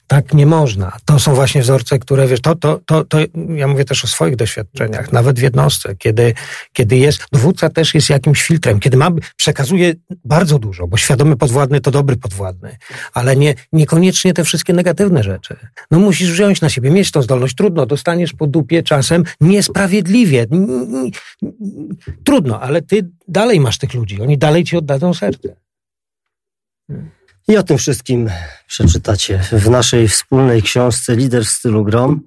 Tak 0.08 0.34
nie 0.34 0.46
można. 0.46 0.98
To 1.06 1.20
są 1.20 1.36
właśnie 1.36 1.62
wzorce, 1.62 2.00
które 2.00 2.28
wiesz, 2.28 2.42
to, 2.42 2.56
to, 2.56 2.80
to, 2.86 3.06
to 3.06 3.18
ja 3.56 3.68
mówię 3.68 3.86
też 3.86 4.04
o 4.04 4.08
swoich 4.08 4.36
doświadczeniach, 4.36 5.12
nawet 5.12 5.40
w 5.40 5.42
jednostce, 5.42 5.96
kiedy, 5.96 6.34
kiedy 6.74 6.98
jest, 6.98 7.26
dowódca 7.32 7.70
też 7.70 7.96
jest 7.96 8.10
jakimś 8.10 8.44
filtrem, 8.44 8.80
kiedy 8.80 8.98
ma, 8.98 9.10
przekazuje 9.36 9.94
bardzo 10.26 10.60
dużo, 10.60 10.88
bo 10.88 10.98
świadomy 10.98 11.38
podwładny 11.38 11.82
to 11.82 11.92
dobry 11.92 12.16
podwładny, 12.16 12.78
ale 13.14 13.36
nie, 13.36 13.56
niekoniecznie 13.74 14.34
te 14.34 14.44
wszystkie 14.44 14.74
negatywne 14.74 15.24
rzeczy. 15.24 15.56
No 15.92 16.00
musisz 16.00 16.32
wziąć 16.32 16.62
na 16.62 16.70
siebie, 16.70 16.92
mieć 16.92 17.12
tą 17.12 17.22
zdolność. 17.22 17.56
Trudno, 17.56 17.86
dostaniesz 17.86 18.34
po 18.34 18.48
dupie 18.48 18.84
czasem 18.84 19.24
niesprawiedliwie. 19.42 20.46
Trudno, 22.24 22.62
ale 22.62 22.82
ty 22.82 23.10
dalej 23.28 23.60
masz 23.60 23.78
tych 23.78 23.94
ludzi, 23.94 24.22
oni 24.22 24.38
dalej 24.38 24.64
ci 24.64 24.78
oddadzą 24.78 25.14
serce. 25.14 25.56
I 27.48 27.58
o 27.58 27.64
tym 27.64 27.78
wszystkim 27.78 28.30
przeczytacie 28.68 29.40
w 29.52 29.70
naszej 29.70 30.08
wspólnej 30.08 30.62
książce 30.62 31.16
Lider 31.16 31.46
w 31.46 31.50
stylu 31.50 31.84
Grom. 31.84 32.22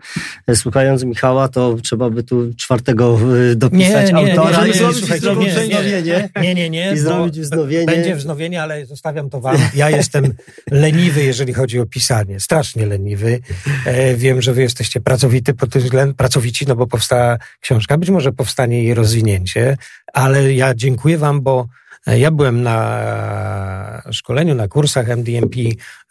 Słuchając 0.54 1.04
Michała, 1.04 1.48
to 1.48 1.76
trzeba 1.82 2.10
by 2.10 2.22
tu 2.22 2.54
czwartego 2.54 3.18
y, 3.52 3.56
dopisać 3.56 4.12
nie, 4.12 4.24
nie, 4.24 4.30
autora 4.30 4.60
nie, 4.60 4.64
nie, 4.64 4.70
i 4.70 4.78
zrobić 4.78 5.04
wznowienie. 5.04 6.28
Nie, 6.42 6.54
nie, 6.54 6.70
nie. 6.70 6.92
I 6.92 6.98
zrobić 6.98 7.40
wznowienie. 7.40 7.86
Będzie 7.86 8.16
wznowienie, 8.16 8.62
ale 8.62 8.86
zostawiam 8.86 9.30
to 9.30 9.40
wam. 9.40 9.56
Ja 9.74 9.90
jestem 9.90 10.34
leniwy, 10.70 11.24
jeżeli 11.24 11.54
chodzi 11.54 11.80
o 11.80 11.86
pisanie. 11.86 12.40
Strasznie 12.40 12.86
leniwy. 12.86 13.40
E, 13.86 14.14
wiem, 14.14 14.42
że 14.42 14.52
wy 14.52 14.62
jesteście 14.62 15.00
pracowity 15.00 15.54
pod 15.54 15.72
tym 15.72 15.82
względem, 15.82 16.14
pracowici, 16.14 16.66
no 16.66 16.76
bo 16.76 16.86
powstała 16.86 17.38
książka. 17.60 17.98
Być 17.98 18.10
może 18.10 18.32
powstanie 18.32 18.84
jej 18.84 18.94
rozwinięcie, 18.94 19.76
ale 20.12 20.54
ja 20.54 20.74
dziękuję 20.74 21.18
wam, 21.18 21.40
bo 21.40 21.68
ja 22.06 22.30
byłem 22.30 22.62
na 22.62 24.02
szkoleniu, 24.10 24.54
na 24.54 24.68
kursach 24.68 25.10
MDMP 25.10 25.56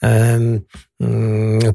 mm, 0.02 0.62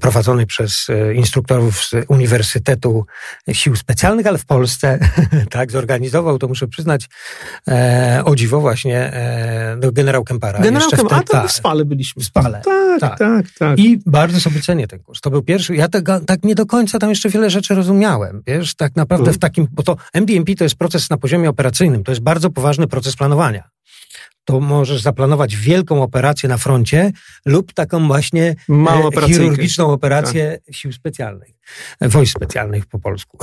prowadzonych 0.00 0.46
przez 0.46 0.86
e, 0.88 1.14
instruktorów 1.14 1.84
z 1.84 1.92
Uniwersytetu 2.08 3.06
Sił 3.52 3.76
Specjalnych, 3.76 4.26
ale 4.26 4.38
w 4.38 4.46
Polsce, 4.46 4.98
tak, 5.50 5.70
zorganizował, 5.70 6.38
to 6.38 6.48
muszę 6.48 6.68
przyznać, 6.68 7.08
e, 7.68 8.22
o 8.24 8.36
dziwo 8.36 8.60
właśnie 8.60 8.96
e, 8.98 9.76
no, 9.82 9.92
generał 9.92 10.24
Kempara. 10.24 10.58
Generał 10.58 10.90
Kempara, 10.90 11.22
a 11.32 11.46
w 11.46 11.52
Spale 11.52 11.84
byliśmy. 11.84 12.22
W 12.22 12.26
Spale. 12.26 12.62
Tak, 12.64 13.00
tak, 13.00 13.18
tak, 13.18 13.46
tak. 13.58 13.78
I 13.78 13.98
bardzo 14.06 14.40
sobie 14.40 14.60
cenię 14.60 14.86
ten 14.86 14.98
kurs. 14.98 15.20
To 15.20 15.30
był 15.30 15.42
pierwszy, 15.42 15.76
ja 15.76 15.88
tego, 15.88 16.20
tak 16.20 16.44
nie 16.44 16.54
do 16.54 16.66
końca 16.66 16.98
tam 16.98 17.10
jeszcze 17.10 17.28
wiele 17.28 17.50
rzeczy 17.50 17.74
rozumiałem, 17.74 18.42
wiesz, 18.46 18.74
tak 18.74 18.96
naprawdę 18.96 19.24
w 19.24 19.36
mhm. 19.36 19.40
takim, 19.40 19.68
bo 19.72 19.82
to 19.82 19.96
MDMP 20.14 20.54
to 20.54 20.64
jest 20.64 20.76
proces 20.76 21.10
na 21.10 21.16
poziomie 21.16 21.50
operacyjnym, 21.50 22.04
to 22.04 22.12
jest 22.12 22.22
bardzo 22.22 22.50
poważny 22.50 22.86
proces 22.86 23.16
planowania 23.16 23.79
to 24.44 24.60
możesz 24.60 25.02
zaplanować 25.02 25.56
wielką 25.56 26.02
operację 26.02 26.48
na 26.48 26.56
froncie 26.56 27.12
lub 27.46 27.72
taką 27.72 28.06
właśnie 28.06 28.54
Małą 28.68 29.08
e, 29.08 29.26
chirurgiczną 29.26 29.92
operację 29.92 30.58
tak. 30.66 30.74
sił 30.74 30.92
specjalnych, 30.92 31.48
e, 32.00 32.08
wojsk 32.08 32.36
specjalnych 32.36 32.86
po 32.86 32.98
polsku. 32.98 33.38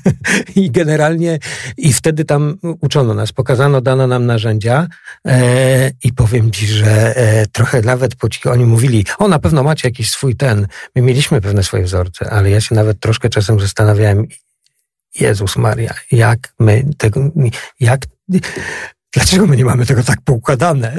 I 0.56 0.70
generalnie, 0.70 1.38
i 1.76 1.92
wtedy 1.92 2.24
tam 2.24 2.58
uczono 2.80 3.14
nas, 3.14 3.32
pokazano, 3.32 3.80
dano 3.80 4.06
nam 4.06 4.26
narzędzia 4.26 4.86
e, 5.26 5.90
i 6.04 6.12
powiem 6.12 6.50
ci, 6.50 6.66
że 6.66 7.16
e, 7.16 7.46
trochę 7.46 7.80
nawet 7.80 8.14
po 8.14 8.28
cichu 8.28 8.50
oni 8.50 8.64
mówili, 8.64 9.06
o 9.18 9.28
na 9.28 9.38
pewno 9.38 9.62
macie 9.62 9.88
jakiś 9.88 10.10
swój 10.10 10.36
ten, 10.36 10.66
my 10.96 11.02
mieliśmy 11.02 11.40
pewne 11.40 11.62
swoje 11.62 11.84
wzorce, 11.84 12.30
ale 12.30 12.50
ja 12.50 12.60
się 12.60 12.74
nawet 12.74 13.00
troszkę 13.00 13.28
czasem 13.28 13.60
zastanawiałem, 13.60 14.26
Jezus 15.20 15.56
Maria, 15.56 15.94
jak 16.12 16.54
my 16.58 16.84
tego, 16.98 17.30
jak 17.80 18.00
Dlaczego 19.12 19.46
my 19.46 19.56
nie 19.56 19.64
mamy 19.64 19.86
tego 19.86 20.02
tak 20.02 20.20
poukładane? 20.24 20.96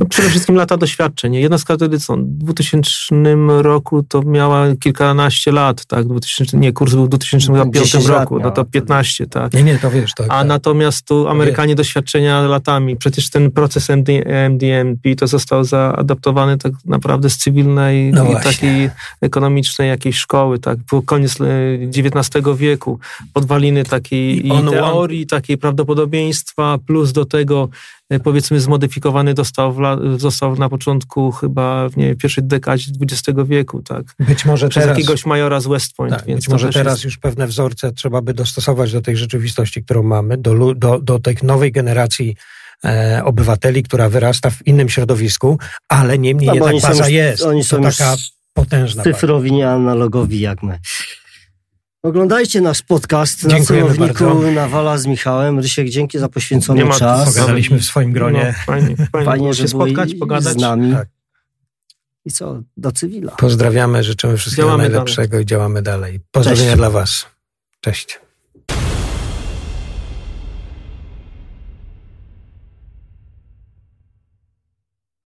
No, 0.00 0.06
przede 0.06 0.30
wszystkim 0.30 0.54
lata 0.54 0.76
doświadczeń. 0.76 1.34
Jednostka 1.34 1.76
wtedy 1.76 2.00
co, 2.00 2.16
w 2.16 2.22
2000 2.22 2.90
roku 3.58 4.02
to 4.02 4.22
miała 4.22 4.76
kilkanaście 4.80 5.52
lat, 5.52 5.86
tak? 5.86 6.06
2000, 6.06 6.58
nie, 6.58 6.72
kurs 6.72 6.94
był 6.94 7.04
w 7.04 7.08
2005 7.08 7.94
roku, 7.94 8.38
no 8.38 8.50
to 8.50 8.64
15, 8.64 9.26
tak. 9.26 9.52
Nie, 9.52 9.62
nie, 9.62 9.78
to 9.78 9.90
wiesz. 9.90 10.14
To, 10.14 10.24
A 10.24 10.26
tak. 10.26 10.46
natomiast 10.46 11.06
tu 11.06 11.28
Amerykanie 11.28 11.74
doświadczenia 11.74 12.42
latami. 12.42 12.96
Przecież 12.96 13.30
ten 13.30 13.50
proces 13.50 13.90
MD, 13.90 14.12
MDMP 14.48 15.14
to 15.16 15.26
został 15.26 15.64
zaadaptowany 15.64 16.58
tak 16.58 16.72
naprawdę 16.84 17.30
z 17.30 17.36
cywilnej 17.36 18.12
no 18.12 18.24
i 18.30 18.34
takiej 18.42 18.90
ekonomicznej 19.20 19.88
jakiejś 19.88 20.16
szkoły, 20.16 20.58
tak? 20.58 20.78
Po 20.90 21.02
koniec 21.02 21.38
XIX 21.96 22.46
e, 22.46 22.54
wieku. 22.56 22.98
Podwaliny 23.32 23.84
takiej 23.84 24.46
i, 24.46 24.48
i 24.48 24.70
teorii, 24.70 25.26
takiej 25.26 25.58
prawdopodobieństwa 25.58 26.78
plus 26.86 27.12
do 27.12 27.24
tego 27.24 27.68
powiedzmy 28.22 28.60
zmodyfikowany 28.60 29.34
dostał, 29.34 29.76
został 30.16 30.56
na 30.56 30.68
początku 30.68 31.32
chyba 31.32 31.88
w 31.88 31.96
nie, 31.96 32.14
pierwszej 32.14 32.44
dekadzie 32.44 32.92
XX 33.02 33.38
wieku, 33.44 33.82
tak. 33.82 34.14
Być 34.18 34.44
może 34.44 34.68
Przez 34.68 34.82
teraz, 34.82 34.98
jakiegoś 34.98 35.26
majora 35.26 35.60
z 35.60 35.66
West 35.66 35.96
Point. 35.96 36.16
Tak, 36.16 36.26
więc 36.26 36.40
być 36.40 36.48
może 36.48 36.70
teraz 36.70 36.92
jest... 36.92 37.04
już 37.04 37.18
pewne 37.18 37.46
wzorce 37.46 37.92
trzeba 37.92 38.22
by 38.22 38.34
dostosować 38.34 38.92
do 38.92 39.00
tej 39.00 39.16
rzeczywistości, 39.16 39.84
którą 39.84 40.02
mamy, 40.02 40.36
do, 40.36 40.74
do, 40.74 40.98
do 40.98 41.18
tej 41.18 41.36
nowej 41.42 41.72
generacji 41.72 42.36
e, 42.84 43.22
obywateli, 43.24 43.82
która 43.82 44.08
wyrasta 44.08 44.50
w 44.50 44.66
innym 44.66 44.88
środowisku, 44.88 45.58
ale 45.88 46.18
niemniej 46.18 46.46
no, 46.46 46.54
jednak 46.54 46.82
baza 46.82 47.04
już, 47.04 47.12
jest. 47.12 47.42
Oni 47.42 47.64
są 47.64 47.76
to 47.76 47.82
taka 47.82 48.16
potężna. 48.54 49.02
Cyfrowi, 49.02 49.52
nie 49.52 49.70
analogowi 49.70 50.40
jak 50.40 50.62
my. 50.62 50.78
Oglądajcie 52.02 52.60
nasz 52.60 52.82
podcast 52.82 53.44
na 53.44 53.60
celowniku 53.60 54.42
Nawala 54.54 54.98
z 54.98 55.06
Michałem. 55.06 55.58
Rysiek, 55.58 55.88
dzięki 55.88 56.18
za 56.18 56.28
poświęcony 56.28 56.84
Nie 56.84 56.90
czas. 56.90 57.34
Pogadaliśmy 57.34 57.78
w 57.78 57.84
swoim 57.84 58.12
gronie. 58.12 58.54
No, 58.58 58.64
fajnie, 58.64 58.96
fajnie, 58.96 59.26
fajnie 59.26 59.54
że 59.54 59.62
się 59.62 59.68
spotkać, 59.68 60.14
pogadać. 60.14 60.52
z 60.52 60.56
nami. 60.56 60.92
Tak. 60.92 61.08
I 62.24 62.30
co? 62.30 62.62
Do 62.76 62.92
cywila. 62.92 63.32
Pozdrawiamy, 63.32 64.02
życzymy 64.02 64.36
wszystkiego 64.36 64.68
działamy 64.68 64.82
najlepszego 64.82 65.28
dalej. 65.28 65.42
i 65.42 65.46
działamy 65.46 65.82
dalej. 65.82 66.20
Pozdrowienia 66.30 66.66
Cześć. 66.66 66.76
dla 66.76 66.90
Was. 66.90 67.26
Cześć. 67.80 68.20